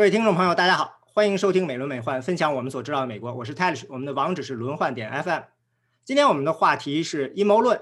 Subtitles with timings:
[0.00, 3.34] 各位听众朋友，大家好，欢迎收听美轮美奂，分享我们所知道的美国。
[3.34, 5.42] 我是 Tash，我们的网址是轮换点 FM。
[6.06, 7.78] 今天我们的话题是阴谋论，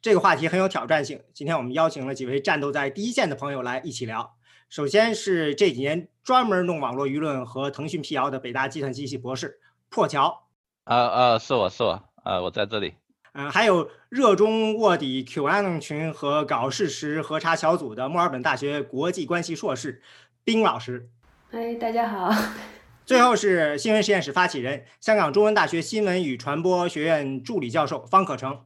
[0.00, 1.22] 这个话题很有挑战性。
[1.32, 4.34] 今天我们邀请了几位战斗在第一线的朋友来一起聊。
[4.68, 10.48] 首先是这几年专门弄网络舆论和腾讯辟谣的北大计算机系博士破桥。
[10.82, 12.94] 啊啊，是我是我，啊，我在这里。
[13.34, 20.02] 嗯，还有热衷卧底 QAnon 群和搞事实核查小组的墨尔本大学国际关系硕士
[20.42, 21.08] 冰老师。
[21.52, 22.34] 哎，大家好。
[23.04, 28.60] 最后是新闻实验室发起人、香港中文大学新闻与传播学院助理教授方可成。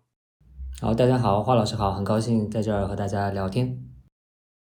[0.80, 3.82] 好，大家好，华老师好，很高兴在这儿和大家聊天。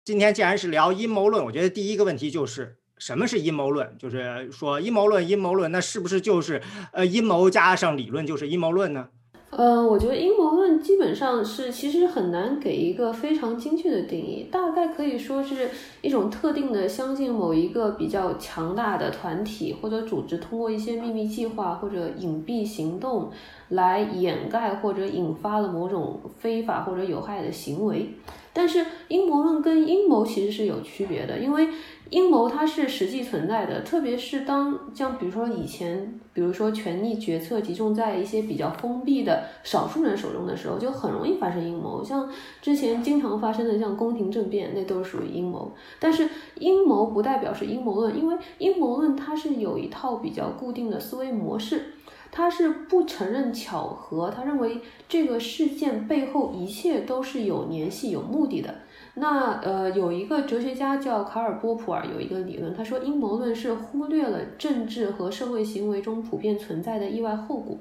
[0.05, 3.99] 今天既然是聊阴谋论，我觉得第一个问题就是什么是阴谋论？
[3.99, 9.09] 就是说阴谋论，阴谋论，那是不是就是呃阴谋加上理论就是阴谋论呢？
[9.55, 15.69] 呃，我觉得阴谋论基本上是其实很难给一个非常精确的定义，大概可以说是
[16.01, 23.31] 一种特定的相信某一个比较强大的团体或者组织通过一些秘密计划或者隐蔽行动
[23.69, 28.09] 来掩盖或者引发了某种非法或者有害的行为。
[28.55, 31.69] 但是阴谋论跟阴谋其实是有区别的，因为。
[32.13, 42.05] 阴谋它是实际存在的，特别是当像比如说以前，比如说权力决策集中在一些比较封闭的少数人手中的时候，就很容易发生阴谋。
[42.05, 45.73] 像之前经常发生的像宫廷政变，那都是属于阴谋。
[45.99, 51.95] 但是阴谋不代表是阴谋论，因为阴谋论它是有一套比较固定的思维模式，
[52.31, 58.75] 它是不承认巧合，他认为这个事件背后一切都是有联系、有目的的。
[59.15, 67.77] 那呃，有一个哲学家叫卡尔波普尔，有一个理论，他说阴谋论是忽略了政治和社会行为中普遍存在的意外后果。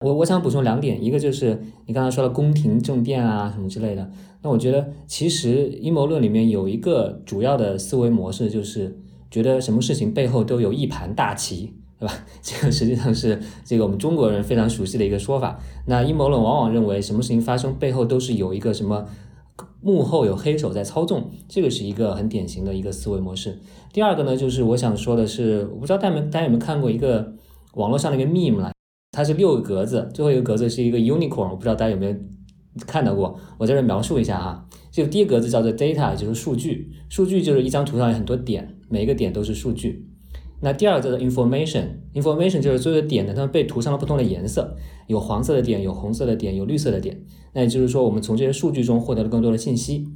[0.00, 4.10] 我我想补充两点，一个就是你刚才说的宫廷政变啊什么之类的。
[4.42, 8.98] 那我觉得其实阴谋论里面有一个主要的思维模式，就是
[9.30, 12.14] 觉得什么事情背后都有一盘大棋，对吧？
[12.42, 15.60] 这个实际上是这个我们中国人非常熟悉的一个说法。
[15.86, 19.06] 那阴谋论往往认为什么事情发生背后都是有一个什么。
[19.80, 23.58] 幕后有黑手在操纵，这个是一个很典型的一个思维模式。
[23.92, 27.34] 第二个呢，就是我想说的是，我不知道大家大家有没有看过一个
[27.74, 28.72] 网络上的一个 meme 啦，
[29.12, 32.16] 它是六个格子，最后一个格子是一个 unicorn，我不知道大家有没有
[32.86, 33.38] 看到过。
[33.58, 40.05] 我在这描述一下哈，就第一格子叫做 data，就是数据，数据就是一张图上有很多点，每一个点都是数据。
[40.60, 47.20] 那第二个叫做 information，information 就是所有的点呢，它们被涂上了不同的颜色，有黄色的点，有红色的点，有绿色的点。
[47.52, 50.06] 那也就是说，我们从这些数据中获得了更多的信息。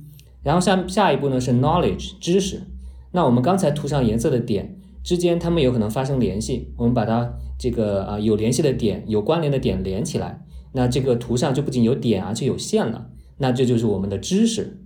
[0.43, 2.63] 然后下下一步呢是 knowledge 知识。
[3.13, 6.73] 那我们刚才涂上颜色的点之间，它们有可能发生联系。
[6.79, 10.43] 我们把它这个啊有联系的点、有关联的点连起来，
[10.73, 13.11] 那这个图上就不仅有点，而且有线了。
[13.37, 14.81] 那这就是我们的知识。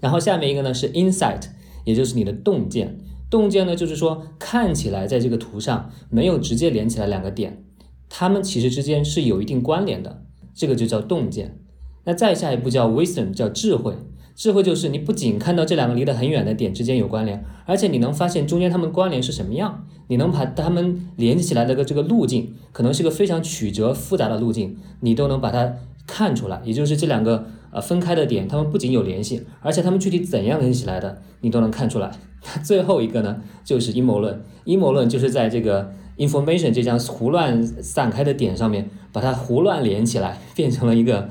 [0.00, 1.42] 然后下面一个呢是 insight，
[1.84, 2.98] 也就是你的洞见。
[3.32, 7.64] 洞见呢就是说看起来在这个图上没有直接连起来两个点，
[8.10, 10.22] 它们其实之间是有一定关联的。
[10.52, 11.58] 这个就叫洞见，
[12.04, 13.94] 那再下一步叫 wisdom，叫智慧。
[14.34, 19.86] 智慧就是你不仅看到这两个离得很远的点之间有关联，而且你能发现中间它们关联是什么样。
[20.08, 25.76] 你能把它们连接起来的个这个路径，可能是个非常曲折复杂的路径，你都能把它
[26.06, 26.60] 看出来。
[26.66, 32.10] 也就是这两个呃分开的点，它们不仅有联系，而且它们具体怎样连起来的，你都能看出来。
[32.62, 34.42] 最后一个呢，就是阴谋论。
[34.64, 35.92] 阴谋论就是在这个。
[36.18, 41.26] information 这张胡乱散开的点上面，把它胡乱连起来，变成了一个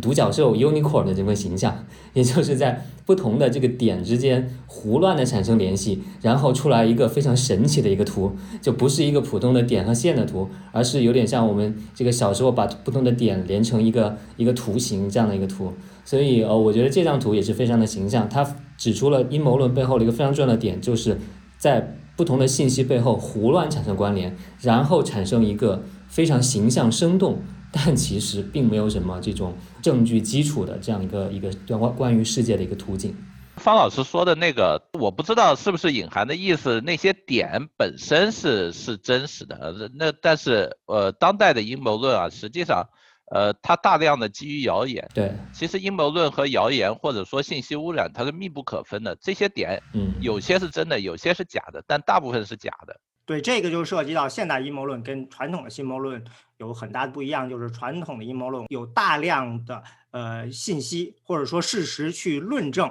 [0.00, 15.72] 独角兽 unicorn 的这个形象，也就是在不同的这个点之间胡乱的产生联系，然后出来一个非常神奇的一个图，就不是一个普通的点和线的图，而是有点像我们这个小时候把不同的点连成一个一个图形这样的一个图。
[16.06, 21.18] 所以呃，我觉得这张图也是非常的形象，它指出了阴谋论背后的一个非常重要的点，就是
[21.58, 21.94] 在。
[22.16, 29.52] 不同的信息背后胡乱产生关联，然后产生一个非常形象生动，但其实并没有什么这种
[29.82, 33.14] 证据基础的这样一个一个关关于世界的一个图景。
[33.56, 42.88] 方老师说的那个，我不知道是不是隐含的意思，那些点本身是是真实的，那但是呃，当代的阴谋论啊，实际上。
[43.30, 45.08] 呃，它大量的基于谣言。
[45.12, 49.16] 对，其实阴谋论和谣言或者说信息污染，它是密不可分的。
[49.16, 53.00] 这些点，嗯，有些是真的，有些是假的，但大部分是假的。
[53.24, 56.24] 对，这个就涉及到现代阴谋论跟传统的阴谋论
[56.58, 59.82] 有很大的不一样，就是传统的阴谋论有大量的
[60.12, 62.88] 呃信息或者说事实去论证，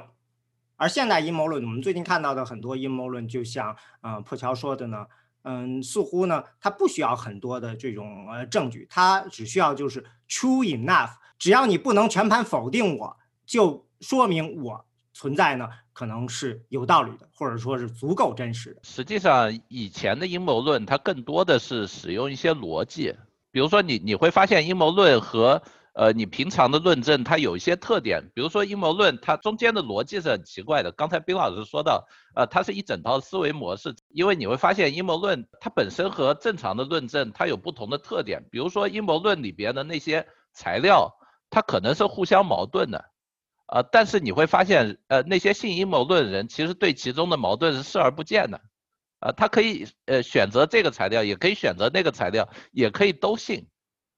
[0.76, 5.06] 而现代阴谋论，我们最近看到的很多阴谋论，就像呃破桥说的呢。
[5.48, 18.82] 嗯，似乎呢，它不需要很多的这种呃证据，它只需要就是 true enough，只要你不能全盘否定我，就说明我存在呢，可能是有道理的，或者说是足够真实的。
[18.84, 23.16] 实际上，以前的阴谋论它更多的是使用一些逻辑，
[23.52, 25.62] 比如说你你会发现阴谋论和
[25.96, 30.92] 呃你平常的论证它有一些特点，比如说阴谋论它中间的逻辑是很奇怪的。
[30.92, 32.06] 刚才冰老师说到，
[32.36, 41.12] 呃，它是一整套思维模式，因为你会发现阴谋论它本身和正常的论证它有不同的特点，比如说阴谋论里边的那些材料，
[41.50, 43.06] 它可能是互相矛盾的。
[43.68, 48.62] 呃，但是你会发现，呃，那些信阴谋论人其实对其中的矛盾是视而不见的，
[49.22, 53.68] 呃，他可以呃选择这个材料，也可以选择那个材料，也可以都信，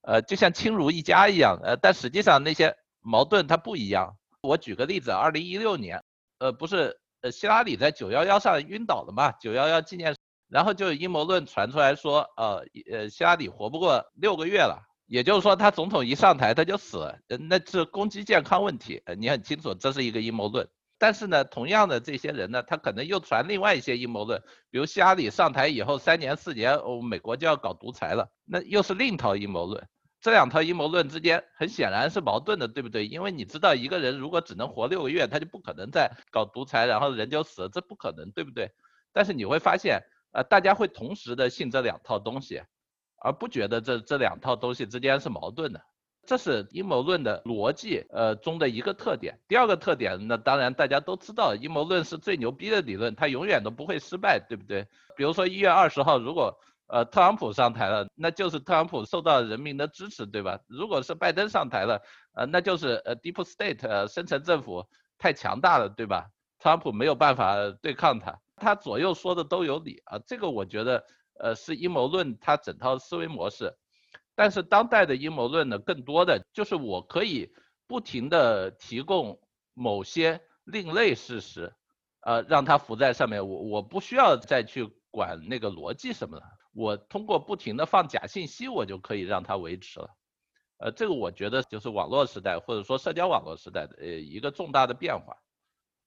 [0.02, 4.16] 呃，就像亲如一家一样，呃，但实际上那些矛盾它不一样。
[4.40, 6.02] 我举个例子，二零一六年，
[6.38, 9.32] 呃，不是，呃，希拉里在九幺幺上晕倒了嘛？
[9.32, 10.14] 九幺幺纪念，
[10.48, 14.84] 然后就阴谋论传出来说，呃，呃，希拉里活不过六个月了。
[15.06, 17.18] 也就是说，他总统一上台他就死了，
[17.48, 20.68] 那是攻击健康问题，呃，你很清楚这是一个阴谋论。
[20.98, 29.88] 但是呢，同样的这些人呢，他可能又传另外一些阴谋论，比如希拉里上台以后三年四年，哦，美国就要搞独裁了，那又是另一套阴谋论。
[30.20, 33.06] 这两套阴谋论之间很显然是矛盾的，对不对？
[33.06, 38.70] 因为你知道一个人如果只能活六个月，他就不可能再搞独裁，然后人就死了，这不可能，对不对？
[39.12, 40.02] 但是你会发现，
[40.32, 42.62] 呃，大家会同时的信这两套东西。
[43.20, 45.82] 而不觉得这这两套东西之间是矛盾的，
[46.28, 49.40] 这是阴谋论的逻辑呃中的一个特点。
[49.48, 54.86] 第二个特点，那当然大家都知道，阴谋论是最牛逼的理论，它永远都不会失败，对不对？
[55.16, 56.54] 比如说一月二十号，如果
[56.88, 60.60] 呃特朗普上台了，那就是特朗普受到人民的支持，对吧？
[60.66, 62.02] 如果是拜登上台了，
[62.34, 64.86] 呃那就是呃 Deep State 呃深层政府
[65.16, 66.28] 太强大了，对吧？
[66.58, 71.02] 特朗普没有办法对抗他，他左右说的都有理啊，这个我觉得。
[71.40, 73.72] 呃，是阴谋论它整套思维模式，
[74.38, 77.52] 但是当代的阴谋论呢，更多的就是我可以
[77.88, 79.40] 不停的提供
[79.74, 81.74] 某些另类事实，
[82.20, 90.08] 呃，让它浮在上面，我我不需要再去管那个逻辑什么的，我通过不停的放假信息，我就可以让它维持了，
[90.78, 95.36] 呃，这个我觉得就是网络时代或者说社交网络时代的呃一个重大的变化，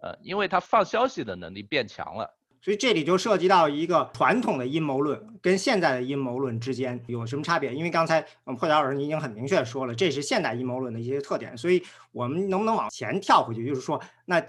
[0.02, 2.34] 呃，因为它放消息的能力变强了。
[2.62, 7.74] 所以这里就涉及到一个传统的阴谋论跟现在的阴谋论之间有什么差别？
[7.74, 11.58] 因为刚才嗯破晓老师已经很明确说了，这是现代阴谋论的一些特点。
[11.58, 11.82] 所以
[12.12, 13.66] 我们能不能往前跳回去？
[13.66, 14.42] 就是说，那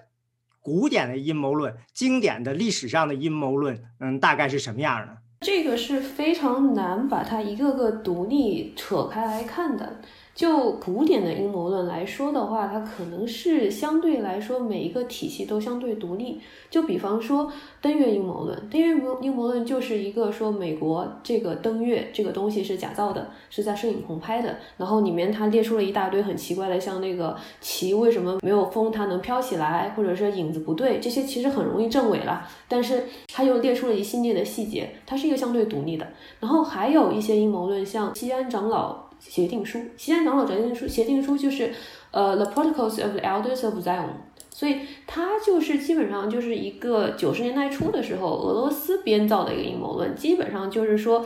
[0.61, 5.17] 古典的阴谋论、经典的历史上的阴谋论，嗯，大概是什么样的？
[5.41, 10.01] 这个是非常难把它一个个独立扯开来看的。
[10.35, 16.41] 就古典的阴谋论来说的话，它可能是相对来说每一个体系都相对独立。
[16.71, 17.53] 就比方说
[17.83, 24.57] 登月阴谋论，登月阴谋论就是一个说美国这个登月这个东西是假造的，是在摄影棚拍的。
[24.79, 32.49] 然后里面它列出了一大堆很奇怪的，像那个旗为什么没有风它能飘起来，或者是影子不对，这些其实很容易证伪了。
[32.69, 36.09] 但是它又列出了一系列的细节，它是一个相对独立的。
[36.41, 39.02] 然后还有一些阴谋论，像西安长老。
[39.29, 41.73] 协定书，西安长老协定书，协定书就是，
[42.11, 44.11] 呃，The Protocols of the Elders of Zion，
[44.51, 51.25] 所以它就是基本上就是一个九十年代初的时候俄罗斯编造的一个阴谋论，基本上就是说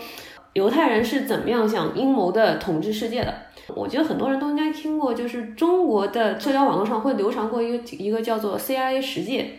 [0.53, 3.35] 犹太人是怎么样想阴谋的统治世界的。
[3.75, 9.59] 我觉得很多人都应该听过，就是中国的社交网络上会流传过一个一个叫做 CIA 十戒，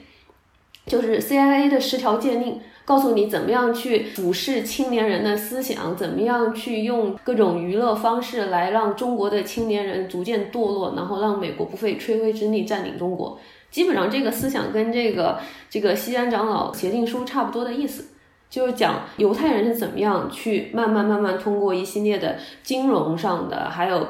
[0.86, 2.62] 就是 CIA 的十条诫令。
[2.88, 13.38] 告诉你怎么样去俯视青年人的思想，怎么样去用各种娱乐方式来让中国的青年人逐渐堕落，然后让美国不费吹灰之力占领中国。
[13.70, 15.38] 基本上这个思想跟这个
[15.70, 18.06] 这个西安长老协定书差不多的意思，
[18.50, 24.08] 就是讲犹太人是怎么样去慢慢慢慢通过一系列的金融上的，还有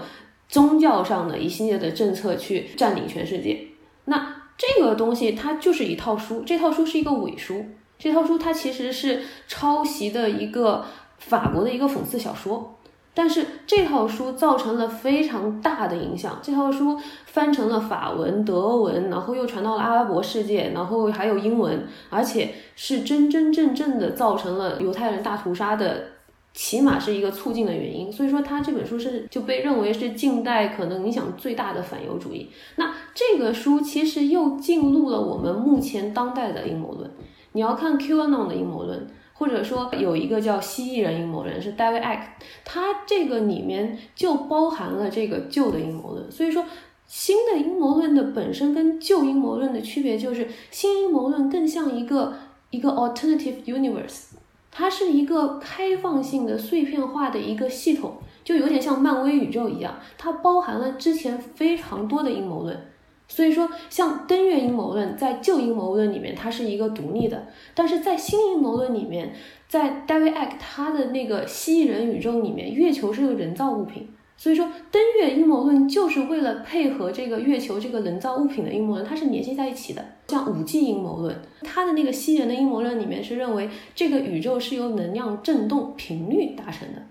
[0.47, 3.59] 宗教上的一系列的政策去占领全世界。
[4.05, 7.65] 那这个东西它就是一套书，这套书是一个伪书。
[7.99, 10.85] 这套书它其实是抄袭的一个
[11.17, 12.75] 法国的一个讽刺小说，
[13.13, 16.39] 但是这套书造成了非常大的影响。
[16.43, 26.09] 这套书翻成了法文、德文，然后又传到了阿拉伯世界，然后还有英文，而且是真真正正的造成了犹太人大屠杀的，
[26.53, 28.13] 起码是一个促进的原因。
[28.13, 32.51] 所以说，他这本书是就被认为是近代可能影响最大的反犹主义。
[32.75, 37.09] 那这个书其实又进入了我们目前当代的阴谋论。
[37.57, 42.27] 你要看 QAnon 的阴谋论，或者说有一个叫蜥蜴人阴谋论，是 David Icke，
[42.63, 46.31] 他这个里面就包含了这个旧的阴谋论。
[46.31, 46.63] 所以说，
[47.07, 52.35] 新的阴谋论的本身跟旧阴谋论的区别就是，新阴谋论更像一个
[52.69, 54.33] 一个 alternative universe，
[54.69, 62.79] 它是一个开放性的碎片化的一个系统，就有点像漫威宇宙一样，它包含了之前非常多的阴谋论。
[63.29, 67.37] 所以说，像登月阴谋论在旧阴谋论里面，它是一个独立的；
[67.75, 69.33] 但是在新阴谋论里面，
[69.67, 74.07] 在 David Icke 他的那个蜥蜴人宇宙里面，月球是个人造物品。
[74.37, 80.05] 所以说，登月阴谋论就是为了配合这个月球这个人造物品的阴谋论，它是联系在一起的。
[80.27, 87.01] 像五 G 阴谋论，它的那个蜥蜴人的阴谋论里面是认为这个宇宙是由能量振动频率达成的。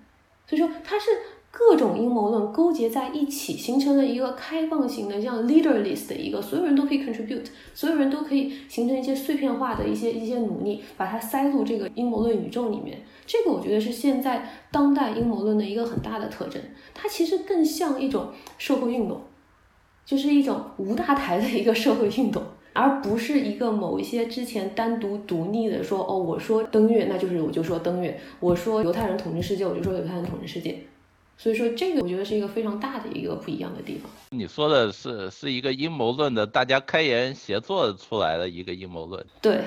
[0.47, 1.11] 所以说，它是。
[1.59, 12.99] 各种阴谋论勾结在一起，形成了一个开放型的，像 leaderless 的一个，所有人都可以 contribute，所有人都可以形成一些碎片化的一些一些努力，把它塞入这个阴谋论宇宙里面。
[13.25, 16.61] 这个我觉得是现在当代阴谋论的一个很大的特征。
[16.93, 18.27] 它其实更像一种
[18.59, 19.23] 社会运动，
[20.05, 22.43] 就是一种无大台的一个社会运动，
[22.75, 30.79] 而不是一个某一些之前单独独立的说，哦，我说登月，那就是我就说登月；我说犹太人统治世界，我就说犹太人统治世界。
[31.39, 34.11] 所以说，这个我觉得是一个非常大的一个不一样的地方。
[34.31, 39.25] 你说的是是一个阴谋论的，大家开源协作出来的一个阴谋论。
[39.41, 39.63] 对，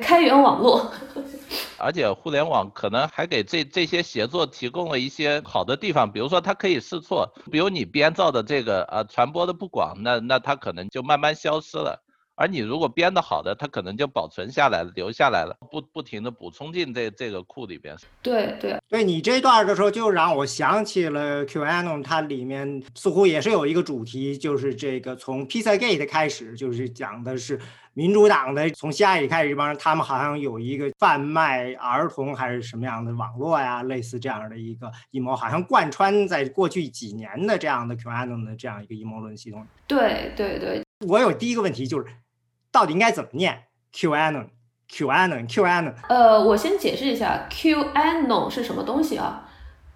[0.00, 0.90] 开源网络。
[1.82, 12.00] 而且互联网可能还给这这些协作提供了一些好的地方，比如说它可以试错，比如你编造的这个呃传播的不广，那那它可能就慢慢消失了。
[12.40, 17.94] 而你如果编的好的，它可能就保存下来了，留下来了，不不停的补充进这这个库里边。
[18.22, 27.60] 对对对，你这段的时候就让我想起了 QAnon，它里面似乎也是有一个主题，就是这个从 Pizza Gate 开始，就是讲的是
[27.92, 39.66] 民主党的从希拉里开始这帮人，他们好像有一个贩卖儿童还是什么样的网络呀，类似这样的一个阴谋，好像贯穿在过去几年的这样的 QAnon 的这样一个阴谋论系统。
[39.86, 42.06] 对对对，我有第一个问题就是。
[42.72, 45.94] 到底应该怎么念？QAnon，QAnon，QAnon。
[46.08, 49.46] 呃，我先解释一下，QAnon 是什么东西啊？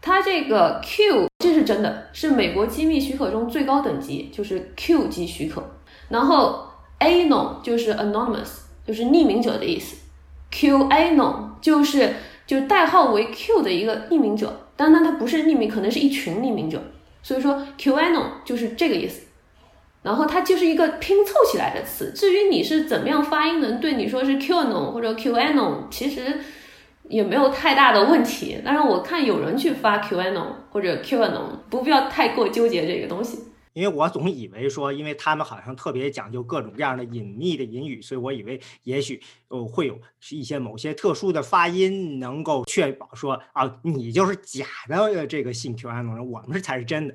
[0.01, 5.65] 它这个 Q 这是真的，是美国机密许可中最高等级，就是 Q 级许可。
[6.11, 6.69] 然后
[7.01, 9.97] Anon 就是 anonymous，就是匿名者的意思。
[10.53, 12.15] QAnon 就是
[12.47, 16.83] 就代号为 Q 的一个匿名者，当然它不是匿名，可能是一群匿名者。
[17.23, 19.24] 所以说 QAnon 就是这个意思。
[20.05, 26.41] 然后它就是一个拼凑起来的词，至于你是怎么样发音，能对你说是 QAnon 或者 QAnon，其实
[27.09, 28.61] 也没有太大的问题。
[28.63, 33.39] 但是我看有人去发 QAnon 或者 QAnon，不必要太过纠结这个东西。
[33.73, 39.99] 因为我总以为说，因为他们好像特别讲究各种各样的隐秘的隐语，所以我以为也许呃会有
[40.31, 47.15] 一些某些特殊的发音能够确保说啊，你就是假的这个信 QAnon，我们才是真的。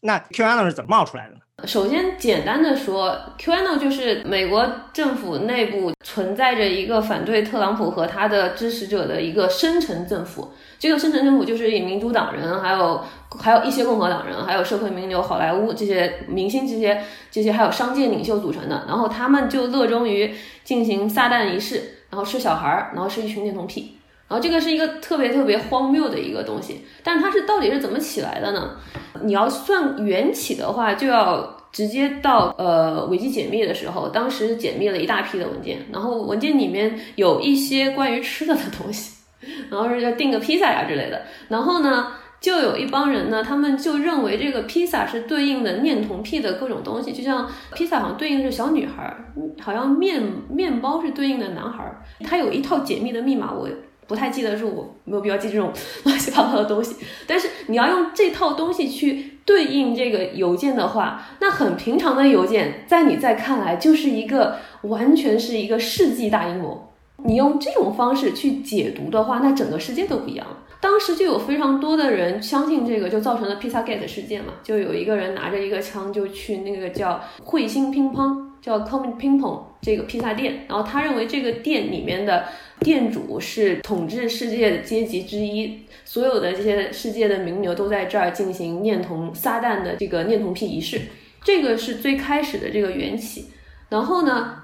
[0.00, 1.40] 那 QAnon 是怎么冒出来的呢？
[1.64, 10.50] 首先，简单的说，QAnon 就是美国政府内部存在着一个反对特朗普和他的支持者的一个深层政府。
[10.80, 13.00] 这个深层政府就是以民主党人，还有
[13.38, 18.84] 还有一些共和党人，还有社会名流、好莱坞这些明星、这些这些还有商界领袖组成的。
[18.88, 23.98] 然后他们就热衷于进行撒旦仪式，然后吃小孩儿，然后是一群恋童癖。
[24.32, 28.78] 然后这个是一个特别特别荒谬的一个东西，但它是到底是怎么起来的呢？
[29.22, 39.22] 你要算缘起的话，就要直接到呃维基解密的时候，当时解密了一大批的文件，然后文件里面有一些关于吃的的东西，
[39.70, 49.14] 然后是要订个披萨呀之类的，然后呢，就有一帮人呢，他们就认为这个披萨是对应的念童癖的各种东西，就像披萨好像对应的是小女孩，
[49.60, 51.84] 好像面面包是对应的男孩，
[52.24, 53.68] 他有一套解密的密码，我。
[54.12, 55.72] 不太记得是我没有必要记这种
[56.04, 66.92] 乱七八糟的东西，但是你要用这套东西去对应这个邮件的话，那很平常的邮件，在你在看来就是一个完全是一个世纪大阴谋。
[67.24, 70.46] 你用这种方式去解读的话，那整个世界都不一样。
[70.78, 74.52] 当时就有非常多的人相信这个，就造成了披萨 gate 事件嘛。
[74.62, 82.44] 就有一个人拿着一个枪就去那个叫彗星乒乓，叫 Comet Ping Pong 这个披萨店，然后他认为这个店里面的。
[82.82, 91.00] 店主是统治世界的阶级之一，所有的这些世界的名流都在这儿进行念童撒旦的这个念童癖仪式，
[91.42, 93.46] 这个是最开始的这个缘起。
[93.88, 94.62] 然后呢，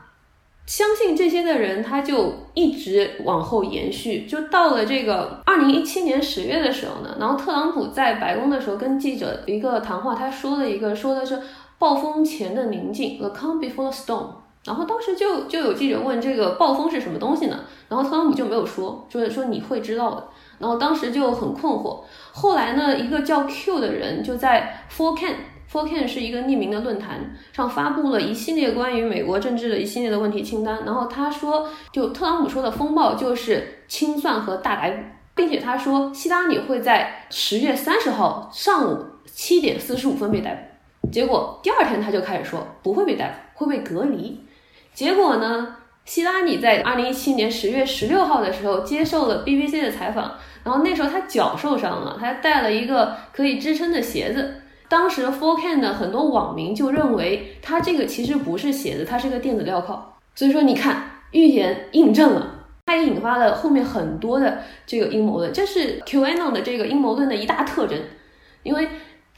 [0.66, 11.40] 相信这些的人他就一直往后延续，就到了这个二零一七年十月的时候呢，然后特朗普在白宫的时候跟记者一个谈话，他说了一个说的是
[11.78, 14.28] 暴风前的宁静，the calm before the storm。
[14.68, 17.60] 然后当时就就有记者问这个暴风是什么东西呢？
[17.88, 20.28] 然后特朗普就没有说，就是说你会知道的。
[20.58, 22.00] 然后当时就很困惑。
[22.32, 30.84] 后来呢，一个叫 Q 的人就在 4can，4can 是一个匿名的论坛上发布了一系列关于美国政治的一系列的问题清单。
[30.84, 35.02] 然后他说，就特朗普说的风暴就是清算和大逮捕，
[35.34, 40.54] 并且他说希拉里会在十月三十号上午七点四十五分被逮
[41.02, 41.10] 捕。
[41.10, 44.44] 结果第二天他就开始说不会被逮捕，会被隔离。
[44.98, 54.54] 结果呢，希拉里在二零一七年十月十六号的时候接受了 BBC 的采访，然后那时候他脚受伤了，他带了一个可以支撑的鞋子。
[54.88, 60.16] 当时 4Can 的很多网民就认为他这个其实不是鞋子，它是个电子镣铐。
[60.34, 62.54] 所以说，你看预言印证了。
[62.86, 67.96] 它也引发了后面很多的这个阴谋论，这是 QAnon 的这个阴谋论的一大特征，
[68.64, 68.88] 因为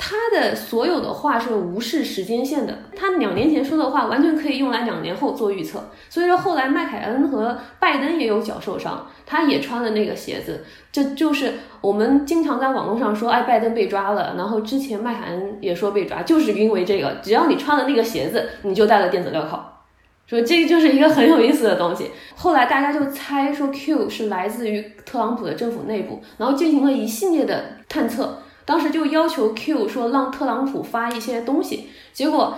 [0.03, 5.91] 他的所有的话是无视时间线的，他两年前说的话完全可以用来两年后做预测。
[6.09, 11.53] 所以说后来麦凯恩和拜登也有脚受伤，他也穿了那个鞋子，这就是
[11.83, 19.85] 我们经常在网络上说，哎，拜登被抓了，然后之前麦凯恩也说被抓，就是因为这个，只要你穿了那个鞋子，你就戴了电子镣铐。
[20.27, 22.11] 说这个就是一个很有意思的东西。
[22.37, 28.39] 后来大家就猜说 Q 是来自于特朗普的政府内部，然后进行了一系列的探测。
[28.71, 31.91] 当时就要求 Q 说让特朗普发一些东西。
[32.13, 32.57] 结果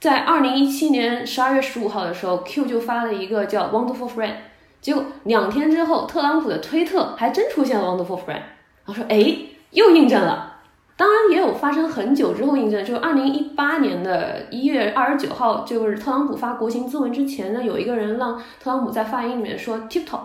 [0.00, 4.36] 在二零一七年十二月十五号的时候，Q 就发了一个叫 Wonderful Friend。
[4.80, 8.40] 结果两天之后，特朗普的推特还真出现了 Wonderful Friend。
[8.86, 9.36] 然后说，哎，
[9.72, 10.56] 又印证了。
[10.96, 20.20] 当然也有发生很久之后印证，就是二零一八年的一月二十九号，就是特朗普发国情咨文之前呢，有一个人让特朗普在发音里面说 tip top，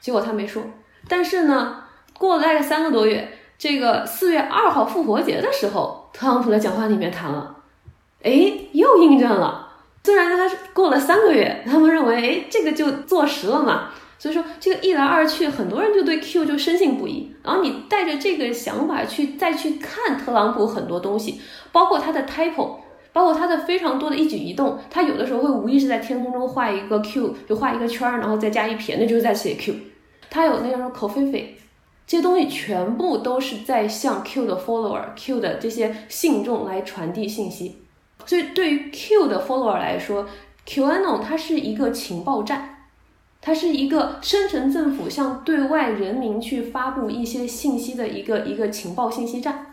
[0.00, 0.62] 结果他没说。
[1.06, 1.82] 但是呢，
[2.18, 7.56] 过了大概三个多月，这个四月二号复活节的时候，特朗普的讲话里面谈了，
[8.22, 9.72] 哎，又印证了。
[10.02, 13.90] 虽然他是过了三个月，他们认为，哎，这个就坐实了嘛。
[14.18, 17.34] 所以说这个一来二去，很多人就对 Q 就深信不疑。
[17.42, 21.40] 然后你带着这个想法去再去看特朗普很多东西，
[21.72, 22.54] 包括他的 type，
[23.12, 29.74] 包括他的非常多的一举一动，他有的时候会无意识在天空中画一个 Q，就画一个圈儿，然后再加一撇，那就是在写 Q。
[30.30, 31.56] 他有那种口飞飞，
[32.06, 37.78] 这些东西全部都是在向 Q 的 follower、Q 的这些信众来传递信息。
[38.26, 40.26] 所以对于 Q 的 follower 来说
[40.66, 42.70] ，QAnon 它是一个情报站。
[43.46, 49.66] 它是一个深层政府向对外人民去发布一些信息的一个一个情报信息站，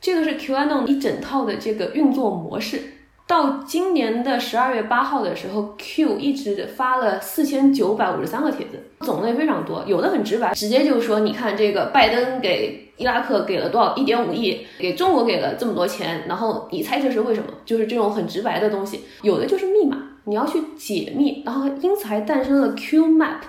[0.00, 2.93] 这个是 QAnon 一整套的这个运作模式。
[3.26, 17.48] 到今年的十二月八号的时候，Q 一直发了四千九百五十三个帖子，种类非常多，有的很直白，直接就说，你看这个拜登给伊拉克给了多少一点五亿，给中国给了这么多钱，然后你猜这是为什么？
[17.64, 20.10] 就是这种很直白的东西，有的就是密码。
[20.26, 23.40] 你要去解密，然后因此还诞生了 Q Map。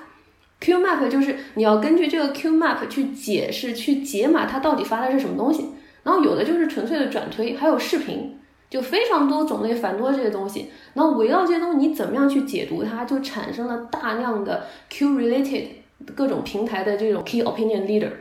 [0.60, 5.70] Q Map 就是你要根据这个 Q Map 去解释、去解码它到底发的是什么东西。
[6.04, 8.38] 然后有的就是纯粹的转推，还有视频，
[8.76, 10.70] 就非常多种类繁多这些东西。
[10.94, 15.68] 然后围绕这些东西，你怎么样去解读它，就产生了大量的 Q related
[16.14, 18.12] 各种平台的这种 Key Opinion Leader，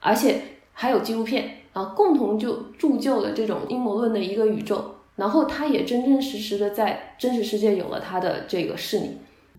[0.00, 0.42] 而且
[0.74, 4.96] 还有纪录片，啊共同就铸就了这种阴谋论的一个宇宙。
[5.16, 9.06] 然后他也真真实实的在真实世界有了他的这个势力。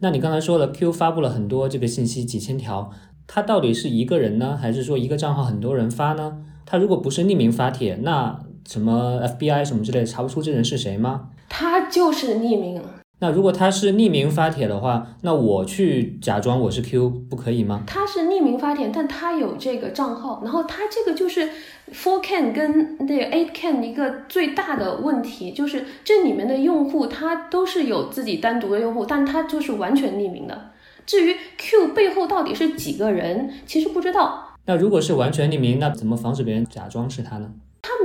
[0.01, 2.91] 那你刚才说了，Q 发布了很多这个信息，几千条，
[3.25, 6.43] 他到底是一个人呢，还是说一个账号很多人发呢？
[6.65, 11.29] 他如果不是匿名发帖，那什么 FBI 什么之类的查不出这人是谁吗？
[11.49, 12.81] 他就是匿名。
[13.19, 17.83] 那如果他是匿名发帖的话，那我去假装我是 Q 不可以吗？
[17.85, 21.47] 他是匿名发帖，但他有这个账号，然后他这个就是
[21.93, 30.71] Four Can 跟那个 Eight Can 一个最大的问题，就是这里面的用户他都是有自己单独的用户，但他就是完全匿名的。
[31.05, 34.55] 至于 Q 背后到底是几个人，其实不知道。
[34.65, 37.51] 那如果是完全匿名，那怎么防止别人假装是他呢？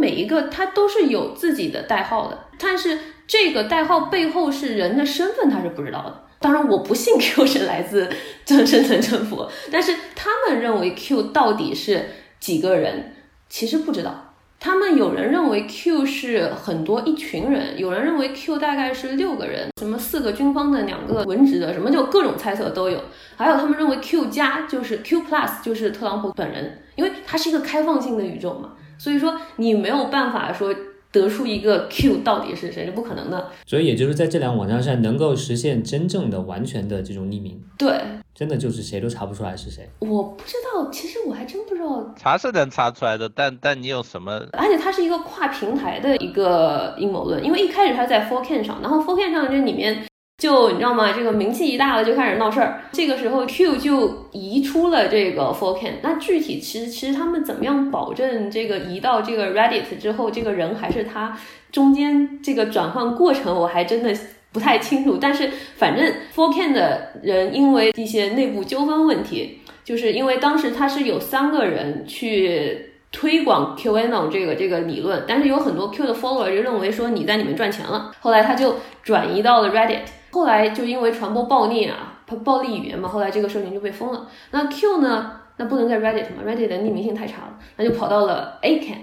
[0.01, 2.99] 每一个他都是有自己的代号的，但是。
[3.29, 6.23] 这个代号背后是人的身份，他是不知道的。
[6.39, 8.09] 当然，我不信 Q 是来自
[8.45, 12.05] 真深层政府，但是他们认为 Q 到底是
[12.39, 13.17] 几个人，
[13.49, 14.33] 其实不知道。
[14.61, 23.03] 他们有人认为 Q 是很多一群人，有人认为 Q 大概是六个人，什么四个军方的，两个文职的，什么就各种猜测都有。
[23.37, 30.75] 还有他们认为 Q 加就是 Q Plus 就是特朗普本人，因为它是一个开放性的宇宙嘛，所以说你没有办法说。
[31.13, 37.59] 得出一个 Q 到底是谁是不可能的，所以也就是在这两个网站上能够实现真正的完全的这种匿名。
[37.79, 37.99] 对，
[38.35, 39.89] 真的就是谁都查不出来是谁。
[40.01, 42.13] 我不知道，其实我还真不知道。
[42.19, 44.47] 查是能查出来的，但但你有什么？
[44.53, 50.05] 而且它是一个跨平台的一个阴谋论，因为一开始它在 f o r c a n 上，然后 f o r c a n 上这里面。
[50.39, 51.13] 就你知道吗？
[51.13, 52.83] 这个名气一大了，就开始闹事儿。
[52.93, 55.99] 这个时候，Q 就移出了这个 f o r c a n。
[56.03, 61.35] 那具体其实其实他们怎么样保证这个移到这个 Reddit 之后，这个人还是他？
[61.73, 64.15] 中间这个转换过程我还真的
[64.53, 65.17] 不太清楚。
[65.19, 72.93] 但是反正 f o r c a n 的人因为一些内部纠纷问题，就是因为当时他是有三个人去。
[73.13, 80.01] 推广 QAnon 这个这个理论，但是有很多 Q 的 follower 就认为说你在里面赚钱了，后来他就转移到了 Reddit，
[80.37, 82.13] 后来就因为传播暴力啊，
[82.45, 84.29] 暴力语言嘛，后来这个社群就被封了。
[84.51, 88.99] 那 Q 呢，那不能在 Reddit 嘛，Reddit 的匿名性太差了，那就跑到了 Acan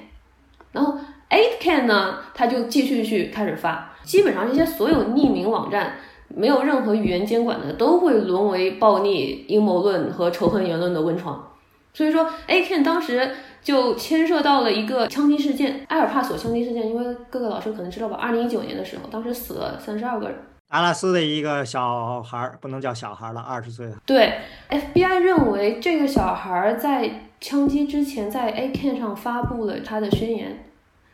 [0.72, 0.96] 然后
[1.32, 5.96] Acan 呢，他就继续去开始发，基本上这些所有匿名网站。
[6.36, 11.52] 没有任何语言监管的，都会沦为暴力阴谋论和仇恨言论的温床。
[11.94, 13.30] 所以说，A Ken 当时
[13.62, 16.88] 就牵涉到了一个枪击事件，埃尔帕索枪击事件。
[16.88, 20.36] 因为各个老师可能知道吧，二零一九年的时候，当时死了三十二个人。
[20.74, 23.88] 阿拉斯的一个小孩儿，不能叫小孩了，二十岁。
[24.08, 24.40] 对
[24.72, 30.66] ，FBI 认为这个小孩在枪击之前在 A Ken 上发布了他的宣言，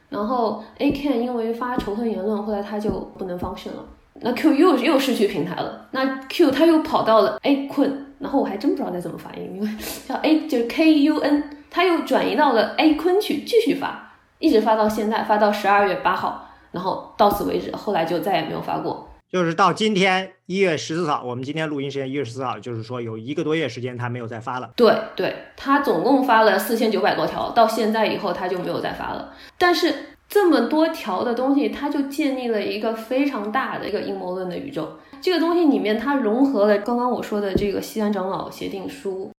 [0.07, 3.83] 然后 A Ken 因为发仇恨言论，后来他就不能方顺了。
[4.21, 9.69] 那 Q 又又失去平台了，那 Q 他又跑到了 A 困，然后我还真不知道该怎么反应，因为
[10.07, 19.08] 叫 A 就是 K U N，他又转移到了 A 坤去继续发，一直发到现在，发到十二月八号，然后到此为止，后来就再也没有发过。
[19.31, 24.71] 就是到今天一月十四号，我们今天录音时间一月十四号，就是说有一个多月时间他没有再发了。
[24.75, 29.93] 对对，他总共发了四千九百多条，到现在以后他就没有再发了，但是。
[30.29, 34.99] 这么多条的东西，它就建立了一个非常大的一个阴谋论的宇宙。
[35.19, 39.31] 这个东西里面，它融合了刚刚我说的这个西安长老协定书。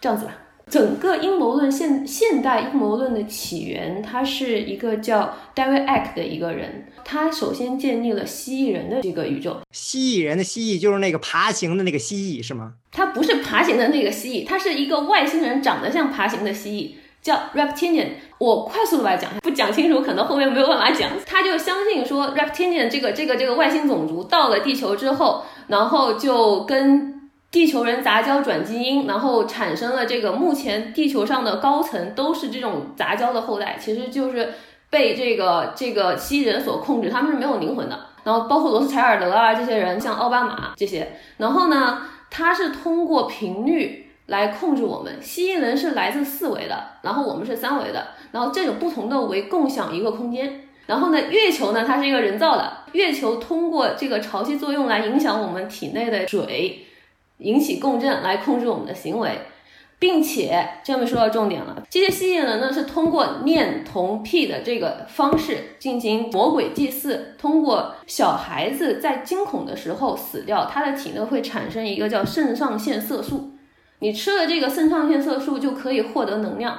[0.00, 0.32] 这样子吧，
[0.70, 9.58] 整个阴谋论现现代阴谋论的起源，它是一个叫 David Icke 的一个人，他首先建立了蜥蜴人的这个宇宙。
[9.72, 12.74] 蜥蜴人的蜥蜴就是那个爬行的那个蜥蜴是吗？
[12.92, 17.00] 它不是爬行的那个蜥蜴，它是一个外星人长得像爬行的蜥蜴。
[17.22, 18.06] 叫 reptilian，
[18.38, 21.10] 我快速的来讲一下，不讲清楚可能后面没有办法讲。
[21.26, 27.19] 他就相信说 reptilian 这个这个这个外星种族到了地球之后，然后就跟
[27.50, 34.54] 地球人杂交转基因，然后产生了这个目前地球上的高层都是这种杂交的后代，其实就是
[34.88, 37.98] 被这个这个蜥蜴人所控制，他们是没有灵魂的。
[38.24, 44.06] 然后包括罗斯柴尔德啊这些人，像奥巴马这些，然后呢，他是通过频率。
[44.26, 50.60] 来控制我们，蜥蜴人是来自四维的，然后我们是三维的，然后这种不同的维共享一个空间。
[50.86, 56.86] 然后呢，月球呢，它是一个人造的，月球通过这个潮汐作用来影响我们体内的水，
[57.40, 59.38] 引起共振来控制我们的行为，
[59.98, 73.50] 并且这面说到重点了，这些蜥蜴人呢是通过念童癖的这个方式进行魔鬼祭祀，通过小孩子在惊恐的时候死掉，他的体内会产生一个叫肾上腺色素。
[73.98, 76.78] 你吃了这个肾上腺色素就可以获得能量，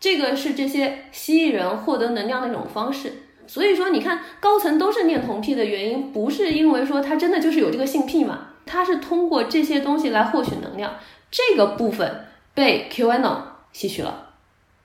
[0.00, 3.12] 这个是这些蜥蜴人获得能量的一种方式。
[3.46, 8.45] 所以说，你看高层都是念童癖的原因，不是因为说他真的就是有这个性癖嘛？
[8.66, 10.96] 他是通过这些东西来获取能量，
[11.30, 13.38] 这个部分被 QAnon
[13.72, 14.24] 吸取了。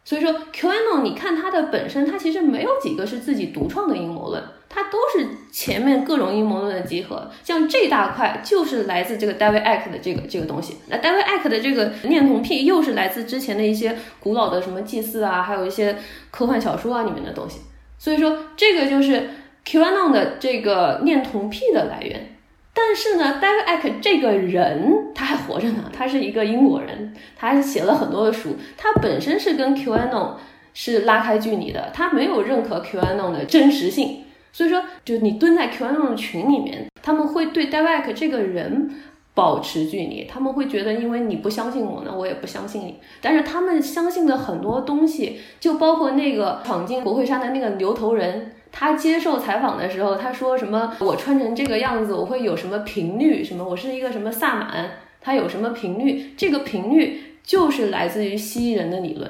[0.03, 4.43] 所以说，QAnon 你看它的本身，它其实没有几个是自己独创的阴谋论。
[4.73, 10.77] 它都是前面各种阴谋论的集合，像这大块就是来自这个 David Icke 的这个这个东西。
[10.87, 15.97] 那 David Icke 的这个念童癖又是来自之前的一些古老的什么祭祀啊，还有一些
[16.31, 17.59] 科幻小说啊里面的东西。
[17.99, 19.29] 所以说这个就是
[19.65, 22.37] QAnon 的这个念童癖的来源。
[22.83, 30.31] 但是呢，David Icke 这个人他还活着呢，他是一个英国人，他还写了很多的书，他本身是跟 QAnon
[30.73, 34.23] 是拉开距离的，他没有认可 QAnon 的真实性。
[34.51, 38.89] 所以说，就你蹲在 QAnon 群里面，他们会对 David Ack 这个人
[39.33, 42.99] 保持距离，他们会觉得，因为你不相信我呢，我也不相信你。
[43.21, 50.95] 但是他们相信的很多东西，就包括那个闯进国会山的那个牛头人，他接受采访的时候，他说什么？
[50.99, 53.43] 我穿成这个样子，我会有什么频率？
[53.43, 53.63] 什么？
[53.63, 54.89] 我是一个什么萨满？
[55.19, 56.33] 他有什么频率？
[56.35, 59.29] 这个频率就是来自于蜥蜴人的理论。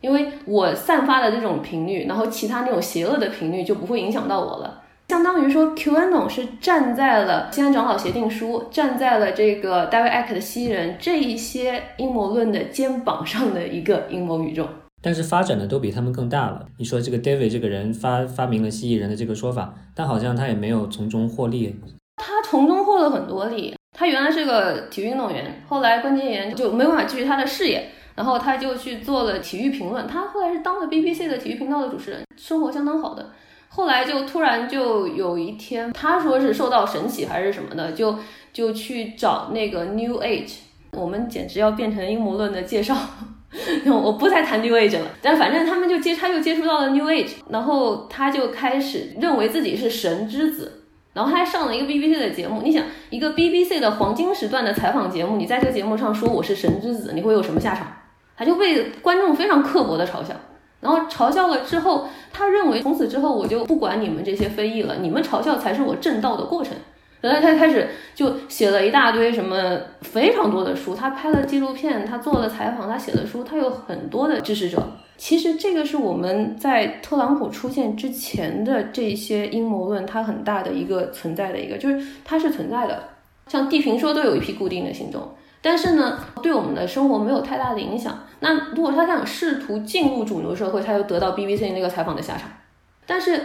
[0.00, 4.82] 因为我散发的这种频率，然后其他那种邪恶的频率就不会影响到我了。
[5.08, 14.68] 相当于说，QAnon 是站在了西安长老协定书，站在了这个 David Icke 的蜥蜴人这一些阴谋论的肩膀上的一个阴谋宇宙。
[15.06, 16.66] 但是发展的都比他们更大了。
[16.78, 21.76] 你说这个 David 这个人发发明了蜥蜴人的这个说法，但好像他也没有从中获利。
[22.16, 23.72] 他从中获了很多利。
[23.96, 27.88] 他原来是个体育运动员，后来关节炎就没办法继续他的事业。
[28.16, 33.30] 然后他就去做了体育评论，他后来是当了 BBC 的体育频道的主持人，生活相当好的。
[33.68, 38.18] 后来就突然就有一天，他说是受到神启还是什么的，就
[38.52, 40.54] 就去找那个 New Age。
[40.92, 42.96] 我们简直要变成阴谋论的介绍，
[43.90, 45.06] 我不再谈 New Age 了。
[45.22, 50.82] 但反正他们就接，他就接触到了 New Age，然后他就开始认为自己是神之子。
[51.12, 57.86] 然后他还上了一个 BBC 的节目，你想一个 BBC 的黄金时段的采访节目，你在这个节目上说我是神之子，你会有什么下场？
[58.36, 60.34] 他就被观众非常刻薄的嘲笑，
[60.80, 66.74] 然后嘲笑了之后，他认为从此之后我就不管你们这些非议了，你们嘲笑才是我正道的过程。
[67.26, 74.82] 然后他开始就写了一大堆什么非常多的书，他拍了纪录片，他做了采访，他写了书，他有很多的支持者。
[75.16, 83.02] 其实这个是我们在特朗普出现之前的这些阴谋论，它很大的一个存在的一个，就是它是存在的。
[83.48, 85.22] 像地平说都有一批固定的信众，
[85.62, 88.18] 但是呢，对我们的生活没有太大的影响。
[88.40, 92.48] 那如果他想试图进入主流社会，他就得到 BBC 那个采访的下场。
[93.06, 93.40] 但是。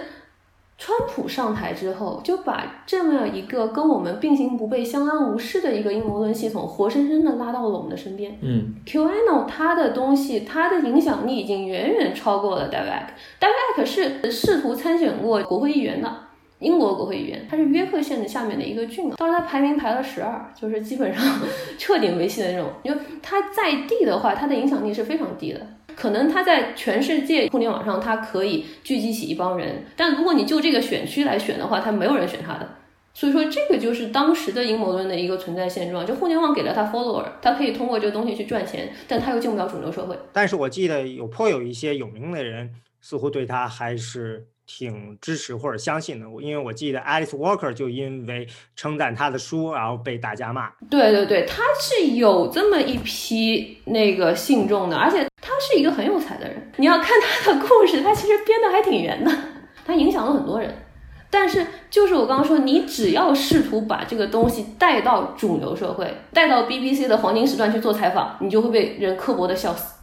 [0.84, 8.36] 川普上台之后，就把这么一个跟我们并行不悖、相安无事的一个阴谋论系统，活生生的拉到了我们的身边。
[8.42, 13.10] 嗯，QAnon 它的东西，它的影响力已经远远超过了 David。
[13.40, 16.12] David 是试图参选过国会议员的，
[16.58, 21.24] 英国国会议员，他是约克县的下面的一个郡，当时他排名排了十二，就是基本上
[21.78, 22.68] 彻底没戏的那种。
[22.82, 25.60] 因为他在地的话，他的影响力是非常低的。
[25.96, 32.68] 可能他在全世界互联网上，他可以聚集起一帮人，但如果你就这个选区来选的话，他没有人选他的。
[33.14, 36.06] 所以说，这个就是当时的阴谋论的一个存在现状。
[36.06, 40.18] 就互联网给了他 follower，他可以通过这个东西去赚钱，但他又进不了主流社会。
[40.32, 44.48] 但是我记得有颇有一些有名的人，似乎对他还是。
[44.78, 50.70] 挺支持或者相信的，因为我记得 Alice Walker 就因为称赞他的书，然后被大家骂。
[50.90, 56.72] 对对对，他是有这么一批那个信众的，而且他是一个很有才的人。
[56.78, 59.32] 你要看他的故事，他其实编的还挺圆的，
[59.86, 60.74] 他影响了很多人。
[61.30, 69.96] 但是就是我刚刚说，你只要试图把这个东西带到主流社会，带到 BBC 的黄金时段去做采访，你就会被人刻薄的笑死。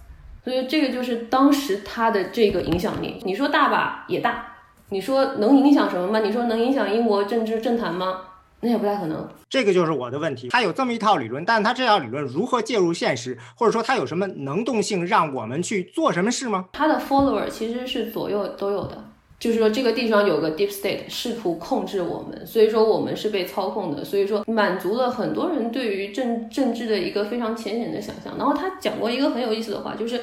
[0.44, 4.54] 所以这个就是当时他的这个影响力，你说大吧也大。
[4.90, 6.20] 你说能影响什么吗？
[6.20, 8.22] 你说能影响英国政治政坛吗？
[8.60, 9.28] 那也不太可能。
[9.48, 10.48] 这个就是我的问题。
[10.48, 16.64] 他有这么一套理论，但是他这套理论如何介入现实，或者说他有什么能动性让我们去做什么事吗？
[16.72, 19.04] 他的 follower 其实是左右都有的，
[19.38, 28.36] 就是说这个地方有个 deep state 试图控制我们，所以说我们是被操控的，所以说满足了很多人对于政政治的一个非常浅显的想象。
[28.36, 30.20] 然后他讲过一个很有意思的话，就是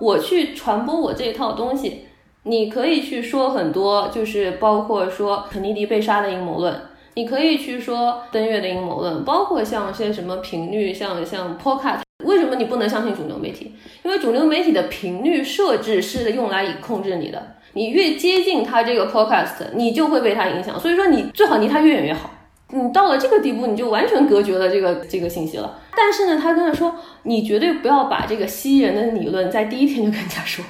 [0.00, 2.05] 我去传播我这一套东西。
[2.48, 6.80] 你可以去说很多，就是包括说肯尼迪被杀的阴谋论，
[7.14, 13.74] 你可以去说登月的阴谋论，包括像些什么频率，像像 podcast，为什么你不能相信主流媒体？
[14.04, 20.78] 因为主流媒体的频率设置是用来以控制你的，你越接近它这个 podcast，你就会被它影响。
[20.78, 22.30] 所以说你最好离它越远越好。
[22.70, 25.80] 你到了这个地步，你就完全隔绝了这个这个信息了。
[25.96, 30.64] 但是呢，他跟他说，你绝对不要把这个蜥蜴人的理论在第一天就跟人家说。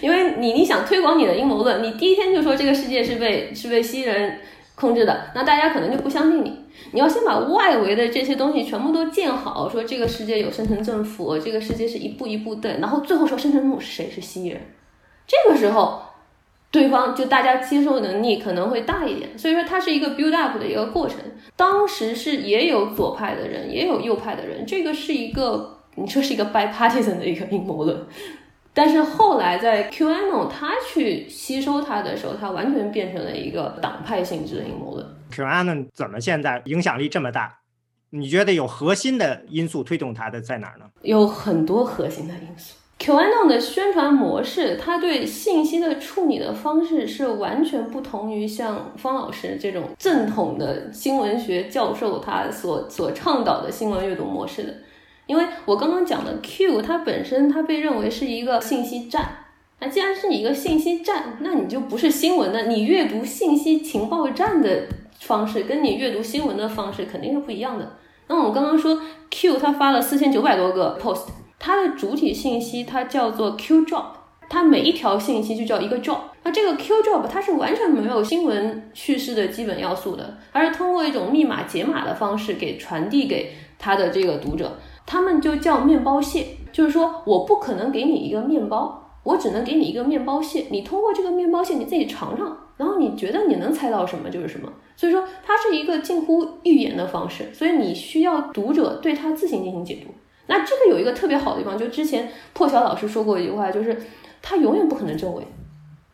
[0.00, 4.38] 因为你你想推广你的阴谋论，你第一天就说这个世界是被是被西人
[4.74, 6.52] 控制的，那大家可能就不相信你。
[6.92, 14.10] 你要先把外围的这些东西全部都建好，说这个世界有生成政府，这个世界是一步一步的，然后最后说生成政府是谁？
[14.10, 14.60] 是西人。
[15.26, 16.00] 这个时候，
[16.70, 19.36] 对方就大家接受能力可能会大一点。
[19.36, 21.18] 所以说，它是一个 build up 的一个过程。
[21.56, 28.06] 当时是也有左派的人，也有右派的人，这个是一个你说是一个 bipartisan 的一个阴谋论。
[28.76, 35.06] 但是后来在 QAnon 他去吸收它的时候，它完全变成了一个党派性质的阴谋论。
[35.32, 37.60] QAnon 怎么现在影响力这么大？
[38.10, 40.84] 你觉得有核心的因素推动它的在哪儿呢？
[41.00, 42.74] 有很多核心的因素。
[42.98, 54.74] QAnon 的宣传模式，它对信息的处理的方式是完全不同于像方老师这种正统的新闻学教授他所所倡导的新闻阅读模式的。
[55.26, 59.38] 因为我刚刚讲的 Q，它本身它被认为是一个信息站。
[59.78, 62.62] 那既然是你一个信息站，那你就不是新闻的。
[62.66, 64.84] 你阅读信息情报站的
[65.20, 67.96] 方式，跟你阅读新闻的方式肯定是不一样的。
[68.28, 71.26] 那我们刚刚说 Q，它发了四千九百多个 post，
[71.58, 74.04] 它的主体信息它叫做 Q drop，
[74.48, 76.20] 它每一条信息就叫一个 drop。
[76.42, 84.78] 那这个 Q drop 它是完全没有新闻叙事的基本要素的，而是通过一种密码解码的方式给传递给它的这个读者。
[85.06, 90.66] 他们就叫面包屑，就是说我不可能给你一个面包，我只能给你一个面包屑。
[90.70, 94.70] 你通过这个面包屑你自己尝尝，然后你觉得你能猜到什么就是什么。
[94.96, 100.12] 所以说它是一个近乎预言的方式，所以你需要读者对它自行进行解读。
[100.48, 104.02] 那这个有一个特别好的地方，就之前破晓老师说过一句话，就是
[104.42, 105.42] 他永远不可能证伪，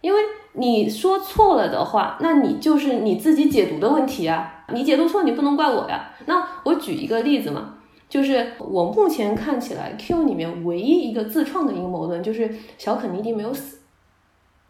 [0.00, 0.20] 因为
[0.54, 6.10] 你说错了的话，那你就是你自己解读的问题啊，你解读错你不能怪我呀。
[6.26, 7.74] 那我举一个例子嘛。
[8.12, 13.78] 就是我目前看起来，Q 里面唯一一个自创的阴谋论，就是小肯尼迪没有死。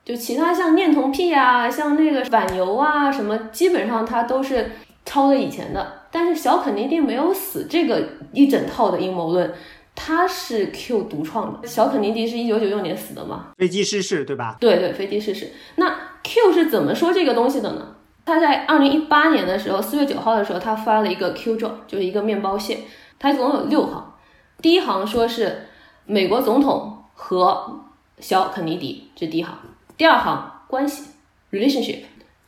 [0.04, 4.70] 就其他像念童癖啊，像那个反犹啊什么，基本上他都是
[5.04, 6.02] 抄的以前的。
[6.12, 9.52] 但是小肯尼迪没有死这个一整套的阴谋论，
[9.96, 11.66] 他是 Q 独创的。
[11.66, 13.46] 小肯尼迪是一九九六年死的嘛？
[13.58, 14.56] 飞机失事，对吧？
[14.60, 15.50] 对对，飞机失事。
[15.74, 17.96] 那 Q 是怎么说这个东西的呢？
[18.24, 22.78] 他在二零一八年的时候，四月九号的时候，他发了一个 Q drop，就是一个面包屑，
[23.22, 24.14] 它总共有六行。
[24.60, 25.68] 第一行说是
[26.04, 27.80] 美国总统和
[28.18, 29.56] 小肯尼迪，这是第一行。
[29.96, 31.04] 第二行关系
[31.52, 32.00] relationship。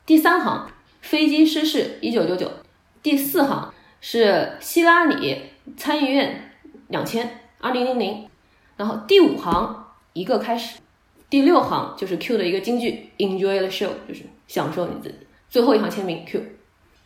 [0.04, 0.68] 第三行
[1.00, 2.50] 飞机失事一九九九。
[3.04, 5.42] 第四行是希拉里
[5.76, 6.50] 参议院
[6.88, 8.28] 两千二零零零。
[8.76, 10.80] 然后第五行一个开始。
[11.30, 15.14] 第六行就是 Q 的一个金句 enjoy the show，就是享受你自己。
[15.48, 16.42] 最后一行签名 Q，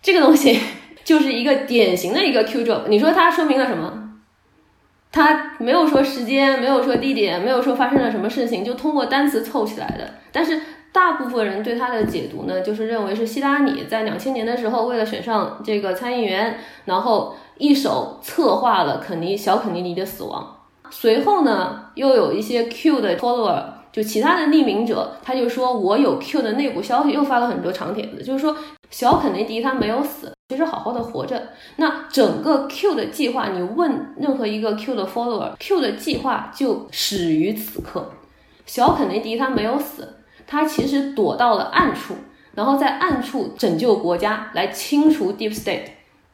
[0.01, 0.59] 这个东西
[1.09, 2.87] 就是一个典型的一个 Q drop。
[2.87, 4.11] 你说它说明了什么？
[5.11, 10.17] 它没有说时间，没有说地点，没有说发生了什么事情，就通过单词凑起来的。
[10.31, 10.61] 但是
[10.93, 20.57] 大部分人对它的解读呢，就是认为是希拉里在两千年的时候为了选上这个参议员，然后一手策划了肯尼小肯尼迪的死亡。
[20.91, 28.55] 随后呢，又有一些 Q 的 follower，就其他的匿名者，他就说我有 Q 的内部消息，又发了很多长帖子，就是说
[28.91, 30.33] 小肯尼迪他没有死。
[30.51, 31.49] 其实好好的活着。
[31.77, 38.11] 那整个 Q 的计划，你问任何一个 Q 的 follower，Q 的计划就始于此刻。
[38.65, 42.15] 小肯尼迪他没有死，他其实躲到了暗处，
[42.55, 45.91] 然后在暗处拯救国家，来清除 Deep State。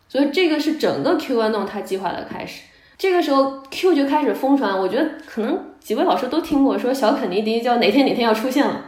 [0.08, 2.62] 所以这个是整个 Q 运动他计划的开始。
[2.96, 8.80] 这个时候 Q 就开始疯传，我觉得可能几位老师都听过，说小肯尼迪叫哪天哪天要出现了。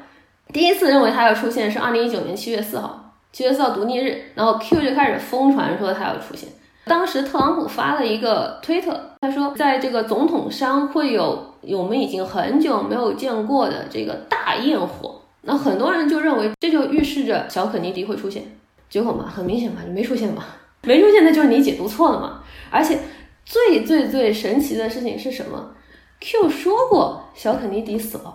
[0.52, 3.05] 第一次认为他要出现是二零一九年七月四号。
[3.32, 6.48] 七月四号独立日，然后 Q 就开始疯传说他要出现。
[6.86, 15.20] 当时特朗普发了一个推特，他说在这个总统山会有我们已经很久没有见过的这个大焰火。
[15.42, 18.42] 那很多人就认为这就预示着小肯尼迪会出现。
[18.88, 20.44] 结果嘛，很明显嘛，你没出现嘛，
[20.82, 22.40] 没出现那就是你解读错了嘛。
[22.70, 22.98] 而且
[23.44, 25.72] 最最最神奇的事情是什么
[26.20, 28.34] ？Q 说过小肯尼迪死了，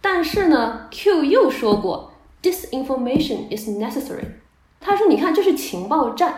[0.00, 2.11] 但是呢，Q 又说过。
[2.42, 4.24] Disinformation is necessary。
[4.80, 6.34] 他说：“你看，这是情报站，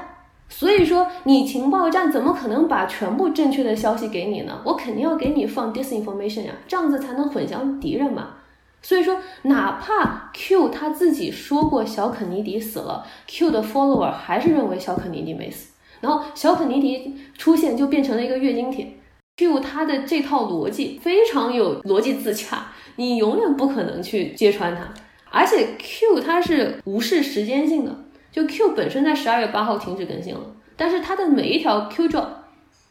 [0.51, 4.61] 所以说你情报站怎么可能把全部正确的消息给你呢？
[4.67, 8.35] 我肯定要给你放 disinformation 呀，这样子才能混淆敌人嘛。
[8.83, 15.73] 所以说，哪怕 Q 他自己说过小肯尼迪死了，Q 的 follower 还是认为小肯尼迪没死。
[16.03, 18.87] 然后小肯尼迪出现就变成了一个月经帖。
[19.39, 24.83] Q 他的这套逻辑非常有逻辑自洽，你永远不可能去揭穿它。”
[25.35, 27.93] 而且 Q 它是无视时间性的，
[28.31, 30.41] 就 Q 本身在十二月八号停止更新了，
[30.77, 32.29] 但是它的每一条 Q drop，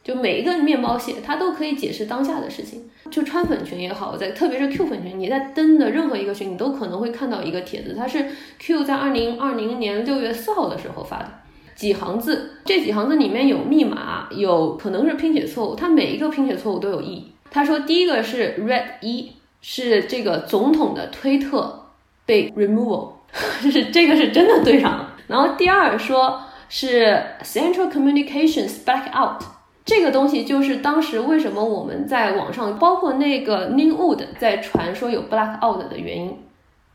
[0.02, 2.82] 就每一个面包屑，它都可以解释当下的事情。
[3.10, 8.26] 就川粉群也好，在特别是 Q 粉群，你在登的任何一个群，你都可能会看到一个帖子，它是
[8.58, 11.30] Q 在二零二零年六月四号的时候发的，
[11.74, 17.32] 几行字，这几行字里面有密码，有可能是拼写错误，它每一个拼写错误都有意义。
[17.50, 21.80] 他说第一个是 red 一，是这个总统的推特。
[22.26, 23.12] 被 removal，
[23.62, 25.14] 就 是这个是真的对上了。
[25.26, 29.40] 然后第二说是 Central Communications blackout，
[29.84, 36.38] 这个东西就是当时为什么我们在网上，包括那个 Newwood 在传说有 blackout 的原因，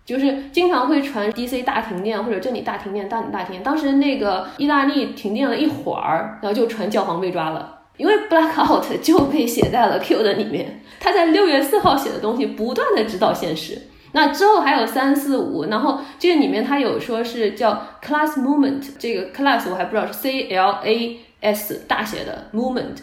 [0.05, 3.63] 就是经常会传 DC 大停电或者这里大停电、大里大停电。
[3.63, 10.81] 当时那个意大利停电了一会儿，然后就传教皇被抓了，因为 blackout 就被写在了 Q 的里面。
[10.99, 13.79] 他在六月四号写的东西不断的指导现实。
[14.11, 22.97] 那之后还有三四五，然后这个里面它有说是叫 class moment，这个 class 我还不知道是 C L A S 大写的 movement，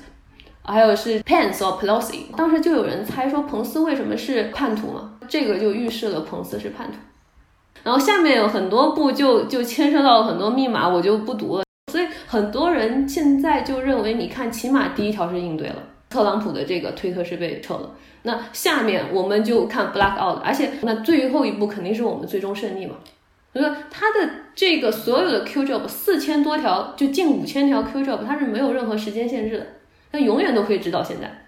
[0.63, 6.99] 还有是 Pence or Pelosi，当时就有人猜说彭斯为什么是叛徒嘛，这个就预示了彭斯是叛徒。
[7.85, 11.65] 然后下面有很多步就就牵涉到了很多密码，我就不读了。
[11.93, 15.77] 所以很多人现在就认为，你看起码第一条是应对了，
[16.11, 17.91] 特朗普的这个推特是被撤了。
[18.27, 22.97] 那下面我们就看 blackout，而且那最后一步肯定是我们最终胜利嘛。
[23.53, 29.67] 所以说它的这个所有的 Q drop 四千多条，就近五千条 Q drop，它是没有任何时间限制的，
[30.13, 31.47] 它永远都可以直到现在。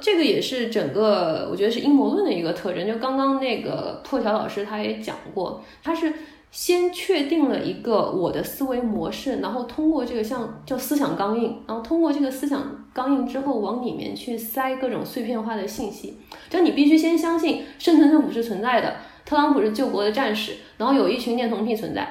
[0.00, 2.86] 这个也是整个我觉得是阴谋论的一个特征。
[2.86, 6.12] 就刚刚那个破晓老师他也讲过，他是。
[6.50, 16.16] 先确定了一个我的思维模式，然后通过这个像叫思想钢印，然后通过这个思想钢印之后，往里面去塞各种碎片化的信息。
[16.48, 18.96] 就你必须先相信生存政府是存在的，
[19.26, 22.08] 特朗普是救国的战士，然后有一群恋童癖存在。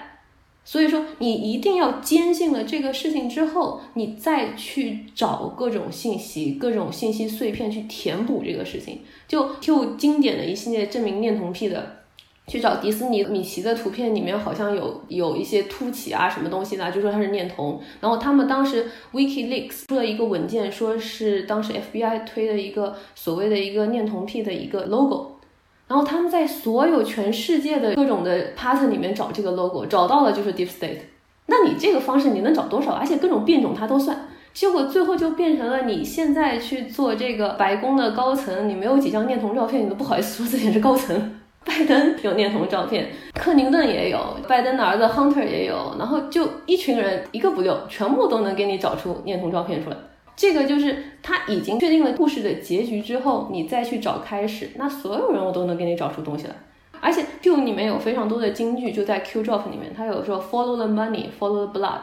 [0.63, 8.99] 所以说，你一定要坚信了这个事情之后，你再去找各种信息、各种信息碎片去填补这个事情。
[9.27, 11.96] 就就经典的一系列证明恋童癖的。
[12.47, 17.81] 去找迪斯尼米奇的图片，里面好像有有一些凸起啊，什么东西的，就说它是念童。
[17.99, 25.33] 然后他们当时 WikiLeaks 出了一个文件，说是当时 FBI 推的一个所谓的一个念童癖的一个 logo。
[25.89, 30.99] 然后他们在所有全世界的各种的 pattern 里面找这个 logo，找到了就是 Deep State。
[31.47, 32.93] 那你这个方式你能找多少？
[32.93, 34.27] 而且各种变种它都算。
[34.53, 41.36] 结果最后就变成了你现在去做这个白宫的高层，你没有几张念童照片，你都不好意思说自己是高层。
[41.67, 49.97] 拜登有念童照片，克林顿也有，拜登的儿子 Hunter 也有，然后就一群人一个不留，全部都能给你找出念童照片出来。
[50.35, 56.55] 这个就是他已经确定了故事的结局之后，你再去找开始，那所有人我都能给你找出东西来。
[57.01, 61.99] 而且 Q 里面有非常多的金句，就在 Q Drop 里面，他有说 Follow the money, follow the blood，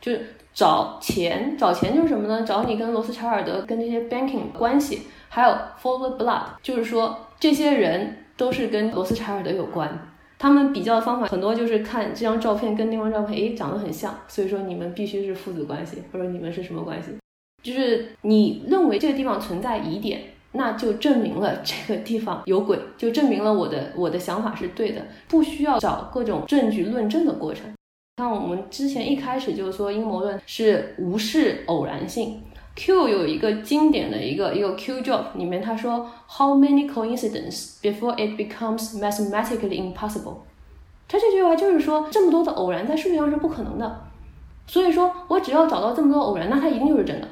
[0.00, 2.42] 就是找钱，找钱就是什么呢？
[2.42, 5.48] 找你跟罗斯柴尔德跟这些 banking 关系，还有
[5.82, 8.18] Follow the blood，就是说这些人。
[8.36, 10.08] 都是跟罗斯柴尔德有关，
[10.38, 17.10] 他们比较的方法很多，就是看这张照片跟那张照片，诶，长得很像，所以说你们必须是父子关系，或者你们是什么关系？
[17.62, 20.22] 就是你认为这个地方存在疑点，
[20.52, 27.72] 那就证明了这个地方有鬼，就证明了我的我的想法是对的，不需要找各种证据论证的过程。
[28.18, 32.40] 像我们之前一开始就是说阴谋论是无视偶然性。
[32.76, 40.36] Q 有一个经典的一个一个 Q job 里面，他说 How many coincidences before it becomes mathematically impossible？
[41.08, 44.04] 他这句话就是说这么多的偶然在数学上是不可能的，
[44.66, 47.28] 所以说我只要找到这么多偶然，那它一定就是真的。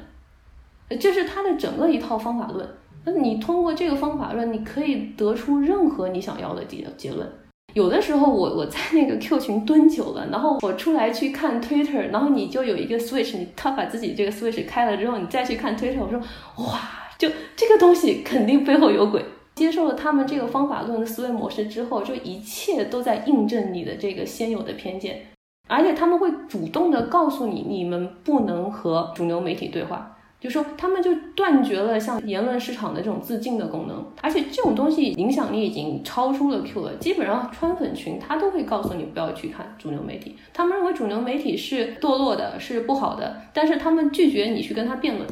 [0.97, 2.67] 这是他的整个一套方法论。
[3.03, 7.31] 那你通过这个方法论，你可以得出任何你想要的结结论。
[7.75, 16.17] 有的时候我我在那个 Q 群蹲久了，然后我出来去看 Twitter，然后你就有一个 switch，你他把自己这个 switch 开了之后，你再去看 Twitter，我说
[16.65, 16.79] 哇，
[17.17, 19.23] 就这个东西肯定背后有鬼。
[19.55, 25.27] 接受了他们这个方法论的思维模式之后，就一切都在印证你的这个先有的偏见，
[25.67, 30.14] 而且他们会主动的告诉你，你们不能和主流媒体对话。
[30.45, 36.93] 就说他们就断绝了像言论市场的这种自净的功能，而且这种东西影响力已经超出了 Q 了。
[36.97, 45.27] 基本上川粉群他都会告诉你不要去看主流媒体，他们认为主流媒体是堕落的，是不好的，但是他们拒绝你去跟他辩论，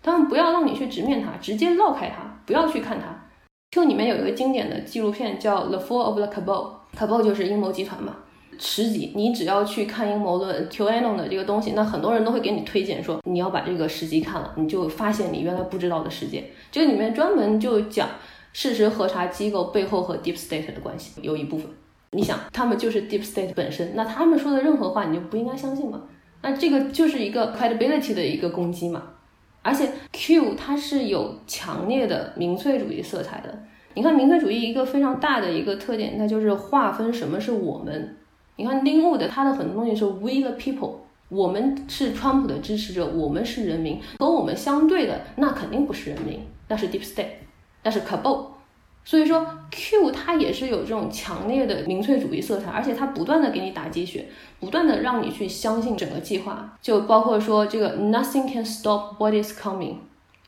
[0.00, 3.06] 他们不要让你去直面他，直接绕开他，不要去看他。
[3.72, 8.18] Q 里面有一个经典的纪录片叫《The Fall of the Cabal》，Cabal 就是阴谋集团嘛。
[8.58, 16.44] 十集，你只要去看阴谋论 QAnon 的这个东西，那很多人都会给你推荐说你要把这个十集看了，你就发现你原来不知道的世界。
[16.70, 18.08] 这个里面专门就讲
[18.52, 21.68] 事实核查机构背后和 Deep State 的关系，有一部分，
[22.12, 26.02] 你想他们就是 Deep State 本身，那他们说的任何话你就不应该相信吗？
[26.42, 29.02] 那这个就是一个 credibility 的一个攻击嘛。
[29.62, 33.64] 而且 Q 它是有强烈的民粹主义色彩的。
[33.94, 38.16] 你看民粹主义一个非常大的一个特点，那就是划分什么是我们。
[38.56, 40.94] 你看 l i n w o o d 他的很多东西是 We the people，
[41.28, 47.26] 我们是川普的支持者，我们是人民，和我们相对的那肯定不是人民，那是 Deep State，
[47.82, 48.46] 那是 Cabal。
[49.04, 54.26] 所以说 Q 它也是有这种强烈的民粹主义色彩，而且它不断的给你打鸡血，
[54.58, 59.98] 不断的让你去相信整个计划，就包括说这个 Nothing can stop what is coming，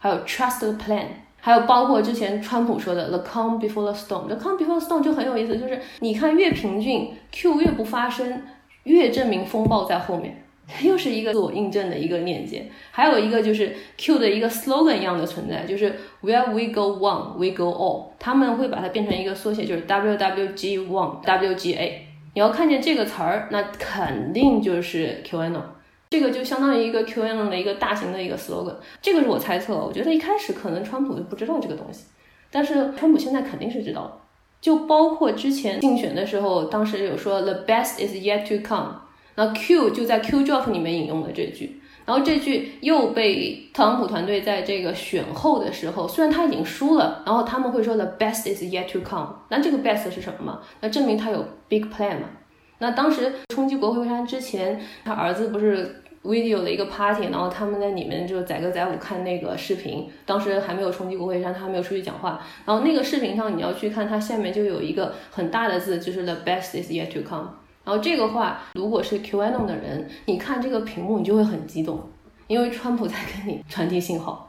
[0.01, 1.07] 还有 Trust the plan。
[1.41, 8.43] 还有包括之前川普说的 “the calm before the storm”，“the calm before the storm” 就很有意思，就是你看越平静，Q 越不发声，
[8.83, 10.45] 越证明风暴在后面，
[10.83, 12.67] 又是一个自我印证的一个链接。
[12.91, 21.93] 还有一个就是 Q 的一个 slogan 一样的存在，就是 “where we go one, we go all”，他们会把它变成一个缩写，就是 “WWG one, WGA”。
[22.35, 25.63] 你要看见这个词儿，那肯定就是 QAnon。
[26.11, 29.75] 这个就相当于一个 Q N 的一个大型的一个 slogan，这个是我猜测。
[29.75, 32.05] 我觉得一开始可能川普就不知道这个东西，
[32.51, 34.17] 但是川普现在肯定是知道了。
[34.61, 38.95] 就包括之前竞选的时候，当时有说 The best is yet to come，
[39.37, 50.61] 那 Q 就在 Q drop 里面引用了这句，然后这句又被特朗普团队在这个选后的时候，虽然他已经输了，然后他们会说 The best is yet to come，那这个 best 是什么嘛？
[50.81, 52.31] 那证明他有 big plan 嘛？
[52.79, 60.09] 那当时冲击国会山之前，他儿子不是 video 的一个 party，然后他们在里面就载歌载舞看那个视频。
[60.25, 62.41] 当时还没有冲击国会山，他还没有出去讲话。
[62.65, 67.49] 然后那个视频上你要去看，它下面就有一个很大的字，就是 the best is yet to come。
[67.85, 72.01] 然后这个话，如果是 QAnon 的人，你看这个屏幕，你就会很激动，
[72.47, 74.48] 因为川普在跟你传递信号。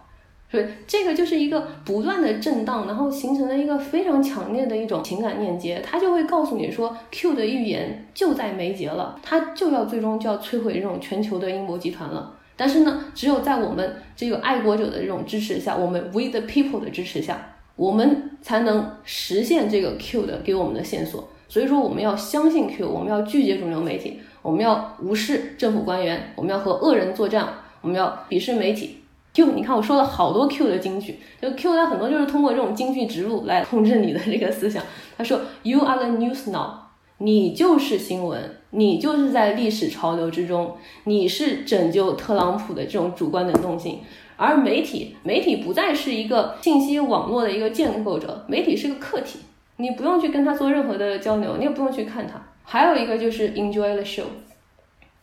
[0.52, 12.36] 所以这个就是一个不断的震荡，然后形成了一个非常强烈的一种情感链接，它就会告诉你说，Q 的预言就在眉睫了，它就要最终就要摧毁这种全球的阴谋集团了。
[12.58, 21.30] 但是呢，只有在我们这个爱国者的这种支持下，我们 We the People 的支持下，我们才能实现这个 Q 的给我们的线索。
[21.48, 27.48] 所以说我们要相信 Q，我们要拒绝主流媒体，我们要无视政府官员，我们要和恶人作战，
[27.82, 28.99] 我们要鄙视媒体。
[29.34, 34.84] Q，你看我说了好多 Q 的金句，就 Q 它很多就是通过这种金句植入来控制你的这个思想。
[35.18, 36.72] 他说：“You are the news now，
[37.20, 44.00] 你就是新闻，你就是在历史潮流之中，你是拯救特朗普的这种主观能动性。
[44.36, 49.40] 而媒体，媒体不再是一个信息网络的一个建构者，媒体是个客体。”
[49.82, 52.34] 你不用去跟他做任何的交流，你也不用去看他。
[52.64, 54.26] 还有一个就是 enjoy the show，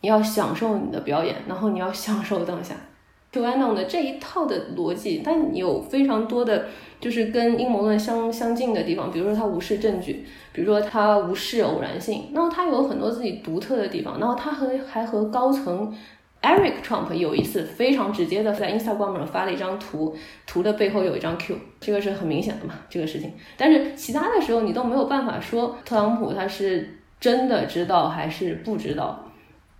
[0.01, 2.75] 你要享受你的表演，然后你要享受当下。
[3.37, 6.65] QAnon 的这一套的逻辑，但有非常多的
[6.99, 15.93] 就是跟阴谋论相相近的地方，比如说他无视证据，比如说他无视偶然性，然后他有很多自己独特的地方，然后他和还和高层。
[16.39, 20.15] Eric Trump 有一次非常直接的在 Instagram 上发了一张图，
[20.45, 23.33] 图的背后有一张 Q，这个是很明显的嘛，这个事情。
[23.57, 29.26] 但是其他的时候你都没有办法说特朗普他是真的知道还是不知道。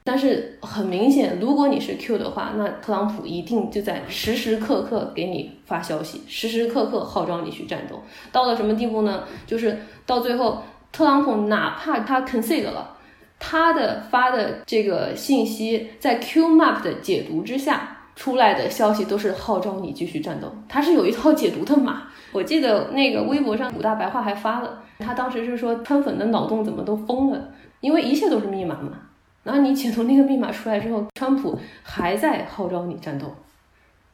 [0.07, 8.01] 但是很明显，如果你是 Q 的话，那特朗普一定就在时时刻刻给你发消息，时时刻刻号召你去战斗。
[8.31, 9.25] 到了什么地步呢？
[9.45, 12.95] 就是到最后，特朗普哪怕他 concede 了。
[13.37, 20.49] 他的发的这个信息，在 Q Map 的解读之下出来的消息，都是号召你继续战斗。
[20.69, 22.03] 他是有一套解读的码。
[22.31, 27.49] 我记得那个微博上五大白话还发了，他当时是说川粉的脑洞怎么都疯了，
[27.81, 28.93] 因为一切都是密码嘛。
[29.47, 33.33] 然后你解读那个密码出来之后，川普还在号召你战斗。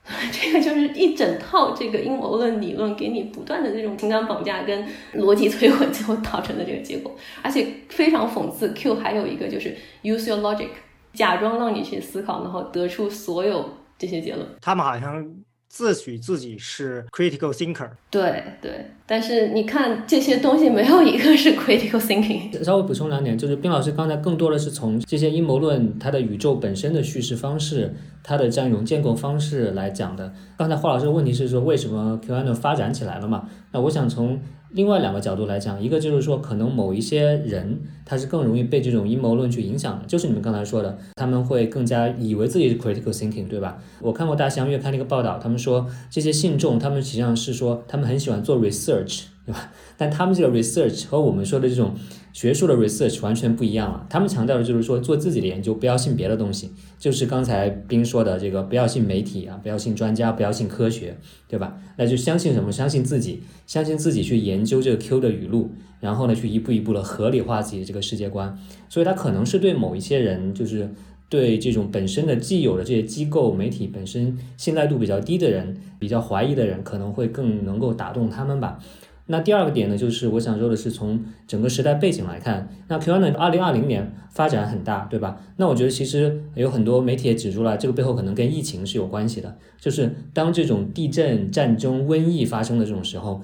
[0.32, 7.16] 这个就是一整套这个阴谋论理论，给你不断的这种情感绑架跟逻辑摧毁，最后导成的这个结果。
[7.42, 10.68] 而且非常讽刺，Q 还有一个就是 use your logic，
[11.14, 13.68] 假装让你去思考，然后得出所有
[13.98, 14.48] 这些结论。
[14.62, 15.26] 他们好像。
[15.74, 22.54] 自诩自己是 critical thinker，对对，但是你看这些东西没有一个是 critical thinking。
[22.64, 30.32] 稍微补充两点，就是冰老师刚才更多的是从这些阴谋论它的宇宙本身的叙事方式，它的这样一种建构方式来讲的。
[30.56, 33.50] 刚才华老师的问题是说为什么 QAnon 发展起来了嘛？
[33.72, 34.40] 那我想从。
[34.74, 43.78] 另外两个角度来讲，一个就是说，可能某一些人他是更容易被这种阴谋论去影响的，就是你们刚才说的，他们会更加以为自己是 critical thinking，对吧？
[44.02, 49.72] 我看过《大西洋月刊》的一个报道，他们说这些信众，他们实际上是说他们很喜欢做 research，对吧？
[49.98, 51.94] 但他们这个 research 和我们说的这种。
[52.34, 61.16] 学术的 research 完全不一样了，他们强调的就是说做自己的研究，不要信别的东西，就是刚才斌说的这个，不要信媒体啊，不要信专家，不要信科学，
[61.48, 61.78] 对吧？
[61.96, 62.72] 那就相信什么？
[62.72, 68.58] 相信自己，相信自己去研究这个 Q 的语录，然后呢，去一步一步的合理化自己的这个世界观。
[68.90, 70.90] 所以，他可能是对某一些人，就是
[71.30, 78.80] 对这种本身的既有的这些机构、媒体本身信赖度比较低的人，比较怀疑的人，可能会更能够打动他们吧。
[79.28, 85.40] 那第二个点呢，就是我想说的是，从整个时代背景来看，那 QAnon 二零二零年发展很大，对吧？
[85.58, 89.58] 那我觉得其实有很多媒体也指出了，这个背后可能跟疫情是有关系的。
[89.80, 93.42] 就是当这种地震、战争、瘟疫发生的这种时候，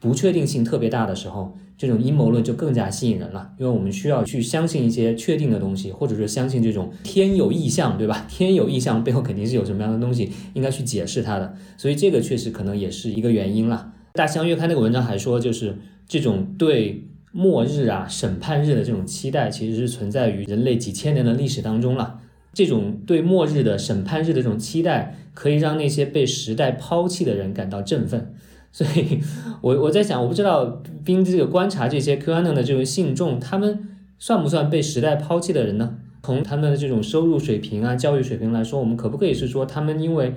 [0.00, 8.24] 不确定性特别大的时候，这种阴谋论就更加吸引人了，因为我们需要去相信一些确定的东西，或者说相信这种天有异象，对吧？
[8.30, 13.92] 天有异象背后肯定是有什么样的东西应该去解释它的，所以这个确实可能也是一个原因了。
[14.18, 15.76] 大西洋月刊那个文章还说，就是
[16.08, 22.18] 这种对末日啊、审判日的这种期待，其实是存在于人类几千年的历史当中了。
[22.52, 28.34] 这种对末日的审判日的这种期待，可以让那些被时代抛弃的人感到振奋。
[28.72, 29.20] 所以，
[29.60, 33.78] 我我在想，我不知道冰这个观察这些 QAnon 的这种信众，他们
[34.18, 35.94] 算不算被时代抛弃的人呢？
[36.24, 40.34] 从他们的这种收入水平啊、教育水平来说，我们可不可以是说他们因为？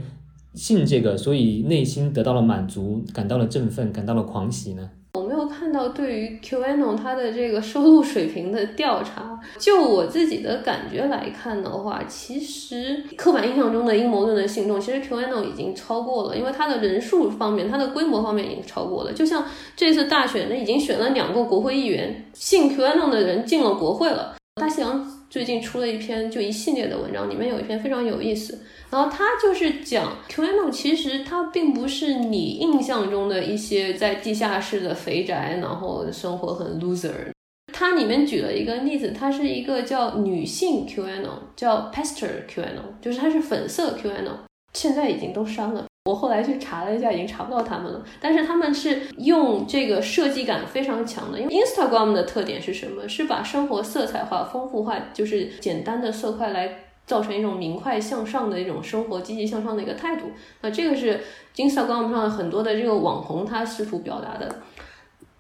[0.54, 4.90] 信这个，所以内心得到了满足，感到了振奋，感到了狂喜呢。
[5.14, 9.38] 我没有看到对于 QAnon 它的这个收入水平的调查。
[9.58, 19.12] 就我自己的感觉来看的话，其实刻板印象中的阴谋论的信众，其实 QAnon 已经超过了，因为它的人数方面，它的规模方面已经超过了。
[19.12, 19.46] 就像
[19.76, 24.36] 这次大选，呢，已经选了两个国会议员，信 QAnon 的人进了国会了。
[24.62, 28.60] 大西洋最近出了一篇就一系列的文章，里面有一篇非常有意思。
[28.90, 37.32] 然后他就是讲，QAnon 其实它并不是你印象中的一些在地下室的肥宅，然后生活很 loser。
[37.72, 44.40] 它里面举了一个例子，它是一个叫女性 QAnon，叫 Pastor QAnon，就是它是粉色 QAnon，
[44.74, 45.86] 现在已经都删了。
[46.06, 48.04] 我后来去查了一下，已经查不到他们了。
[48.20, 53.08] 但是他们是用这个设计感非常强的，因为 Instagram 的特点是什么？
[53.08, 56.86] 是把生活色彩化、丰富化，就是简单的色块来。
[57.04, 60.28] 造成一种明快向上的一种生活，积极向上的一个态度。
[60.62, 61.20] 那这个是
[61.58, 64.62] Instagram 上很多的这个网红他试图表达的。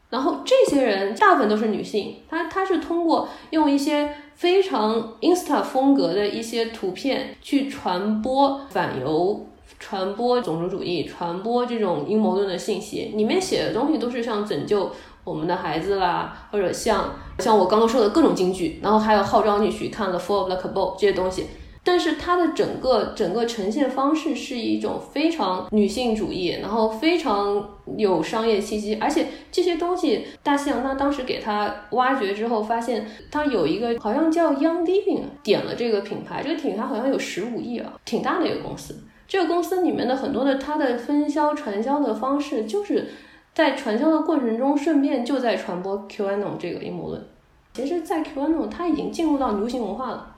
[0.09, 9.47] 然后这些人大部分都是女性，她她是通过用一些非常 Insta 风格的一些图片去传播反犹、
[9.81, 13.11] 传播种族主义、传播这种阴谋论的信息。
[13.15, 14.91] 里面写的东西都是像拯救
[15.23, 21.47] 我们的孩子啦，或者像像我刚刚说的各种京剧，然后还有号召你去看了《Fall of the Cabal》这些东西。
[21.83, 38.95] 但是它的整个整个呈现方式是一种非常女性主义，然后非常有商业气息，而且这些东西，大西洋他当时给他挖掘之后，发现他有一个好像叫 Young Living 点了这个品牌，这个品牌好像有十五亿啊，挺大的一个公司。
[39.31, 43.07] 这个公司里面的很多的它的分销传销的方式，就是
[43.53, 47.25] 在传销的过程中，顺便就在传播 QAnon 这个阴谋论。
[47.73, 50.30] 其实，在 QAnon 它已经进入到流行文化了。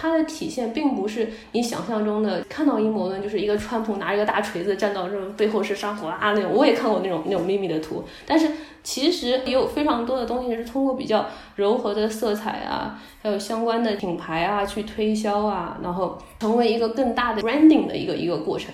[0.00, 8.48] 它的体现并不是你想象中的，看到阴谋论就是一个川普拿一个大锤子站到这背后是沙普啊那种，我也看过那种那种秘密的图，但是
[8.84, 11.26] 其实也有非常多的东西是通过比较
[11.56, 18.72] 柔和的色彩啊，还有相关的品牌啊去推销啊，然后成为一个更大的 branding 的一个一个过程。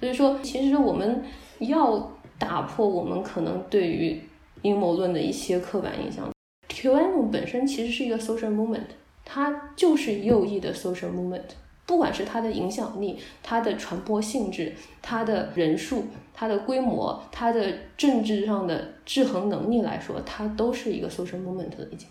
[0.00, 1.22] 所以说，其实我们
[1.58, 4.18] 要打破我们可能对于
[4.62, 6.30] 阴谋论的一些刻板印象。
[6.68, 9.01] Q N 本身其实是一个 social movement。
[9.24, 11.42] 它就是右翼的 social movement，
[11.86, 22.08] 不管是它的影响力、它的传播性质、它的人数、它的规模、它的政治上的制衡能力来说，它都是一个 social movement 的已经。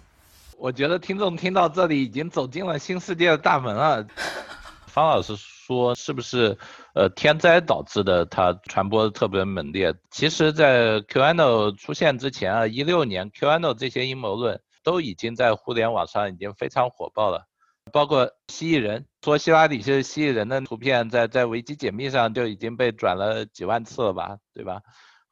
[0.58, 4.06] 我觉得听众听到这里已经走进了新世界的大门了。
[4.86, 6.58] 方老师说是不是
[6.94, 8.26] 呃天灾导致的？
[8.26, 9.94] 它传播的特别猛烈。
[10.10, 14.60] 其实，在 QAnon 出现之前啊，一六年 QAnon 这些阴谋论。
[14.84, 17.46] 都已经在互联网上已经非常火爆了，
[17.92, 24.82] 包括蜥蜴人说希拉里是蜥蜴人的图片，在在维基解密上就已经被转了几万次了吧，对吧？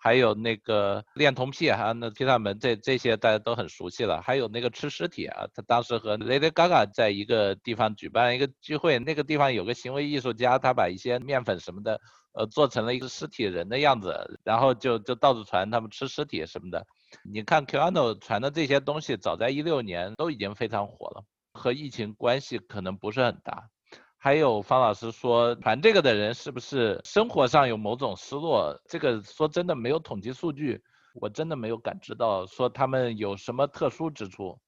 [0.02, 4.22] 还有那个恋童癖还有，那皮萨门这这些大家都很熟悉了。
[4.22, 12.00] 还有那个吃尸体啊，他当时和 Lady Gaga 在一个地方举办一个聚会，那个地方有个行为艺术家，他把一些面粉什么的，
[12.32, 16.88] 呃，做成了一个尸体人的样子，然后就就到处传他们吃尸体什么的。
[17.24, 23.70] 你看 QAnon 传的这些东西，早在一六年都已经非常火了，和疫情关系可能不是很大。
[24.18, 28.80] 还有方老师说传这个的人是不是生活上有某种失落？
[28.88, 30.84] 这个说真的没有统计数据，
[31.14, 34.60] 我真的没有感知到说他们有什么特殊之处。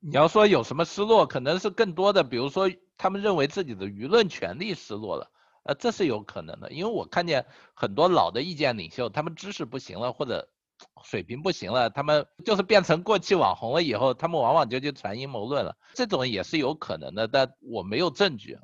[0.00, 5.30] 你要说有什么失落，可能是更多的，比如说他们认为自己的舆论权利失落了，
[5.64, 6.70] 呃，这是有可能的。
[6.72, 10.48] 因为我看见很多老的意见领袖，他们知识不行了，或者。
[11.04, 18.58] 水平不行了，他们就是变成过气网红了以后，他们往往就去传阴谋论了，这种也是有可能的，但我没有证据。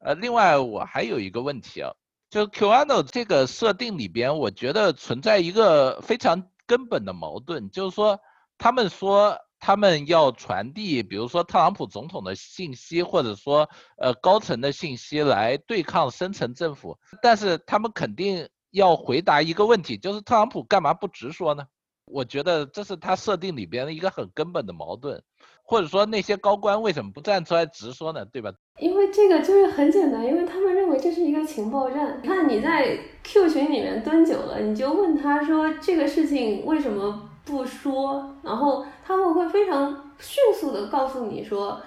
[0.00, 1.92] 呃，另外我还有一个问题啊，
[2.28, 8.18] 就 Qano 这个设定里边，我觉得存在一个非常根本的矛盾，就是说
[8.58, 18.48] 他们说他们要传递，比如说特朗普总统的信息，或者说呃高层的信息来对抗深层政府，但是他们肯定。
[18.76, 21.64] 要回答一个问题，就是特朗普干嘛不直说呢？
[22.04, 25.20] 我觉得这是他设定里边的一个很根本的矛盾，
[25.64, 28.24] 或者说那些高官为什么不站出来直说呢？
[28.26, 28.52] 对吧？
[28.78, 32.20] 因为这个就是很简单，因为他们认为这是一个情报站。
[32.22, 41.80] 你看你在 Q 群里面蹲久了，你就问他说这个事情为什么不说，然后他们会非常迅速的告诉你说，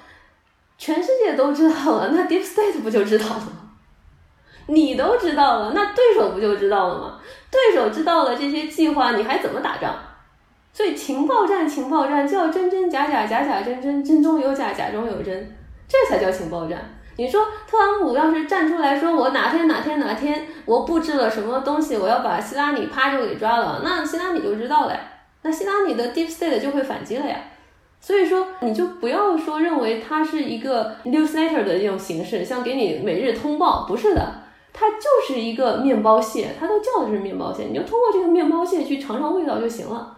[0.80, 3.59] 全世界都知道了，那 Deep State 不就知道了吗？
[4.70, 7.20] 你都知道了，那对手不就知道了吗？
[7.52, 9.96] 对手知道了这些计划，你还怎么打仗？
[10.72, 15.58] 所以情报战，情报战就要真真假假，假假真真，真中有假，假中有真，
[15.88, 16.80] 这才叫情报战。
[17.18, 24.98] 你说特朗普要是站出来说，我哪天哪天哪天我布置了什么东西，我要把希拉里啪就给抓了，那希拉里就知道了，
[25.42, 27.36] 那希拉里的 Deep State 就会反击了呀。
[28.00, 34.34] 所以说，你就不要说认为它是一个 newsletter 的这种形式，像给你每日通报，不是的。
[34.80, 40.18] 它就是一个面包蟹，它都叫的是面包蟹，你就通过这个面包蟹去尝尝味道就行了。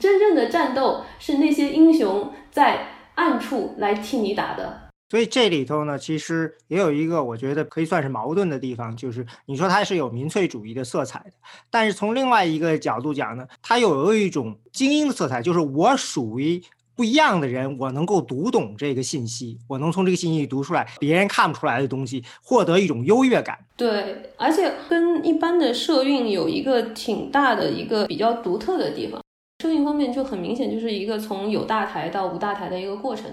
[0.00, 4.90] 真正的战斗是那些英雄在暗处来替你打的。
[5.08, 11.32] 所以这里头呢，其实也有一个我觉得可以算是矛盾的地方，就是你说它是有民粹主义的色彩的，
[11.70, 16.60] 但是从另外一个角度讲呢，它又有一种精英的色彩，就是我属于。
[16.94, 23.58] 不一样的人，我能够读懂这个信息，我能从这个信息里读出来别人看不出来的东西，获得一种优越感。
[23.76, 29.20] 对，而且跟一般的社运有一个挺大的一个比较独特的地方。
[29.62, 33.26] 社运方面就很明显就是一个从有大台到无大台的一个过程。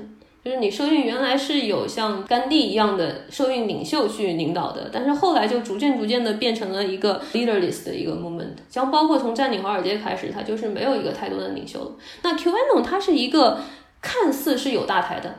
[0.49, 11.91] 就是你社运原来是有像甘地一样的社运领袖去领导的，但是后来就逐渐逐渐的变成了一个 leaderless 的一个 moment，像包括从占领华尔街开始，它就是没有一个太多的领袖了。
[12.23, 13.59] 那 QAnon 它是一个
[14.01, 15.31] 看似是有大台的，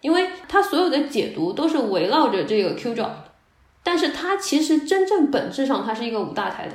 [0.00, 3.12] 因为它所有的解读都是围绕着这个 Q drop，
[3.84, 6.74] 但是它其实真正本质上它是一个五大台的。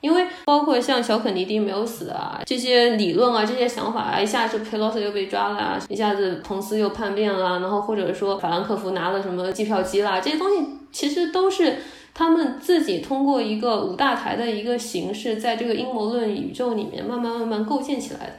[0.00, 11.76] 因为包括像小肯尼迪没有死啊，这些理论啊，这些想法啊，一下子佩洛斯又被抓了啊，一下子彭斯又叛变了，然后或者说法兰克福拿了什么机票机啦，这些东西其实都是
[12.14, 18.32] 他们自己通过一个五大台的一个形式，在这个阴谋论宇宙里面慢慢慢慢构建起来的，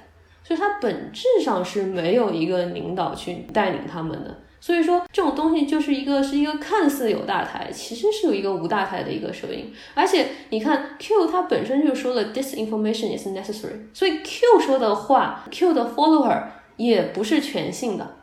[0.44, 4.36] 所以它本质上是没有一个领导去带领他们的。
[4.64, 9.74] 所以说，这种东西就是一个是一个看似有大台，其实是有一个无大台的一个声音。
[9.96, 13.88] 而且你看，Q 它本身就说了，disinformation is necessary。
[13.92, 16.44] 所以 Q 说的话，Q 的 follower
[16.78, 18.18] 也不是全信的，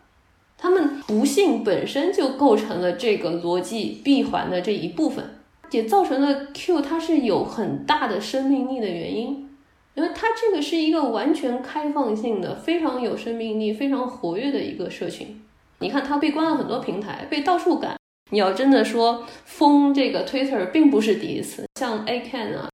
[0.56, 5.40] 他们不信本身就构成了这个逻辑闭环的这一部分，
[5.72, 9.48] 也造成了 Q 它是有很大的生命力的原因，
[9.94, 15.42] 因为它这个是一个完全开放性的、非常有生命力、非常活跃的一个社群。
[15.80, 17.96] 你看，他被关了很多平台，被到处赶。
[18.30, 21.64] 你要真的说封这个 Twitter，并不是第一次。
[21.78, 22.68] 像 A Can 啊，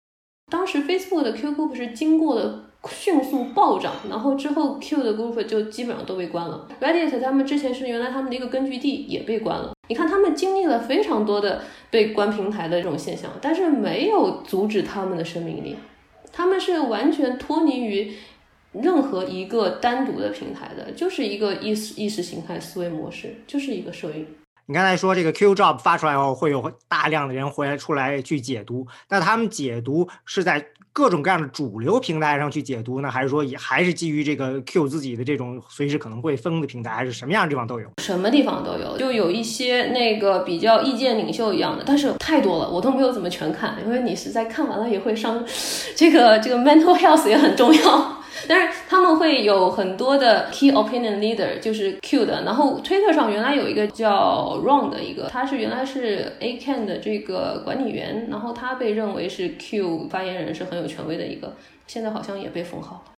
[0.50, 6.66] 当时 Facebook 的 Q Group 是经过了迅速暴涨，然后之后 Q 的 Group 就基本上都被关了。
[6.80, 9.72] Reddit 他们之前是原来他们的一个根据地，也被关了。
[9.88, 15.76] 你看，他们经历了非常多的被关平台的这种现象，但是没有阻止他们的生命力，
[16.32, 18.12] 他们是完全脱离于。
[18.82, 24.26] 任何一个单独的平台的，就是一个意识意识形态思维模式，就是一个社运。
[24.66, 37.86] 你刚才说这个 Q Drop 发出来后，会有大量的人回来出来去解读，那他们解读是在各种各样的主流平台上去解读呢，还是说也还是基于这个 Q 自己的这种随时可能会封的平台，还是什么样的地方都有？
[37.98, 45.44] 什么地方都有，就有一些那个比较意见领袖一样的，但是太多了，我都没有怎么全看，因为你实在看完了也会伤，
[45.94, 48.23] 这个这个 mental health 也很重要。
[48.48, 52.42] 但是他们会有很多的 key opinion leader，就是 Q 的。
[52.44, 61.54] 然后 Twitter 上原来有一个叫 Ron 的一个，他是原来是 A Can 的这个管理员，然后他被认为是 Q 发言人，是很有权威的一个。
[61.86, 63.12] 现在好像也被封号了。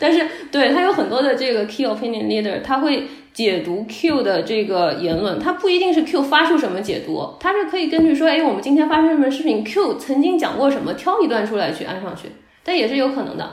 [0.00, 12.28] 但是对他有很多的这个 key opinion leader，他会解读 Q 的这个言论，他不一定是 Q 发出什么解读，他是可以根据说，哎，我们今天发生什么事情，Q 曾经讲过什么，挑一段出来去安上去，
[12.62, 13.50] 但也是有可能的。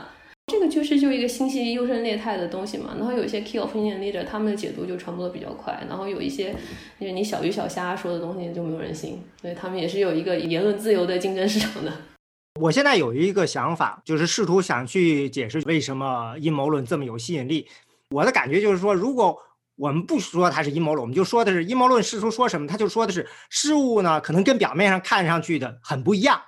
[0.56, 6.50] 这个就是就一个信息优胜劣汰的东西嘛，然后有一些 key opinion leader，他们的解读就传播的比较快，然后有一些
[6.98, 11.92] 就是你小鱼小虾说的东西就没有人信，所以他们也是有一个言论自由的竞争市场的。
[12.58, 17.68] 我现在有一个想法，就是试图想去解释为什么阴谋论这么有吸引力。
[18.14, 19.38] 我的感觉就是说，如果
[19.76, 26.40] 我们不说它是阴谋论，我们就说的是阴谋论试图说什么，他就说的是事物呢，可能跟表面上看上去的很不一样。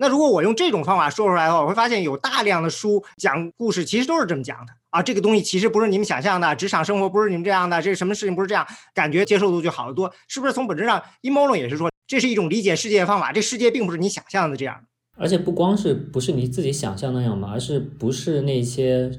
[0.00, 5.02] 那如果我用这种方法说出来的话，我会发现有大量的书讲故事，其实都是这么讲的啊。
[5.02, 10.08] 这个东西其实不是你们想象的，职场生活不是你们这样的，这什么事情不是这样，感觉接受度就好得多。
[10.28, 13.32] 是不是从本质上，阴谋论也是说这是一种理解世界的方法？
[13.32, 14.80] 这世界并不是你想象的这样。
[15.16, 19.10] 而且不光是不是你自己想象那样嘛，而是不是那些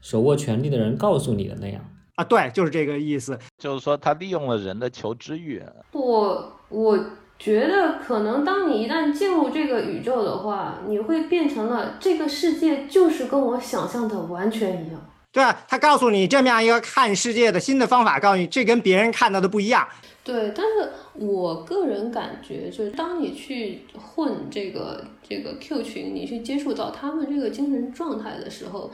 [0.00, 1.84] 手握权力的人告诉你的那样
[2.14, 2.22] 啊？
[2.22, 3.36] 对，就是这个意思。
[3.58, 5.60] 就是说他利用了人的求知欲。
[5.90, 7.04] 我我。
[7.38, 15.00] 觉得可能当你一旦进入这个宇宙的话，你会变成了这个世界就是跟我想象的完全一样。
[15.30, 19.86] 对啊，他告诉你这么样一个看世界的新的方法，告诉你这跟别人看到的不一样。
[20.24, 28.90] 对，但是我个人感觉，就是当你去混这个这个 Q 群，你去接触到他们这个精神状态的时候。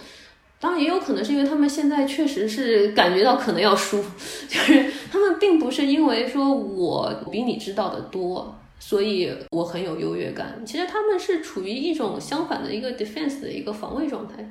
[0.64, 4.02] 当然也有可能是因为他们现在确实是感觉到可能要输，
[4.48, 10.62] 就是他们并不是因为说我比你知道的多，所以我很有优越感。
[10.64, 14.42] 其实他们是处于一种相反的一个 defense 的一个防卫状态，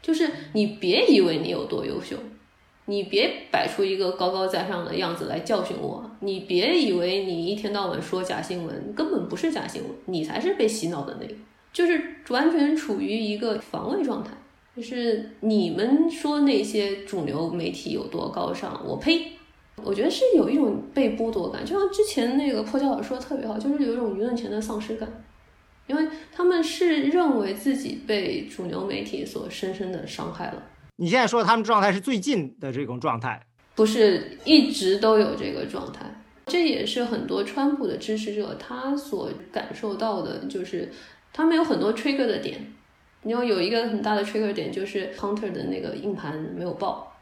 [0.00, 2.14] 就是你别以为你有多优秀，
[2.84, 11.34] 你别摆出一个高高在上的样子来教训我，你别以为你一天到晚说假新闻根本不是假新闻，你才是被洗脑的那个，
[11.72, 14.30] 就是完全处于一个防卫状态。
[14.76, 19.32] 就是你们说那些主流媒体有多高尚，我呸！
[19.82, 25.08] 我觉得是有一种被剥夺感，就像之前那个破教授说的特别好，就是有一种舆论权的丧失感，
[25.86, 30.62] 因为他们是认为自己被主流媒体所深深的伤害了。
[30.96, 33.40] 你现在说他们状态是最近的这种状态，
[33.74, 36.04] 不是一直都有这个状态，
[36.48, 40.90] 这也是很多川普的支持者他所感受到的，就是
[41.32, 42.60] 他们有很多 trigger 的点。
[43.26, 47.12] 你要有一个很大的 trigger 点，就是 Hunter 的那个硬盘没有爆，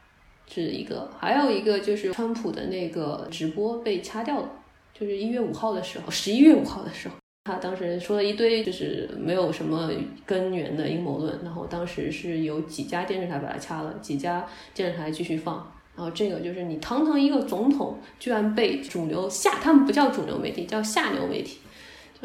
[0.47, 4.51] 是一个，还有一个就是川普的那个直播被掐掉了，
[4.93, 9.91] 就是一月五号的时候，十一月五号的时候，他当时说了一堆就是没有什么
[10.27, 21.61] 根源的阴谋论，然后当时是有几家电视台把它掐了，几家电视台继续放，然后这个就是你堂堂一个总统，居然被主流下，他们不叫主流媒体，叫下流媒体。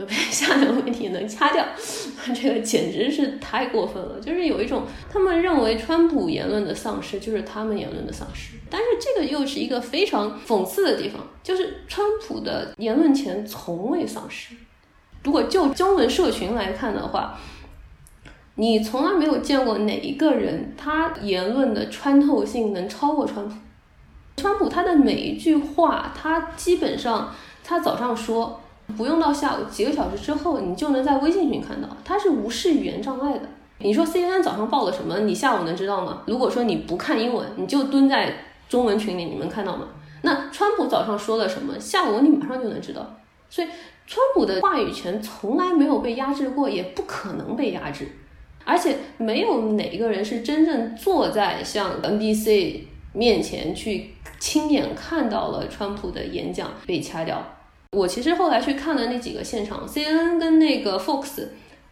[0.06, 1.66] 被下流媒体能掐掉，
[2.34, 4.20] 这个简直是太过分了。
[4.20, 14.56] 就是有一种，他们认为川普言论的丧失就是他们言论的丧失，但是这个又是一个非常讽刺的地方，就是川普的言论权从未丧失。
[15.24, 17.38] 如果就中文社群来看的话，
[18.56, 23.56] 你从来没有见过哪一个人他言论的穿透性能超过川普。
[24.38, 28.62] 川普他的每一句话，他基本上他早上说。
[28.98, 33.42] 不用到下午几个小时之后，你就能在微信群看到，它是无视语言障碍的。
[33.80, 36.24] 你说 CNN 早上报了什么，你下午能知道吗？
[36.28, 38.34] 如果说你不看英文，你就蹲在
[38.68, 39.88] 中文群里，你能看到吗？
[40.22, 43.16] 那川普早上说了什么，下午你马上就能知道。
[43.50, 43.68] 所以，
[44.06, 48.08] 川普的话语权从来没有被压制过，也不可能被压制。
[48.66, 52.82] 而且，没有哪个人是真正坐在像 NBC
[53.14, 57.42] 面前去亲眼看到了川普的演讲被掐掉。
[57.98, 61.44] 我其实后来去看了那几个现场，CNN 跟那个 Fox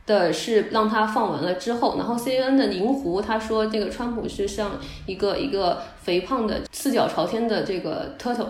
[0.06, 8.48] 的是让他放完了之后，然后 CNN 的银狐他说这个川普是像一个一个肥胖的四脚朝天的这个 turtle，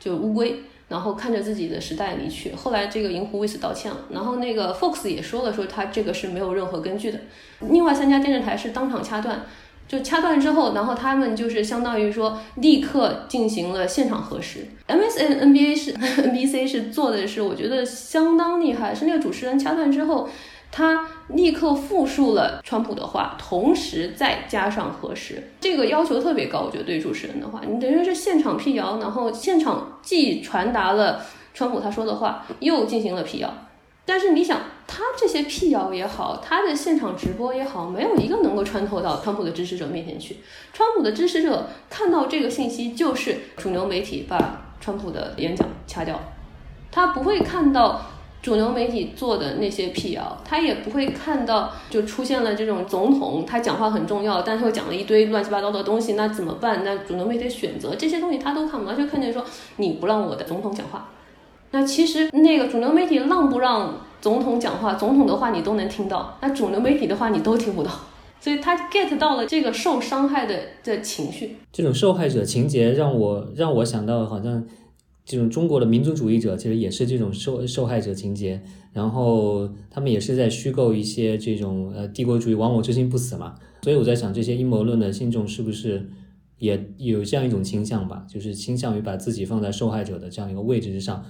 [0.00, 0.56] 就乌龟，
[0.88, 2.52] 然后看着自己的时代离去。
[2.56, 7.20] 后来这个银狐为此道歉了，然后那个 Fox 也说了，说他这个是没有任何根据的。
[7.60, 9.46] 另外三家电视台是当场掐断。
[9.88, 14.66] 就掐断之后，然后他们就是相当于说立刻进行了现场核实。
[14.86, 18.94] MSN、NBA 是 NBC 是做的是， 我觉得相当厉害。
[18.94, 20.28] 是那个主持人掐断之后，
[20.70, 26.60] 他立刻复述了川普的话，同时再加上核实，这个要求特别高。
[26.66, 31.24] 我觉得对主持人的话，你等于是现场辟谣，然后现场既传达了
[31.54, 33.52] 川普他说的话，又进行了辟谣。
[34.08, 40.38] 但是你想，他这些辟谣也好，他的现场直播也好，没有一个能够穿透到川普的支持者面前去。
[40.72, 46.18] 川普的支持者看到这个信息，就是主流媒体把川普的演讲掐掉，
[46.90, 48.00] 他不会看到
[48.40, 56.82] 主流媒体做的那些辟谣，他也不会看到就出现了这种总统他讲话很重要，但是又讲了一堆乱七八糟的东西，那怎么办？
[56.82, 59.44] 那主流媒体选择这些东西他都看不到，就看见说
[59.76, 61.10] 你不让我的总统讲话。
[61.70, 67.90] 那其实那个主流媒体让不让总统讲话，总统的话你都能听到，那主流媒体的话你都听不到，
[68.40, 71.56] 所以他 get 到了这个受伤害的的情绪。
[71.72, 74.64] 这种受害者情节让我让我想到，好像
[75.24, 78.62] 这种中国的民族主义者其实也是这种受受害者情节，
[78.94, 83.54] 然后他们也是在虚构一些这种呃帝国主义亡我之心不死嘛。
[83.82, 86.08] 所以我在想，这些阴谋论的信众是不是
[86.58, 91.24] 也有这样一种倾向吧，就是倾向于把自己放在受害者的这样一个位置之上。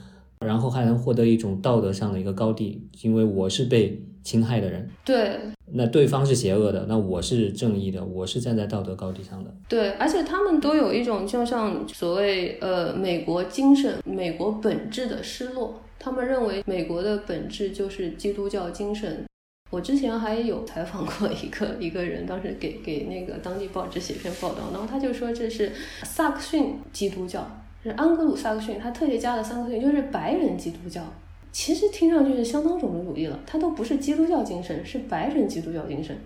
[0.44, 4.88] 然后还能获得一种道德上的一个高地，因为我是被侵害的人。
[5.04, 5.38] 对，
[5.72, 9.54] 那对方是邪恶的，那我是正义的，我是站在道德高地上的。
[9.68, 15.80] 对，而且他们都有一种就像所谓呃美国精神、美国本质的失落。
[16.00, 19.24] 他们认为美国的本质就是基督教精神。
[19.70, 25.72] 我之前还有采访过一个 一个人，当时给给那个当地报纸写篇报道，然后他就说这是
[26.04, 27.46] 萨克逊基督教。
[27.82, 31.02] 是安格鲁萨克逊，他特别加了三个逊，就是白人基督教。
[31.50, 36.16] 其实听上去是相当种族主义了，它都不是基督教精神，是白人基督教精神。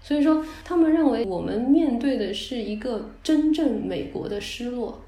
[0.00, 5.00] 所以说，他们认为我们面对的是一个真正美国的失落。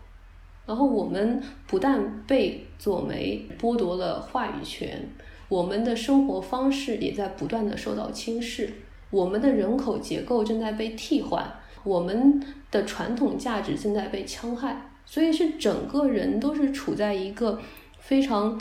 [0.67, 5.09] 然后我们不但被左媒剥夺了话语权，
[5.49, 8.73] 我们的生活方式也在不断的受到轻视，
[9.11, 11.49] 我们的人口结构正在被替换，
[11.85, 14.91] 我们的传统价值正在被戕害。
[15.07, 17.59] 所以是整个人都是处在一个
[18.01, 18.61] 非常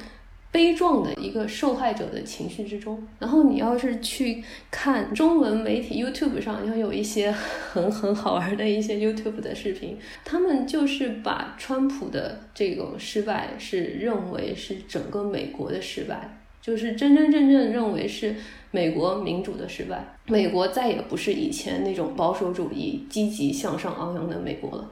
[0.51, 3.05] 悲壮的一个受害者的情绪之中。
[3.19, 4.41] 然后你要是去
[4.71, 18.33] 看中文媒体 YouTube 上，要有一些很很好玩的一些 YouTube 的视频，他们就是把川普的这种失败是认为是整个美国的失败，就是真真正正认为是
[18.71, 24.89] 美国民主的失败，美国再也不是以前那种保守主义、积极向上、昂扬的美国了。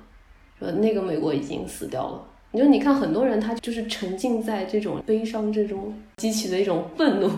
[0.60, 2.24] 呃，那个美国已经死掉了。
[2.51, 7.30] 你说，你看很多人他就是沉浸在这种悲伤之中，激起的一种愤怒。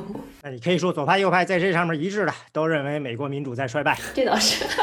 [0.44, 3.98] 那你可以说左派右派在这上面一致的，都认为美国民主在衰败。
[4.14, 4.66] 这倒是。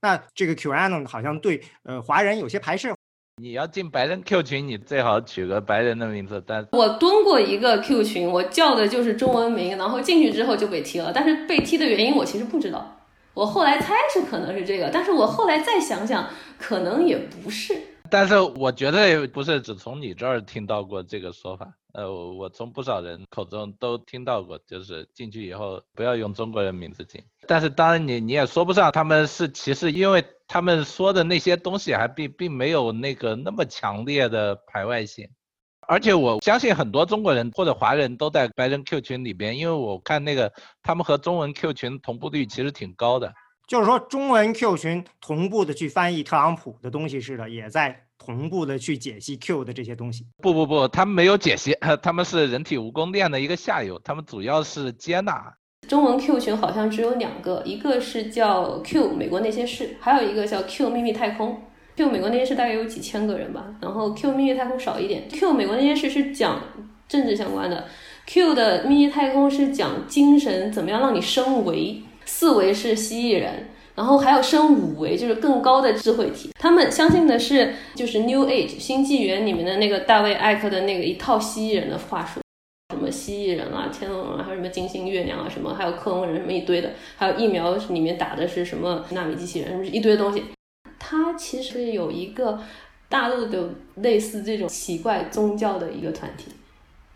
[0.00, 2.94] 那这个 QAnon 好像对呃华人有些排斥。
[3.42, 6.42] 你要进白人 Q 群，你最好取个白人的名字。
[6.46, 11.12] 但我蹲过一个 Q 群，我叫的就是中文名，然后进去之后就被踢了。
[11.14, 12.95] 但是被踢的原因我其实不知道。
[13.36, 16.26] 我后来猜是可能是这个，但是我后来再想想，
[16.58, 17.78] 可能也不是。
[18.08, 27.22] 但是我觉得不是只从你这儿听到过这个说法，呃，我从不少人口中都听到过，就是进去以后不要用中国人名字进。
[27.46, 35.28] 但是当然你你也说不上他们是歧视，因为他们说的那些东西还并并没有那个那么强烈的排外性。
[35.88, 43.32] 而且我相信很多中国人或者华人都在白人 Q 群里边，因为我看那个他们和中文 Q 群同步率其实挺高的。
[43.66, 50.24] 就是说，中文 Q 群同步的去翻译特朗普的东西似的，也在同步的去解析 Q 的这些东西。
[50.42, 55.52] 不不不，他们没有解析， 他们是人体蜈蚣链的一个下游，他们主要是接纳。
[55.88, 61.60] 中文 Q 群好像只有两个，一个是叫 Q 美国那些事，还有一个叫 Q 秘密太空。
[61.96, 65.26] Q 美国那些事大概有几千个人吧，然后 Q 秘密太空少一点。
[65.30, 66.60] Q 美国那些事是讲
[67.08, 67.84] 政治相关的
[68.26, 72.02] ，Q 的秘密太空是讲精神怎么样让你升维。
[72.28, 76.50] 四维是蜥蜴人，然后还有升五维，就是更高的智慧体。
[76.58, 82.40] 他们相信的是，就是 New Age 新纪元里面的那个大卫艾克的那个一套蜥蜴人的话术，
[82.92, 90.42] 什么蜥蜴人啊、天龙人，还有什么金星月亮啊，什么还有克隆人什么一堆的，还有疫苗里面打的是什么纳米机器人什么，一堆东西。
[91.08, 92.58] 它其实有一个
[93.08, 96.46] 大陆的类似这种奇怪宗教的一个团体。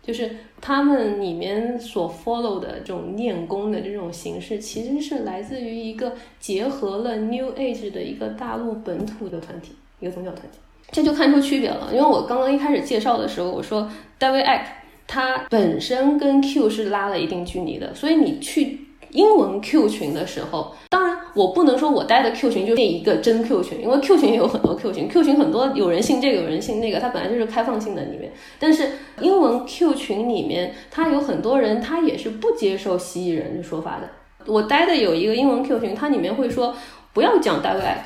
[0.01, 10.57] 就是他们里面所 follow 的这种念功的这种形式，其实是来自于一个结合了 New Age 的一个大陆本土的团体，一个宗教团体。
[10.91, 11.89] 这就看出区别了。
[11.91, 13.87] 因为我刚刚一开始介绍的时候，我说
[14.17, 14.65] David Icke
[15.05, 18.79] 他本身跟 Q 是拉了一定距离的，所以你去
[19.11, 21.00] 英文 Q 群的时候，当。
[21.33, 28.31] 我不能说我待的 Q 群就那一个真 Q 群，因为 Q 群也有很多 Q 群，Q 群很多有人信这个，有人信那个，它本来就是开放性的里面。
[28.59, 28.89] 但是
[29.21, 34.09] 英文 Q 群里面，它有很多人，他也是不接受蜥蜴人的说法的。
[34.45, 36.75] 我待的有一个英文 Q 群，它里面会说
[37.13, 37.97] 不要讲 Dark Age，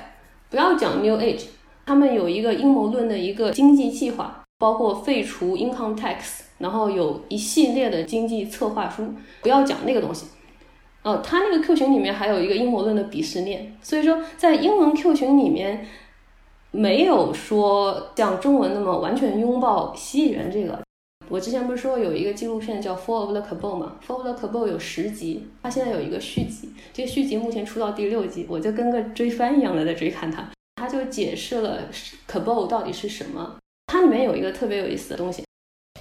[0.49, 1.45] 不要讲 New Age，
[1.85, 9.03] 他们有一个阴谋论的一个经济计划，包括废除 Income Tax，然后有一系列的经济策划书，
[9.41, 10.27] 不要讲那个东西。
[11.05, 15.85] 哦，他那个 Q 群里面还有一个阴谋论的鄙视链，所以说在英文 Q 群里面
[16.71, 20.81] 没有说像中文那么完全拥抱蜥蜴人这个。
[21.29, 23.95] 我之前不是说有一个纪录片叫《Fall of the Cabal》吗？
[24.07, 30.47] 《Fall of the c a b o l》有十集，它现在有一个续集，这个续集目前出到第六集，我就跟个追番一样的在追看它。
[30.75, 35.44] 它就解释了 c a b o l 到底是什么，它里面有一个特别有意思的东西。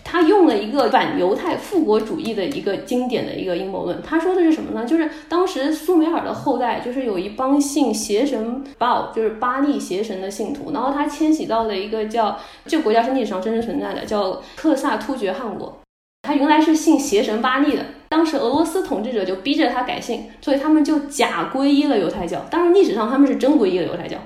[0.04, 4.00] 他用了一个反犹太复国主义的一个经典的一个阴谋论。
[4.02, 4.86] 他说的是什么呢？
[4.86, 10.70] 就是当时苏美尔的后代，就是有一帮信邪神巴，就是巴利邪神的信徒。
[10.72, 15.80] 然后他迁徙到了一个叫这个国家是历史上真实存在的，叫克萨突厥汗国。
[16.22, 22.40] 他原来是信邪神巴利的，当时俄罗斯统治者就逼着他改姓，所以他们就假皈依了犹太教。
[22.50, 24.16] 当然历史上他们是真皈依了犹太教，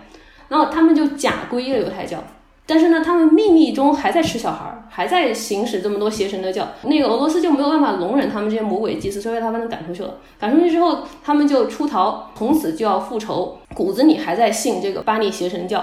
[0.49, 2.23] 然后他们就假皈依了犹太教。
[2.69, 6.69] 但是呢，他们秘密中还在吃小孩儿，还在行使这么多邪神的教。
[6.83, 10.19] 那个俄罗斯就没有办法容忍他们这些魔鬼祭司，所以他把他们赶出去了。
[10.39, 13.57] 赶出去之后，他们就出逃，从此就要复仇。
[13.75, 15.83] 骨子里还在信这个巴利邪神教，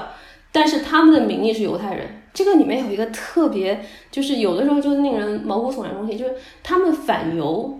[0.52, 2.22] 但是他们的名义是犹太人。
[2.36, 7.80] 这个里面有一个特别，就是有的时候就令人毛骨悚然的东西，就是他们反犹，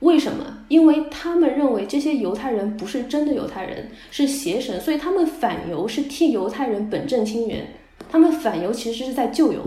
[0.00, 0.44] 为什么？
[0.68, 7.66] 因为他们认为这些犹太人不是真的犹太人，是邪神，所以他们反犹是替犹太人本正清源。
[8.10, 9.60] 他们反犹其实是在救犹。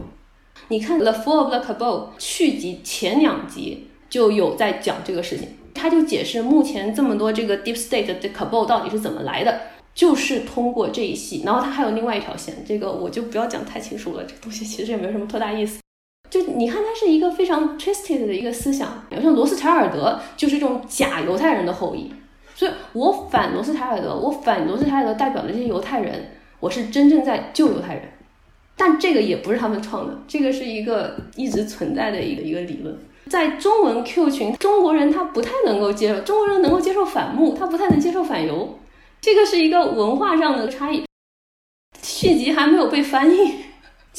[0.68, 9.62] 你看《The Fall of the Cabal》续集前两集就有在讲这个事情，他就解释目前这么多这个 Deep State 的 Cabal 到底是怎么来的，
[9.94, 11.44] 就是通过这一系。
[11.46, 15.80] 然后他还有另外一条线，这个我就不要讲太清楚了，这个东西其实也没有什么特大意思。
[16.30, 22.14] 就你看，它是一个非常 twisted 的一个思想，比如像罗斯柴尔德就是这种假犹太人的后裔，
[22.54, 28.04] 所以我反罗斯柴尔德，我反罗斯柴尔德代表的这些犹太人，我是真正在救犹太人。
[28.80, 32.98] 但这个也不是他们创的，这个是一个一直存在的一个一个理论。
[33.28, 38.80] 在中文 Q 群，中国人他不太能够接受，中国人能够接受反目，他不太能接受反犹，
[39.20, 41.04] 这个是一个文化上的差异。
[42.02, 43.56] 续集还没有被翻译。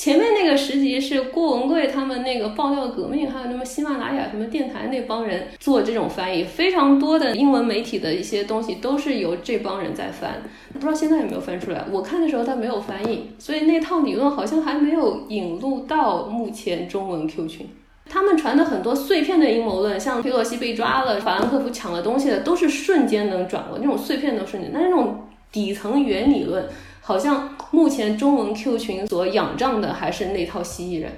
[0.00, 10.40] 前面那个十集是郭文贵他们那个爆料革命，还有那么喜马拉雅什么电台那帮人做这种翻译，非常多的英文媒体的一些东西都是由这帮人在翻，
[10.72, 11.84] 不知道现在有没有翻出来。
[11.92, 17.68] 我看的时候他没有翻译，所以那套理论好像还没有引入到目前中文 Q 群。
[18.08, 26.66] 他们传的很多碎片的阴谋论，像佩洛西被抓了，法兰克福抢了东西的，都是瞬间能转过，那种碎片都瞬间，但是那种底层原理论。
[27.10, 31.10] 好像目前中文 Q 群所仰仗的还是那套蜥蜴人，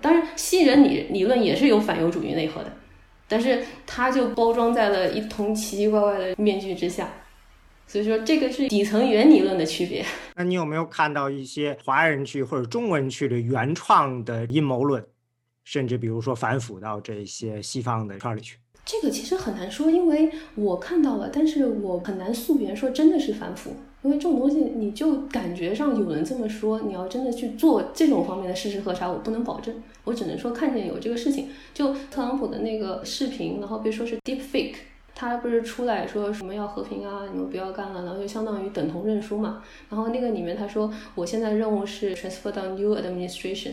[0.00, 2.72] 当然蜥蜴人理理论也是有反犹主义内核的，
[3.28, 7.10] 但是它就包装在了一通奇奇怪怪的面具之下。
[7.86, 10.02] 所以说，这个是底层原理论的区别。
[10.34, 15.04] 那你有没有看到一些华人区或者中文区的原创的阴谋论，
[15.62, 18.56] 甚至比如说反腐到这些西方的圈里去？
[18.86, 29.74] 这个其实很难说，因为我看到了，但是我很难溯源说真的是反腐，因为这种东西你就感觉上有人这么说，你要真的去做这种方面的事实核查，我不能保证，
[30.04, 31.48] 我只能说看见有这个事情。
[31.72, 34.74] 就特朗普的那个视频，然后别说是 deep fake，
[35.14, 39.62] 他不是出来说什么要和平啊，你们不要干了，然后就相当于等同认输嘛。
[39.88, 43.72] 然后那个里面他说，我现在任务是 transfer 到 new administration。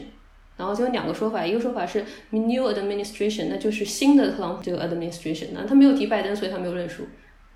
[0.58, 7.04] 然后就有两个说法，一个说法是 new administration，那就是新的特朗普这个 administration，那他没有提拜登，所以他没有认输。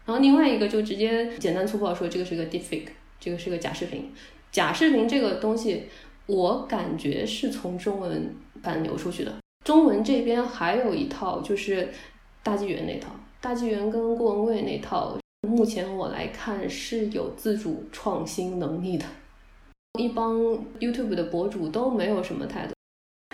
[0.05, 2.89] 然后另外一个就直接简单粗暴说这个是个 deepfake，
[3.19, 4.11] 这个是个假视频。
[4.51, 5.85] 假视频这个东西，
[6.27, 9.33] 我感觉是从中文版流出去的。
[9.65, 11.89] 中文这边还有一套就是
[12.43, 13.09] 大纪元那套，
[13.41, 19.05] 大纪元跟郭文贵那套，目前我来看是有自主创新能力的。
[19.99, 20.37] 一帮
[20.79, 22.74] YouTube 的博主都没有什么态度。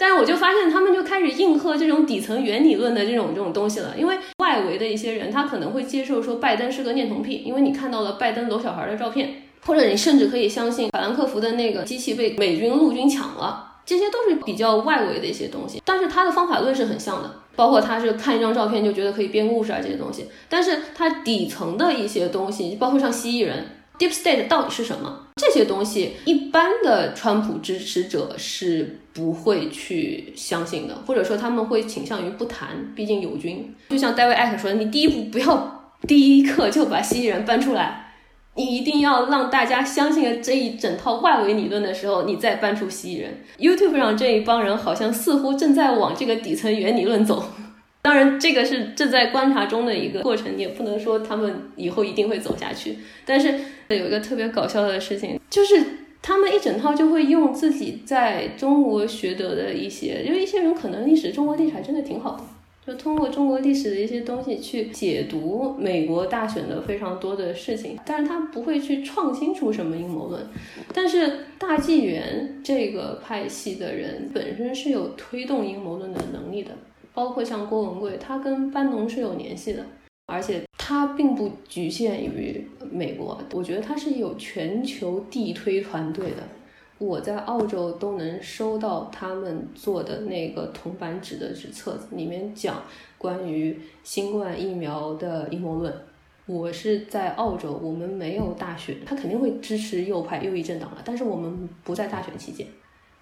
[0.02, 15.80] 但是我就发现他们就开始应和这种底层原理论的这种这种东西了，因为外围的一些人他可能会接受说拜登是个恋童癖，因为你看到了拜登搂小孩的照片，或者你甚至可以相信法兰克福的那个机器被美军陆军抢了，这些都是比较外围的一些东西。
[15.86, 20.26] 但是他的方法论是很像的，包括他是看一张照片就觉得可以编故事啊这些东西。
[20.50, 23.68] 但是他底层的一些东西，包括像蜥蜴人。
[24.00, 25.28] Deep State 到底是什么？
[25.36, 32.94] 这些东西一般的川普支持者是不会去相信的，或者说他们会倾向于不谈。
[32.96, 38.14] 毕竟友军，就像 davi eck 说的，你第一步不要第一刻就把蜥蜴人搬出来，
[38.56, 43.38] 你一定要让大家相信了这一整套外围理论的时候，你再搬出蜥蜴人。
[43.60, 47.44] YouTube 上这一帮人好像似乎正在往这个底层原理论走。
[48.04, 52.98] 当然，这个是正在观察中的一个过程，也不能说他们以后一定会走下去。
[53.26, 53.54] 但是
[53.90, 55.86] 有一个特别搞笑的事情，就是
[56.22, 62.44] 他们一整套就会用自己在中国学得的一些，因为一些人可能历史中国历史还真的挺好的，
[62.86, 70.48] 就通过中国历史的一些东西去解读美国大选的非常多的事情，但是他不会去创新出什么阴谋论。
[70.94, 76.72] 但是大纪元这个派系的人本身是有推动阴谋论的能力的。
[77.14, 79.86] 包括像郭文贵，他跟班农是有联系的，
[80.28, 80.62] 而且
[80.92, 86.44] 它并不局限于美国，我觉得它是有全球地推团队的。
[86.98, 92.84] 我在澳洲都能收到他们做的那个铜版纸的纸册子，里面讲
[93.18, 95.94] 关于新冠疫苗的阴谋论。
[96.46, 102.68] 我是在澳洲，我们没有大选，他肯定会支持右派右翼政党了，但是我们不在大选期间。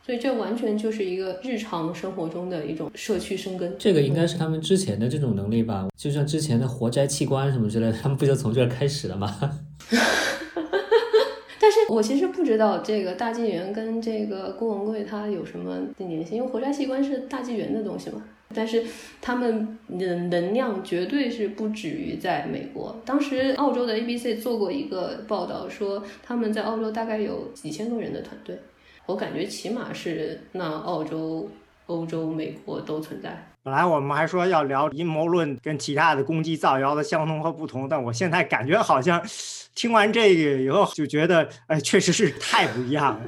[0.09, 5.87] 所以这完全就是一个日常生活中的一种社区生根，这个应该是他们之前的这种能力吧？
[5.95, 9.37] 就像之前的活摘器官什么之类的，他们不就从这儿开始了吗？
[11.61, 18.23] 但是我其实不知道这个大纪元跟这个郭文贵他有什么联系，因为活摘器官是大纪元的东西嘛。
[18.55, 18.83] 但是
[19.21, 22.99] 他们的能量绝对是不止于在美国。
[23.05, 28.57] 当时澳洲的 ABC 做过一个报道，说他们在澳洲大概有几千个人的团队。
[29.09, 31.49] 我感觉起码是那澳洲、
[31.87, 33.43] 欧洲、美国都存在。
[33.63, 39.19] 本来我们还说要聊阴谋论跟其他的攻击造谣的相同和不同，但我现在感觉好像
[39.73, 43.27] 听完这个以后就觉得，哎，确实是太不一样了。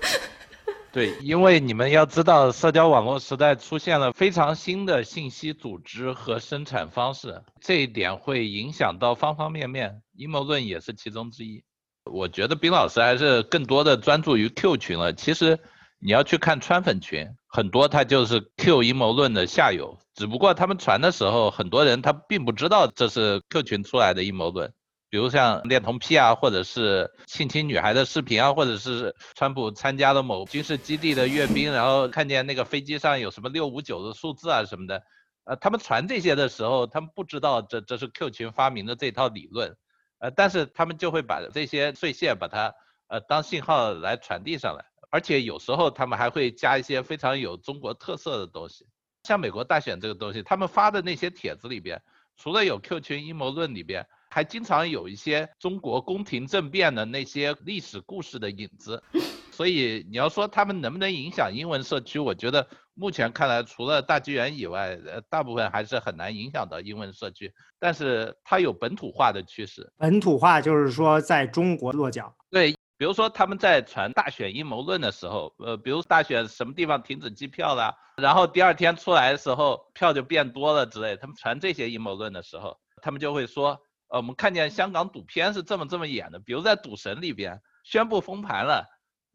[0.90, 11.62] 对，因为你们要知道，社交网络时代出现了非常新的信息组织和生产方式，这一点会影响到方方面面，阴谋论也是其中之一。
[12.04, 15.12] 我觉得冰老师还是更多的专注于 Q 群了。
[15.12, 15.58] 其实
[15.98, 19.98] 你要去看川粉群，很多他就是 Q 阴谋论的下游。
[20.14, 24.72] 只不过他们传的时候，很多人他并不知道这是 Q 群出来的阴谋论。
[25.10, 35.02] 比如像恋童癖啊，或者是性侵女孩的视频啊，或者是川普参加了某军事基地的阅兵，然后看见那个飞机上有什么六五九的数字啊什么的。
[35.44, 39.76] 呃，他们传这些的时候，他们不知道这这是 Q 群发明的这套理论。
[40.20, 42.74] 呃，但是他们就会把这些碎屑把它
[43.08, 48.86] 呃当信号来传递上来，而且有时候他们还会加一些非常有中国特色的东西，
[49.24, 52.00] 像美国大选这个东西，他们发的那些帖子里边，
[52.36, 59.02] 除了有 Q 群阴谋论里边，还经常有一些中国宫廷政变的那些历史故事的影子，
[59.50, 62.68] 所以你要说他们能不能影响英文社区，我觉得。
[63.00, 67.50] 目前看来，除了大纪元以外，呃，大部分还是很难影响到英文社区。
[67.78, 69.90] 但是它有本土化的趋势。
[69.96, 72.30] 本土化就是说在中国落脚。
[72.50, 88.86] 对，比如说他们在传大选阴谋论的时候，呃，比如大选什么地方停止计票了，然后第二天出来的时候票就变多了之类，他们传这些阴谋论的时候，他们就会说，呃，我们看见香港赌片是这么这么演的，比如在赌神里边宣布封盘了，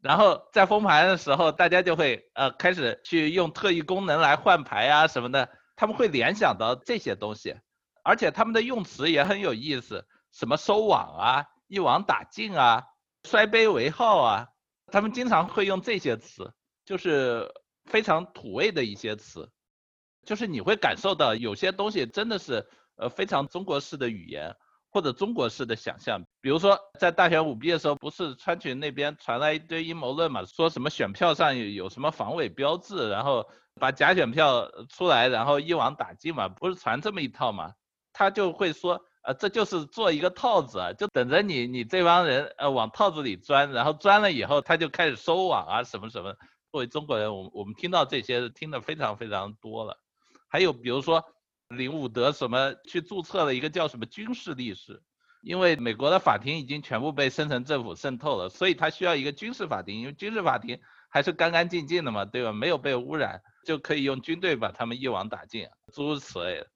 [0.06, 7.56] 然后在封盘的时候，大家就会呃开始去用特异功能来换牌啊什么的，他们会联想到这些东西，
[8.04, 12.84] 而且他们的用词也很有意思，什么收网啊、一网打尽啊、
[13.24, 14.46] 摔杯为号啊，
[14.92, 16.54] 他们经常会用这些词，
[16.84, 17.52] 就是
[17.86, 19.50] 非常土味的一些词，
[20.24, 22.64] 就是你会感受到有些东西真的是
[22.94, 24.54] 呃非常中国式的语言。
[24.96, 33.46] 或者中国式的想象，比如说在大选舞弊的时候，不是川群那边传来一堆阴谋论嘛，说什么选票上有有什么防伪标志，然后
[33.78, 37.74] 把假选票出来，然后一网打尽嘛，不是传这么一套嘛？
[38.14, 46.34] 他就会说，呃，这就是做一个套子，就等着你你这帮人呃往套子里钻，然后钻了以后他就开始收网啊什么什么。
[46.72, 49.98] 作为中国人，我我们听到这些听得非常非常多了，
[50.48, 51.22] 还有比如说。
[51.68, 55.02] 林伍德什么去注册了一个叫什么军事历史，
[55.42, 60.78] 因为美国的法庭已经全部被深层政府渗透了，所以他需要一个军事法庭，因为军事法庭
[61.08, 62.52] 还是干干净净的嘛，对吧？
[62.52, 66.66] 没有被污染，就可以用军队把他们一网打尽，诸如此类的。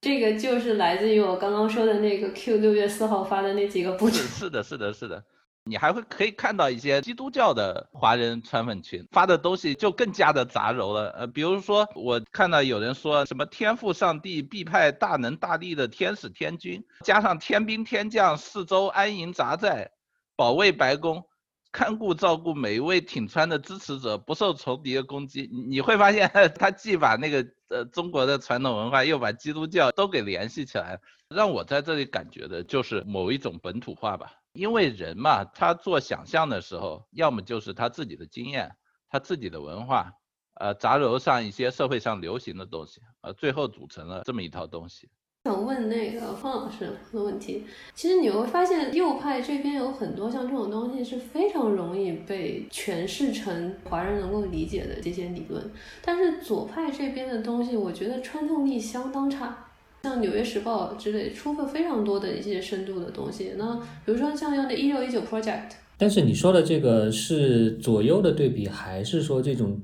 [0.00, 4.16] 这个就是来自于我刚刚说的那个 Q 六月四号发的那几个步骤。
[4.16, 5.24] 是的，是的，是的。
[5.68, 19.90] 你还会可以看到一些基督教的华人川粉群发的东西就更加的杂糅了，呃，比如说我看到有人说什么天父上帝必派大能大力的天使天君，加上天兵天将四周安营扎寨，
[20.36, 21.24] 保卫白宫，
[21.70, 25.50] 看顾照顾每一位挺川的支持者不受仇敌的攻击。
[25.68, 34.32] 你 会发现他既把那个呃中国的传统文化，又把基督教都给联系起来，让我在这里感觉的就是某一种本土化吧。
[34.52, 38.74] 因为人嘛，他做想象的时候，要么就是他自己的经验，
[39.08, 40.12] 他自己的文化，
[40.54, 45.08] 呃，杂糅上一些社会上流行的东西，呃，最后组成了这么一套东西。
[45.44, 47.64] 想问那个方老师的问题，
[47.94, 55.70] 其实你会发现右派这边有很多像这种东西是非常容易被诠释成华人能够理解的这些理论，
[56.02, 59.67] 但是左派这边的东西，我觉得穿透力相当差。
[60.08, 63.76] 像《纽约时报》之类出了非常多的一些深度的东西，那
[64.06, 65.72] 比如说像用的一六一九 Project。
[65.98, 69.78] 但是你说的这个是左右的对比，还是说这种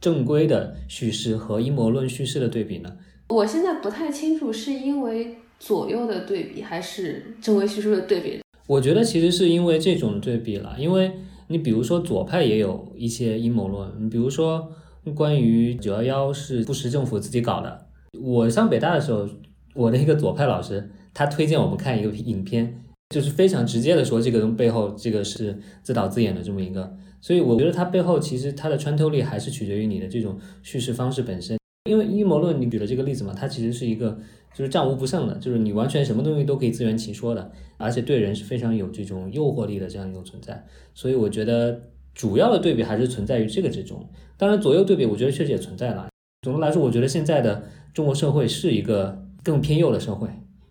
[0.00, 2.90] 正规的叙事和阴谋论叙事的对比呢？
[3.28, 8.40] 我现在不太清楚是因为左右的对比，还是正规叙事的对比。
[8.66, 11.12] 我觉得其实是因为这种对比了，因为
[11.46, 14.68] 你比如说左派也有一些阴谋论，比如说
[15.14, 17.86] 关于九幺幺是布什政府自己搞的。
[18.20, 19.26] 我上北大的时候，
[19.74, 31.56] 我的一个左派老师，他推荐我们看一个影片，就是非常直接的说这个背后这个是自导自演的这么一个，所以我觉得它背后其实它的穿透力还是取决于你的这种叙事方式本身。
[31.88, 34.18] 因为阴谋论你举了这个例子嘛，它其实是一个
[34.54, 40.64] 就是战无不胜的，就是你完全什么东西都可以自圆其说的，而且对人是非常有这种诱惑力的这样一种存在。
[40.94, 41.82] 所以我觉得
[42.14, 44.08] 主要的对比还是存在于这个之中。
[44.36, 46.08] 当然左右对比，我觉得确实也存在了。
[46.42, 47.62] 总的来说，我觉得现在的。
[47.92, 50.28] 中国社会是一个更偏右的社会，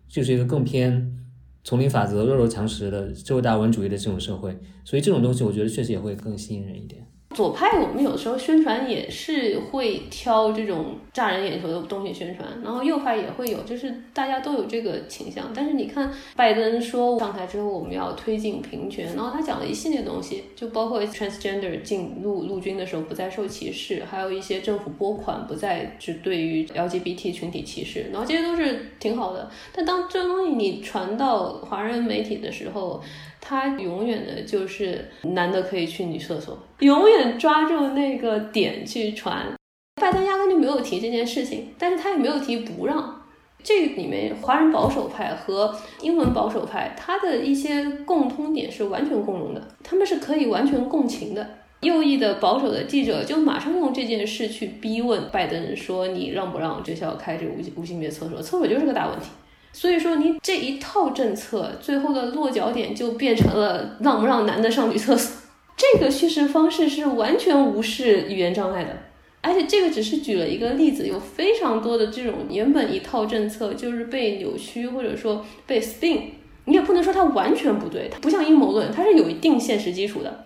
[0.08, 1.18] 就是一个更偏
[1.64, 7.06] 丛林法则、弱肉强食的社会达尔文主义的这种社会，所以这种东西我觉得确实也会更吸引人一点。
[7.32, 15.50] 左派我们有时候宣传也是会挑这种炸人眼球的东西宣传，然后右派也会有，就是大家都有这个倾向。
[15.54, 29.50] 但是你看，拜登说上台之后我们要推进平权，然后他讲了一系列东西，就包括 transgender 进陆陆军的时候不再受歧视，还有一些政府拨款不再只对于 LGBT 群体歧视，然后这些都是挺好的。
[29.74, 33.02] 但当这东西你传到华人媒体的时候，
[33.44, 39.52] 他永远的就是男的可以去女厕所，永远抓住那个点去传。
[40.00, 43.20] 拜登压根就没有提这件事情，但是他也没有提不让。
[43.64, 51.46] 这里面华人保守派和英文保守派，他的一些共通点是完全共融的，他们是可以完全共情的。
[51.82, 58.40] 右翼的保守的记者就马上用这件事去逼问拜登，说你让不让学校开这个无无性别厕所？
[58.40, 59.26] 厕所就是个大问题。
[59.72, 65.40] 所以说，你这一套政策最后的落脚点就变成了让不让男的上女厕所。
[65.76, 68.96] 这个叙事方式是完全无视语言障碍的，
[69.40, 76.20] 而且这个只是举了一个例子，有非常多的这种原本一套政策就是被扭曲或者说被 spin。
[76.66, 80.44] 你也不能说它完全不对，它不像阴谋论，它是有一定现实基础的，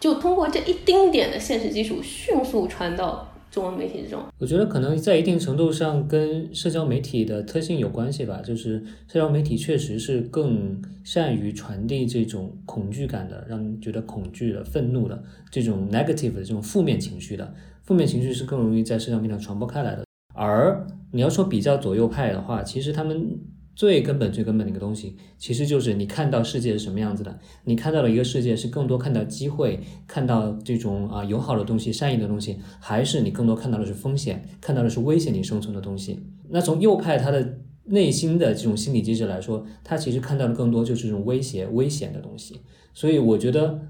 [0.00, 3.31] 就通过这一丁点的现实基础迅速传到。
[3.52, 8.40] 中文媒体这种，我觉得可能在一定程度上跟社交媒体的特性有关系吧。
[8.42, 17.54] 就是社交媒体确实是更善于传递这种恐惧感的，让人觉得恐惧的、愤怒的这种 negative 的这种负面情绪的。
[17.82, 20.02] 负面情绪是更容易在社交媒体上传播开来的。
[20.34, 23.38] 而你要说比较左右派的话，其实他们
[23.74, 27.38] 最根本、最根本的一个东西，其实就是你看到世界是什么样子的。
[27.64, 36.20] 你看到了一个世界是更多看到机会，看到这种啊友好的东西、善意的东西，还是你更多看到的是风险，看到的是威胁你生存的东西？
[36.50, 42.60] 那从右派他的内心的这种心理机制来说，他其实看到的更多就是这种威胁、危险的东西。
[42.92, 43.80] 所以我觉得，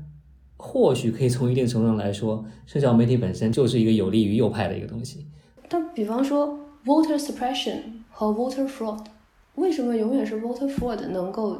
[0.56, 5.26] 或许可以从一定程度上来说，社交媒体本身就是一个有利于右派的一个东西。
[5.68, 7.78] 但比方说，voter suppression
[8.10, 9.04] 和 voter fraud。
[9.56, 11.58] 为什么永远是 voter fraud 能够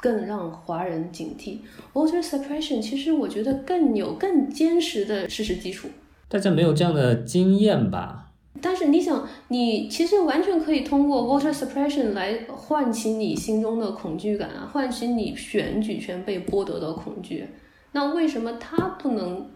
[0.00, 1.58] 更让华人警惕
[1.92, 5.88] ？voter suppression 其实我觉得更有更坚实的事实基础。
[6.28, 8.32] 大家没有这样的经验吧？
[8.62, 17.46] 但是你想，你其实完全可以通过 voter suppression 来唤起你心中的恐惧感啊，唤起你选举权被剥夺的恐惧。
[17.92, 19.46] 那为什么他不能？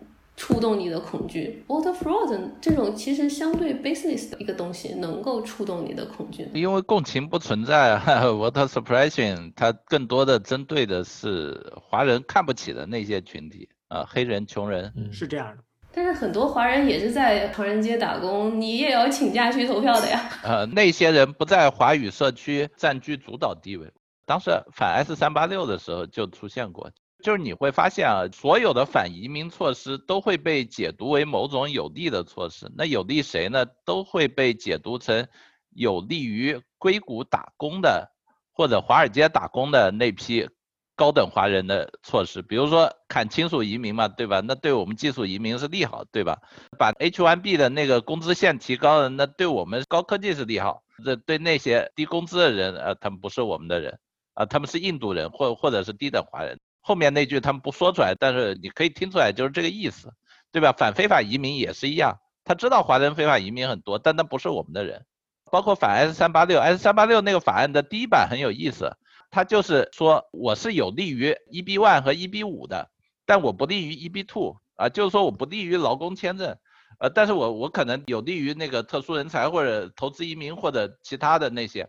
[0.41, 6.49] 触动你的恐惧，water frozen 这种其实相对 baseless 的一个东西，能够触动你的恐惧。
[6.55, 15.62] 因为共情不存在， water suppression 它更多的针对的是华人看不起的那些群体啊，黑人、穷人，是这样的。
[15.93, 20.27] 但是很多华人也是在唐人街打工，你也要请假去投票的呀。
[20.43, 23.87] 呃，那些人不在华语社区占据主导地位。
[24.25, 26.91] 当时反 S 三八六的时候就出现过。
[27.23, 32.71] 就是你会发现啊，所有的反移民措施都会被解读为某种有利的措施。
[32.77, 33.67] 那有利谁呢？
[33.85, 35.27] 都会被解读成
[35.71, 38.11] 有利于硅谷打工的
[38.53, 40.49] 或者华尔街打工的那批
[40.97, 42.43] 高等华人的措施。
[42.43, 44.41] 比如说砍亲属移民嘛，对吧？
[44.41, 46.39] 那对我们技术移民是利好，对吧？
[46.79, 50.83] 把 H1B 的那个工资线提高了，那对我们高科技是利好。
[51.03, 53.99] 这对那些低工资的人，呃，他们不是我们的人，
[54.35, 56.59] 啊，他们是印度人或或者是低等华人。
[56.81, 60.12] 后面那句他们不说出来，但是你可以听出来，就是这个意思，
[60.52, 60.73] 对吧？
[60.73, 65.05] 反非法移民也是一样，他知道华人非法移民很多，但那不是我们的人。
[65.51, 68.97] 包括反 S 三八六，S 三八六那个法案的第一版很有意思，
[69.31, 72.89] 他就是说我是有利于 EB one 和 EB 五的，
[73.27, 76.57] 但我不利于 EB two 啊，就是说我不利于劳工签证，
[77.01, 81.89] 呃，但是我我可能有利于那个特殊人才或者投资移民或者其他的那些，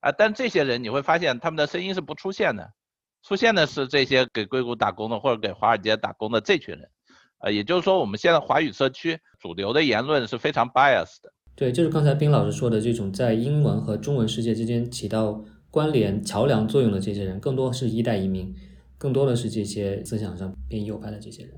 [0.00, 2.72] 啊，但这些人你会发现他们的声音是不出现的。
[3.26, 6.86] 出现的是这些给硅谷打工的或者给华尔街打工的这群人，
[7.38, 11.32] 呃，也就是说，我们现在华语社区主流的言论是非常 biased 的。
[11.56, 18.54] 对，就是刚才冰老师说的这种在英文和中文世界之间起到关联桥梁作用的这些人，更多是一代移民，
[18.98, 21.52] 更多的是这些思想上偏右派的这些人。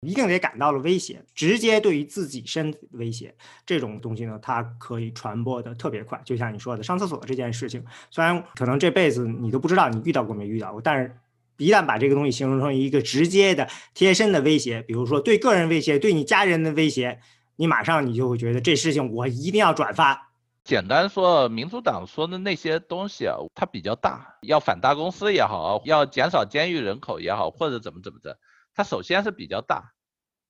[0.00, 3.34] 一定得感到了威胁，直接对于自己身体威胁
[3.66, 6.20] 这种东西呢，它可以传播的特别快。
[6.24, 11.16] 就像你说的上厕所这件事情，虽然可能这辈子你都不知道你遇到过没遇到过，但是
[11.56, 17.18] 一旦把这个东西形容成一个直接的贴身的威胁，比如说对个人威胁、对你家人的威胁，
[17.56, 20.30] 你马上你就会觉得这事情我一定要转发。
[20.62, 28.38] 简单说，民主党说的那些东西啊，它比较大，要反大公司也好，要减少监狱人口也好，或者怎么怎么着。
[28.78, 29.92] 它首先是比较大，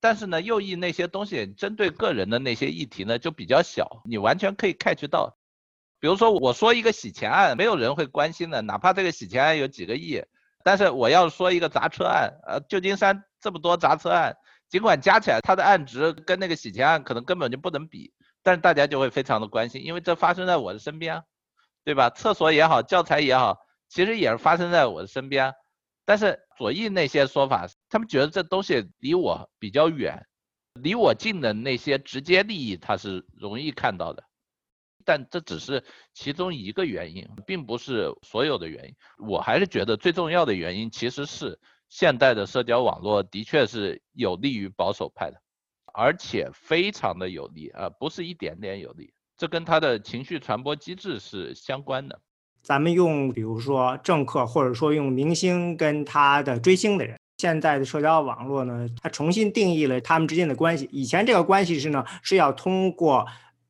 [0.01, 5.39] 但是呢，右翼那些东西针对个人的那些议题呢就比较小，你完全可以 catch 到。
[5.99, 10.23] 比如说我说一个洗钱案，没有人会关心的，哪怕这个洗钱案有几个亿。
[10.63, 14.37] 但是我要说一个砸车案，呃，旧金山这么多砸车案，
[14.69, 21.25] 尽管加起来它的案值跟那个洗钱案可能根本就不能比，但是大家就会非常的关心，因为这发生在我的身边，
[21.83, 22.11] 对吧？
[22.11, 23.57] 厕所也好，教材也好，
[23.89, 25.55] 其实也是发生在我的身边。
[26.05, 30.27] 但是左翼那些说法，他们觉得这东西离我比较远，
[30.75, 34.25] 离我近的那些直接利益，他是容易看到的。
[35.05, 35.83] 但这只是
[36.13, 38.95] 其中一个原因，并不是所有的原因。
[39.27, 41.59] 我还是觉得最重要的原因，其实是
[41.89, 45.41] 现代的社交网络的确是有利于保守派的，
[45.95, 49.15] 而且非常的有利啊，不是一点点有利。
[49.39, 52.21] 这跟他的情绪传播机制是相关的。
[52.61, 60.89] 咱们用，比如说政客，或者说用明星跟他的追星的人，现在的社交网络呢，它重新定义了他们之间的关系。
[60.91, 63.25] 以前这个关系是呢，是要通过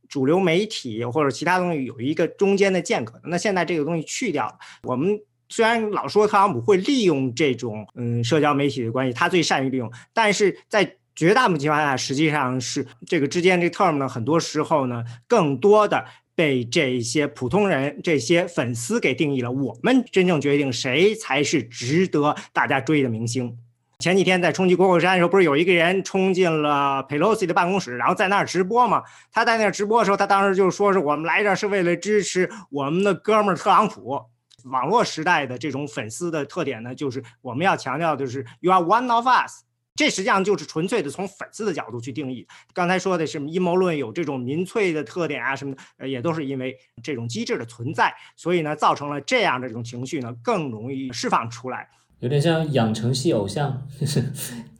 [0.08, 3.20] 主流媒体或者其他东西有一个中间的间隔。
[3.24, 4.54] 那现在这个东西去掉了。
[4.84, 5.20] 我们
[5.50, 16.06] 虽然老说特朗普会利用这种嗯社交媒体的关系，他最善于利用，但是在绝大部分情况下，实际上是这个之间这 term 呢，很多时候呢，更多的。
[16.39, 19.51] 被这些普通人、这些粉丝给定义了。
[19.51, 23.59] 我们真正决定谁才是值得大家追的明星。
[23.98, 29.02] 前几天在冲击国会山的时候，不是有一个人冲进了 Pelosi 的办公室，然后在那儿直播吗？
[29.32, 34.23] 他在那儿直播的时候，他当时就说：“是我们来这是为了支持我们的哥们儿特朗普。”
[34.70, 39.65] 网络时代的这种粉丝的特点呢，就是我们要强调的是 “You are one of us”。
[39.98, 42.46] 这实际上就是纯粹的从粉丝的角度去定义。
[42.72, 51.88] 刚才说的什么阴谋论有这种民粹的特点啊什么的，也都是因为这种机制的存在，所以呢，造成了这样的这种情绪呢更容易释放出来。
[52.20, 53.88] 有点像养成系偶像，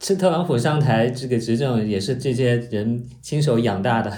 [0.01, 4.16] 是特朗普上台这个执政也是这些人亲手养大的。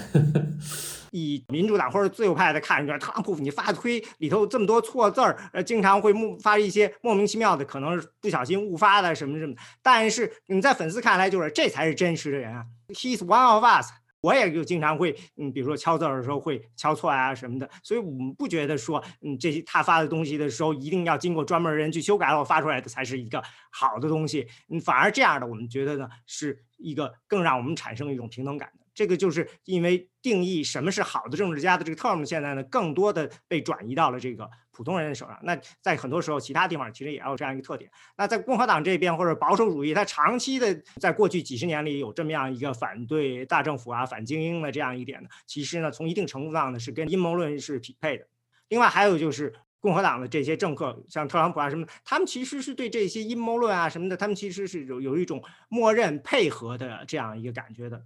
[1.11, 9.53] 以民主党或者自由派的看，说特朗普你发推里头这么多错字儿，呃，经常会发一些莫名其妙的，可能是不小心误发的什么什么。
[9.81, 13.91] 但是你在粉丝看来，就是这才是真实的人啊，He's one of us。
[14.21, 24.47] 我也就经常会，嗯，比如说敲字的时候会敲错啊什么的，所以我们不觉得说，嗯，这些他发的东西的时候一定要经过专门人去修改了发出来的才是一个好的东西。
[24.69, 28.80] 嗯，反而这样的我们觉得呢，是一个更让我们产生一种平等感的。
[28.93, 35.39] 这个就是因为定义什么是好的政治家的这个 term，现在呢，更多的被转移到了这个普通人的手上。
[35.43, 37.89] 那在很多时候，其他地方其实也要有这样一个特点。
[38.17, 48.27] 那在共和党这边或者保守主义，它长期的在过去几十年里有这么样一个反对大政府啊、反精英的这样一点呢，其实呢，从一定程度上呢是跟阴谋论是匹配的。
[48.67, 58.03] 另外还有就是共和党的这些政客，像特朗普啊什么，他们其实是对这些阴谋论啊什么的，他们其实是有有一种默认配合的这样一个感觉的。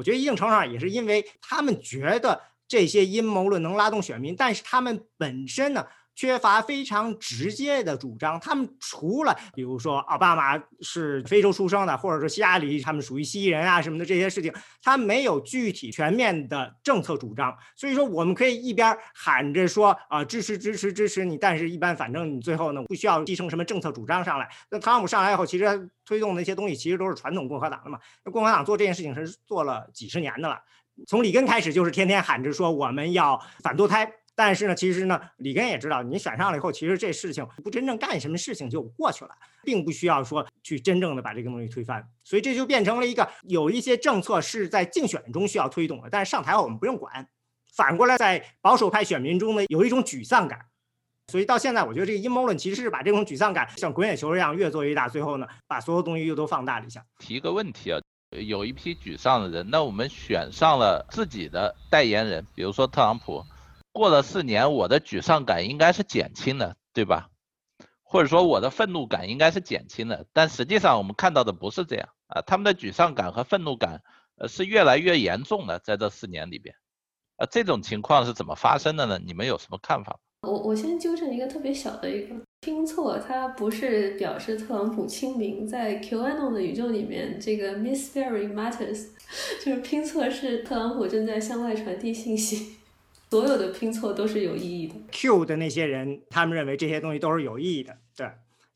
[0.00, 8.38] 我觉得一定程度上也是因为他们觉得这些阴谋论能拉动选民，但是他们本身呢缺乏非常直接的主张。
[8.40, 17.56] 他们除了比如说奥巴马是非洲出生的，或者说希拉里他们属于蜥蜴人啊什么的这些事情，他没有具体全面的政策主张。
[17.74, 24.48] 所以说我们可以一边喊着说啊支持支持支持你，但是一般反正你最后呢不需要提升什么政策主张上来。
[24.70, 25.90] 那特朗普上来以后，其实。
[26.02, 27.96] 推动那些东西其实都是传统共和党的嘛。
[28.24, 30.60] 那共和党做这件事情是做了几十年的了，
[31.06, 34.12] 从里根开始就是天天喊着说我们要反堕胎。
[34.42, 39.30] 但是呢，其实呢，里根也知道，你选上了以后，其实这事情不真正干什么事情就过去了，
[39.62, 42.02] 并不需要说去真正的把这个东西推翻。
[42.24, 47.28] 所以这就变成了一个有一些政策是在竞选中需要推动的，但是上台后我们不用管。
[47.74, 50.58] 反过来，在保守派选民中呢，有一种沮丧感。
[51.30, 57.04] 所以到现在，我觉得这个阴谋论其实是把这种沮丧感像滚雪球一样越做越大，最后呢，把所有东西又都放大了一下。
[57.18, 58.00] 提个问题啊，
[58.30, 63.44] 有一批沮丧的人，那我们选上了自己的代言人，比如说特朗普，
[63.92, 67.28] 过了四年，我的沮丧感应该是减轻的，对吧？
[68.02, 74.02] 或者说我的愤怒感应该是减轻的，但实际上我们看到的不是这样啊，他们的沮丧感和愤怒感，
[74.36, 76.74] 呃，是越来越严重的，在这四年里边，
[77.36, 79.20] 呃，这种情况是怎么发生的呢？
[79.24, 80.18] 你们有什么看法？
[80.42, 89.08] 我我先纠正一个特别小的一个拼错，它不是表示特朗普亲民，在 QAnon 的宇宙里面，这个 Miss Very Matters
[89.64, 92.78] 就是拼错是特朗普正在向外传递信息，
[93.30, 94.94] 所有的拼凑都是有意义的。
[95.12, 98.26] Q 的那些人，他们认为这些东西都是有意义的，对，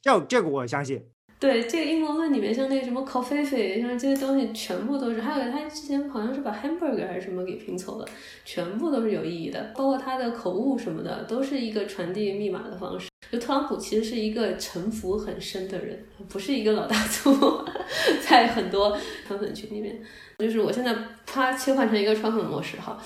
[0.01, 1.03] 这这个我相信。
[1.41, 3.45] 对这个阴谋论里面，像那个什么 coffee，
[3.81, 8.09] 像这些东西全部都是，还有他之前好像是把 hamburger 还是什么给拼凑了，
[8.47, 13.09] 全部都是有意义的，包括他的口误什么的，都是一个传递密码的方式。
[13.31, 17.35] 就特朗普其实是一个城府很深的人，不是一个老大粗，
[18.27, 20.01] 在很多川粉群里面，
[20.39, 22.99] 就是我现在啪切换成一个川粉模式哈，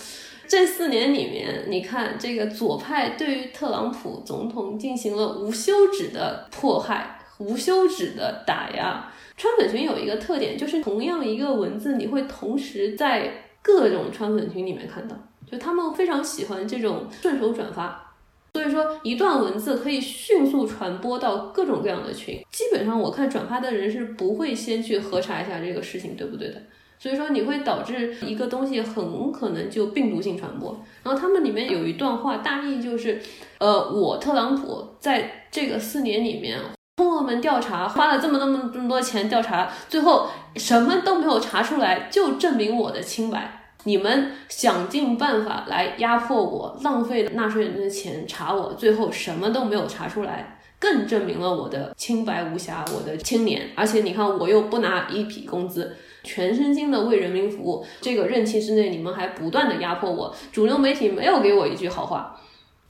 [0.49, 7.15] 这四年里面，你看这个左派对于特朗普总统进行了无休止的迫害。
[7.39, 9.01] 无休止的打压，
[9.37, 13.31] 川粉群有一个特点，就是同样一个文字，你会同时在
[13.62, 15.16] 各种川粉群里面看到，
[15.49, 18.12] 就他们非常喜欢这种顺手转发，
[18.55, 26.61] 所以说一段文字可以迅速传播到各种各样的群，基本上我看转发的人是不会先去核查一下这个事情对不对的，
[26.99, 30.79] 所以说你会导致一个东西很可能就病毒性传播。
[31.03, 33.20] 然后他们里面有一段话，大意就是，
[33.59, 36.59] 呃，我特朗普在这个四年里面。
[36.97, 40.27] 通过我们调查，花了这么那么这么多钱调查，最后
[40.57, 43.55] 什么都没有查出来，就证明我的清白。
[43.85, 53.70] 你们想尽办法来压迫我，浪费纳税人的钱查我，最后什么都没有查出来，更证明了我的清白无瑕，我的清廉。
[53.77, 57.85] 而且你看，我又不拿一笔工资，全身心的为人民服务。
[58.01, 62.39] 这个任期之内，你们还不断的压迫我，主流媒体没有给我一句好话。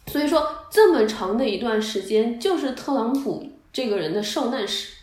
[0.07, 3.53] 所以说，这么长的一段时间，就是特朗普。
[3.71, 4.95] 这个人的受难史，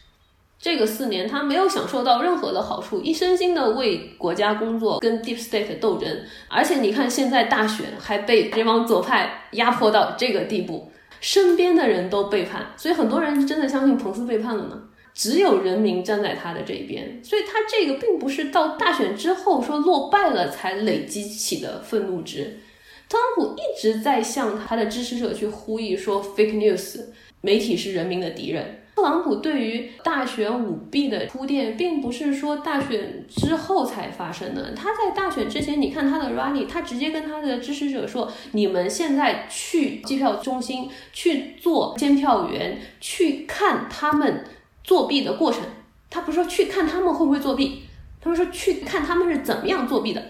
[0.60, 6.10] 这个四年他没有享受到任何的好处，一身心的为国家工作，跟 Deep State 斗争，
[6.50, 10.92] 而且你看现在大选还被这帮左派压迫到这个地步，
[11.22, 14.82] 身边的人都背叛，所以很多人真的相信彭斯背叛了呢？
[15.16, 22.60] 只有人民站在他的这一边，所以他这个并不是到大选之后说落败了才累积起的愤怒值，
[23.08, 27.00] 特朗普一直在向他的支持者去呼吁说 fake news。
[27.42, 34.74] 媒体是人民的敌人，特朗普对于大选舞弊的铺垫，并不是说大选之后才发生的。
[34.74, 44.44] 他在大选之前，你看他的 rally，他直接跟他的支持者说：“你们现在去计票中心去做监票员，去看他们
[44.86, 45.62] 作弊的过程。”
[46.10, 47.84] 他不是说去看他们会不会作弊，
[48.22, 50.24] 他们说去看他们是怎么样作弊的，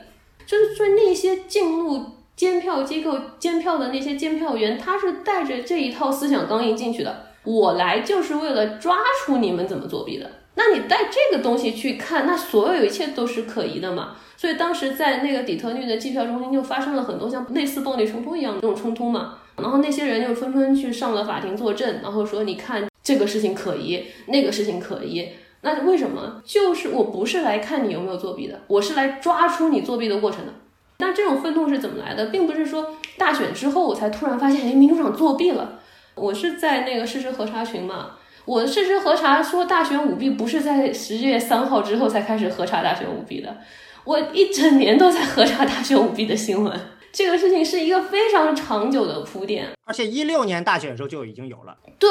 [0.43, 2.03] 就是说那些进入
[2.35, 7.27] 监票机构监票的那些监票员，他是带着这一套思想刚硬进去的。
[7.43, 10.27] 我来就是为了抓出你们怎么作弊的。
[10.55, 14.15] 那你带这个东西去看，那所有一切都是可疑的嘛？
[14.35, 19.37] 所以当时在那个底特律的计票中心就发生了很多像类似暴力冲突一样的这种冲突嘛。
[19.57, 25.29] 然后那些人就纷纷去上了法庭作证，然后说你看这个事情可疑，那个事情可疑。
[25.61, 26.41] 那为什么？
[26.45, 30.53] 就是我不是来看你有没有作弊的，我是来抓出你作弊的过程的。
[30.99, 32.27] 那这种愤怒是怎么来的？
[32.27, 35.79] 并不是说大选之后我才突然发现，哎，民主党作弊了。
[36.15, 38.11] 我是在那个事实核查群嘛，
[38.45, 43.57] 我的事实核查说大选舞弊不是在十月三号之后才开始核查大选舞弊的，
[44.03, 46.79] 我一整年都在核查大选舞弊的新闻。
[47.15, 51.73] 这个事情是一个非常长久的铺垫，而且一六年大选的时候就已经有了。
[51.97, 52.09] 对，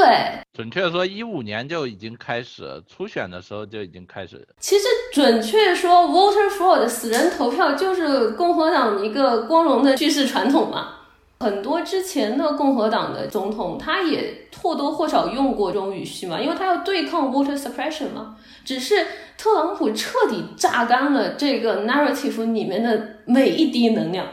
[0.54, 4.48] 准确说一五年就已经开始初选的时候就已经开始。
[4.58, 10.94] 其实准确说，voter fraud 死人投票就是共和党一个光荣的叙事传统嘛。
[11.40, 18.36] 很多之前的共和党的总统，他也或多或少用过这种语序嘛，因为他要对抗 voter suppression 嘛。
[18.64, 19.04] 只是
[19.36, 24.26] 特朗普彻底榨干了这个 narrative 里面的每一滴能量，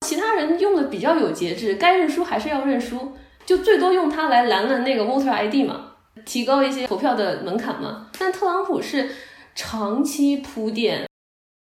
[0.00, 3.12] 其他人用的比较有节制，该认输还是要认输，
[3.44, 5.92] 就最多用它来拦拦那个 voter ID 嘛，
[6.24, 8.08] 提高一些投票的门槛嘛。
[8.18, 9.10] 但特朗普是
[9.54, 11.06] 长期铺垫。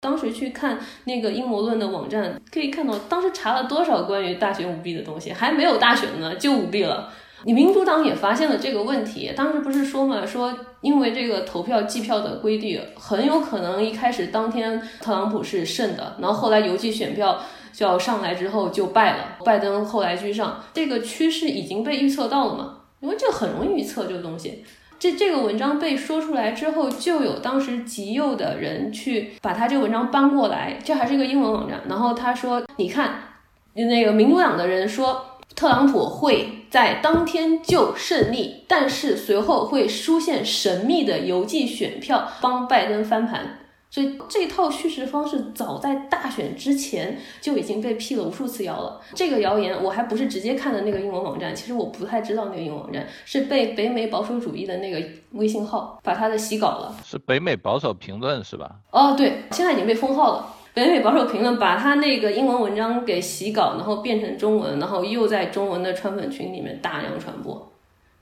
[0.02, 7.12] 当时去看那个阴谋论的网站，可以看到当时查了多少关于大选舞弊的东西，还没有大选呢就舞弊了。
[7.44, 17.42] 你民主党也发现了这个问题，当时不是说嘛，说因为这个投票计票的规律，很有可能一开始当天特朗普是胜的，然后后来邮寄选票
[17.76, 22.78] 就要上来之后就败了，拜登后来居上，这个趋势已经被预测到了嘛？
[23.02, 24.64] 因为这很容易预测这个东西。
[24.98, 31.82] 这这个文章被说出来之后，就有当时极右的人去把他这个文章搬过来，这还是一个英文网站。
[31.90, 33.16] 然后他说：“你看，
[33.74, 35.22] 那个民主党的人说
[35.54, 43.60] 特朗普会在当天就胜利，但是随后会出现神秘的邮寄选票帮拜登翻盘。”
[43.96, 49.00] 所以这套叙事方式早在大选之前就已经被辟了无数次谣了。
[49.14, 55.02] 这个谣言我还不是直接看的那个英文网站，其实我不太知道那个英文网站是被北美保守主义的那个
[55.32, 56.94] 微信号把它的洗稿了。
[57.06, 58.70] 是北美保守评论是吧？
[58.92, 60.54] 哦，对，现在已经被封号了。
[60.74, 67.72] 北美保守评论把他那个英文文章给洗稿，然后变成中文，然后又在中文的川粉群里面大量传播。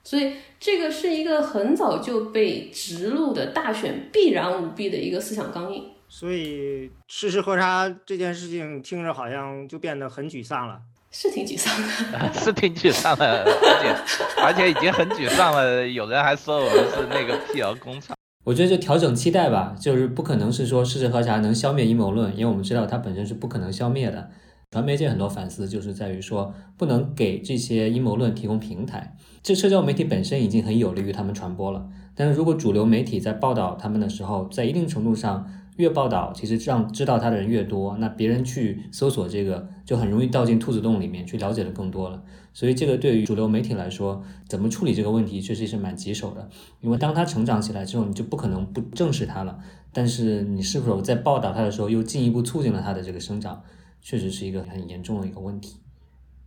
[0.04, 5.84] 所以这个是一个很早就被植入的大选必然舞弊的一个思想刚印。
[6.10, 10.80] 所以事实核查这件事情听着好像就变得很沮丧了。
[11.10, 11.72] 是挺沮丧
[12.12, 15.88] 的， 是挺沮丧的，而且而且已经很沮丧了。
[15.88, 18.18] 有人还说我们是那个辟谣工厂。
[18.44, 24.30] 我觉得就调整期待吧，就是不可能是说事实核查能消灭阴谋论，因为我们知道它本身是不可能消灭的。
[24.72, 29.16] 传媒界很多反思就是在于说，不能给这些阴谋论提供平台。
[29.44, 35.46] 这社交媒体本身已经很有利于他们传播了，但是如果主流媒体在报道他们的时候，在一定程度上
[35.76, 42.24] 越报道，其实让知道他的人越多，那别人去搜索这个就很容易掉进兔子洞里面去了解的更多了。
[42.54, 46.48] 所以这个对于主流媒体来说，怎么处理这个问题确实是蛮棘手的。
[46.80, 49.60] 因为当他成长起来之后，你就不可能不正视他了。
[49.92, 53.62] 但是你是否在报道他的时候，又进一步促进了他的这个生长？
[54.02, 55.83] 确实是一个很严重的一个问题。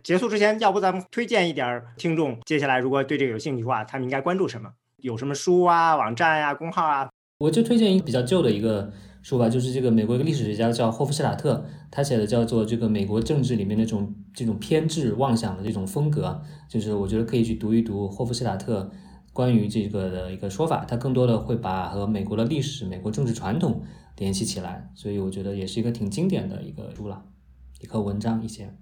[0.07, 4.71] 结束之前，要不咱们推荐一点听众，接下来如果对这个有兴趣的话，他们应该关注什么？
[5.01, 7.09] 有什么书啊、网站呀、公号啊？
[7.39, 8.89] 我就推荐一个比较旧的一个
[9.21, 18.89] 书吧，就是这个美国一个历史学家叫霍夫施塔特，他写的叫做《这个美国政治里面那种这种偏执妄想的这种风格》，就是我觉得可以去读一读霍夫施塔特
[19.33, 23.83] 关于这个的一个说法，他更多的会把和美国的历史、美国政治传统
[24.15, 27.25] 联系起来，所以我觉得也是一个挺经典的一个书了。
[27.81, 28.73] 一个文章一些，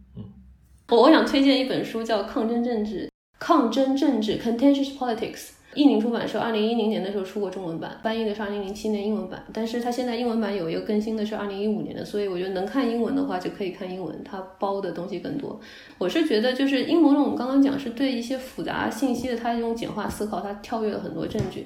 [0.90, 3.08] 我我想推荐一本书叫《抗争政治》，
[3.40, 5.50] 抗争政治 （Contentious Politics）。
[5.74, 15.60] 译林出版社二零一零年的时候出过中文版，翻译的是二零零七年英文版，但是它现在英文版有一个更新的是二零一五年的，所以我觉得能看英文的话就可以看英文，它包的东西更多。
[15.98, 21.66] 我是觉得就是阴谋论，我们刚刚讲是对一些复杂信息的它一种简化思考，它跳跃了很多证据。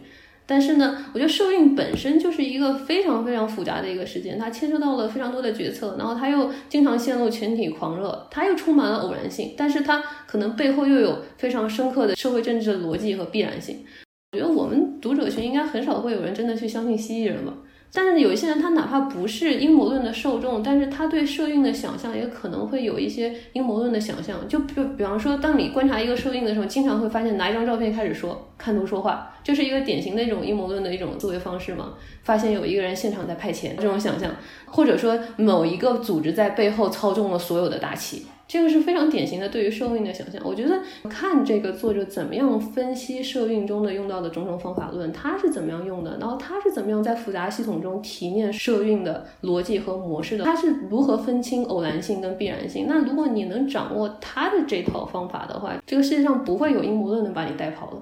[0.52, 13.86] 但是呢，我觉得受孕本身就是一个非常非常复杂的一个事件，它牵涉到了非常多的决策，然后它又经常陷入群体狂热，它又充满了偶然性，但是它可能背后又有非常深刻的社会政治的逻辑和必然性。
[14.32, 17.54] 我觉得我们读者群应该很少会有人真的去相信蜥蜴人吧。
[17.92, 24.48] 但是有一些人，他哪怕不是阴谋论的受众，但是他对社运的想象也可能会有一些阴谋论的想象。
[24.48, 31.94] 就比比方说，当你观察一个社运的时候，经常会发现拿一张照片开始说，看图说话，就是一个典型的一种阴谋论的一种思维方式嘛。
[32.22, 34.32] 发现有一个人现场在派钱，这种想象，
[34.66, 38.28] 或者说某一个组织在背后操纵了所有的大旗。
[38.50, 40.42] 这个是非常典型的对于社运的想象。
[40.44, 52.88] 我觉得看这个作者怎么样分析社运中的用到的种种方法论，他是怎么样用的，然后他是怎么样在复杂系统中提炼社运的逻辑和模式的，他是如何分清偶然性跟必然性。
[52.88, 58.02] 那如果你能掌握他的这套方法的话，这个世界上不会有阴谋论能把你带跑了。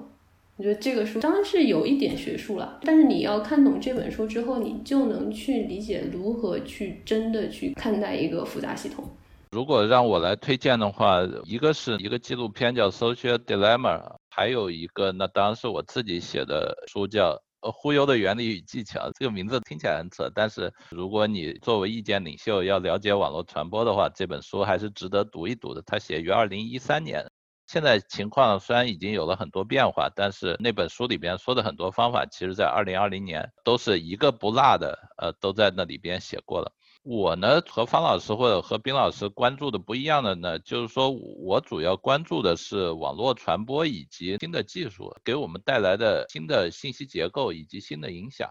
[0.56, 9.04] 我觉得这个书当然是有一点学术了，但是你要看懂这本书之后，你就能去理解如何去真的去看待一个复杂系统。
[9.50, 13.98] 如果让我来推荐的话，一个是一个纪录片叫《Social Dilemma》，
[14.28, 19.08] 还有一个那当然是我自己写的书叫《呃忽悠的原理与技巧》。
[19.18, 25.82] 这个名字听起来很扯，但是如果你作为意见领袖要了解网络传播的话，这本书还是值得读一读的。
[25.86, 27.24] 它写于二零一三年，
[27.66, 36.70] 现在情况虽然已经有了很多变化，但是那本书里边说的很多方法，其实在二零二零年都是一个不落的，呃，都在那里边写过了。
[37.02, 48.50] 我呢和方老师或者和冰老师关注的不一样的呢，就是说我主要关注的是网络传播以及新的技术给我们带来的新的信息结构以及新的影响。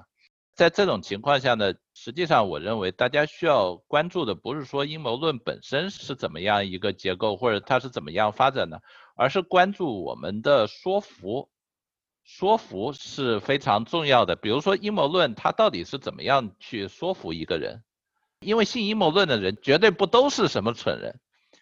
[0.55, 8.81] 在这种情况下呢，实际上我认为大家需要关注的不是说阴谋论本身是怎么样一个结构或者它是怎么样发展的，
[9.15, 11.49] 而是关注我们的说服。
[12.23, 14.35] 说服是非常重要的。
[14.35, 17.83] 比如说阴谋论，它到底是怎么样去说服一个人？
[18.39, 21.19] 因为信阴谋论的人绝对不都是什么蠢人，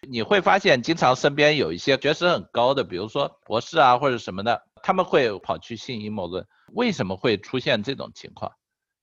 [0.08, 6.46] 你会发现经常身边有一些学识很高的，比如说博士啊或者什么的，他们会跑去信阴谋论。
[6.72, 8.52] 为什么会出现这种情况？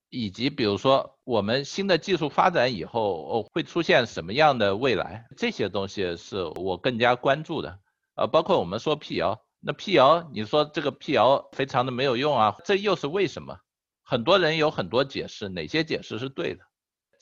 [0.09, 5.25] 以及比如说我们新的技术发展以后会出现什么样的未来？
[5.35, 7.79] 这些东西是我更加关注的。
[8.15, 13.57] 呃，包括我们说辟谣，那辟谣你说这个辟谣非常的没有用啊，这又是为什么？
[14.03, 16.63] 很多人有很多解释，哪些解释是对的？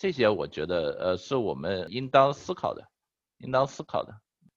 [0.01, 2.81] 这些我觉得，呃，是我们应当思考的，
[3.37, 4.11] 应当思考的。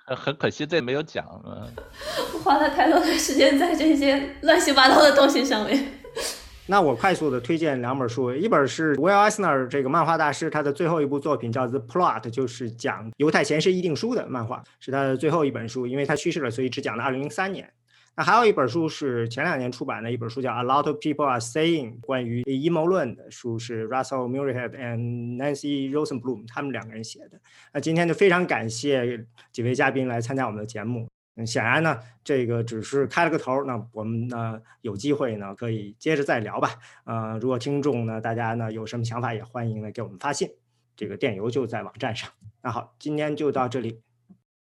[0.07, 1.27] 很很可惜，这没有讲。
[1.45, 1.71] 嗯，
[2.43, 6.01] 花了太多的时间在这些乱七八糟的东西上面。
[6.65, 17.71] 那我快速的推荐两本书，一本是 Will Eisner 这个漫画大师他的最后一部作品叫《The Plot》，就是讲犹太贤士议定书的漫画，是他的最后一本书，因为他去世了，所以只讲了2003年。
[18.17, 27.41] 那还有一本书是前两年出版的一本书，叫《A Lot of People Are Saying》，关于阴谋论的书，是 Russell Muirhead and Nancy Rosenblum 他们两个人写的。
[27.73, 31.09] 那今天就非常感谢几位嘉宾来参加我们的节目。
[31.35, 36.71] 嗯，显然呢，这个只是开了个头，那我们呢有机会呢可以接着再聊吧。
[37.03, 40.49] 呃，如果听众呢大家呢有什么想法，也欢迎呢给我们发信，
[40.95, 42.31] 这个电邮就在网站上。
[42.63, 44.04] 那好，今天就到这里。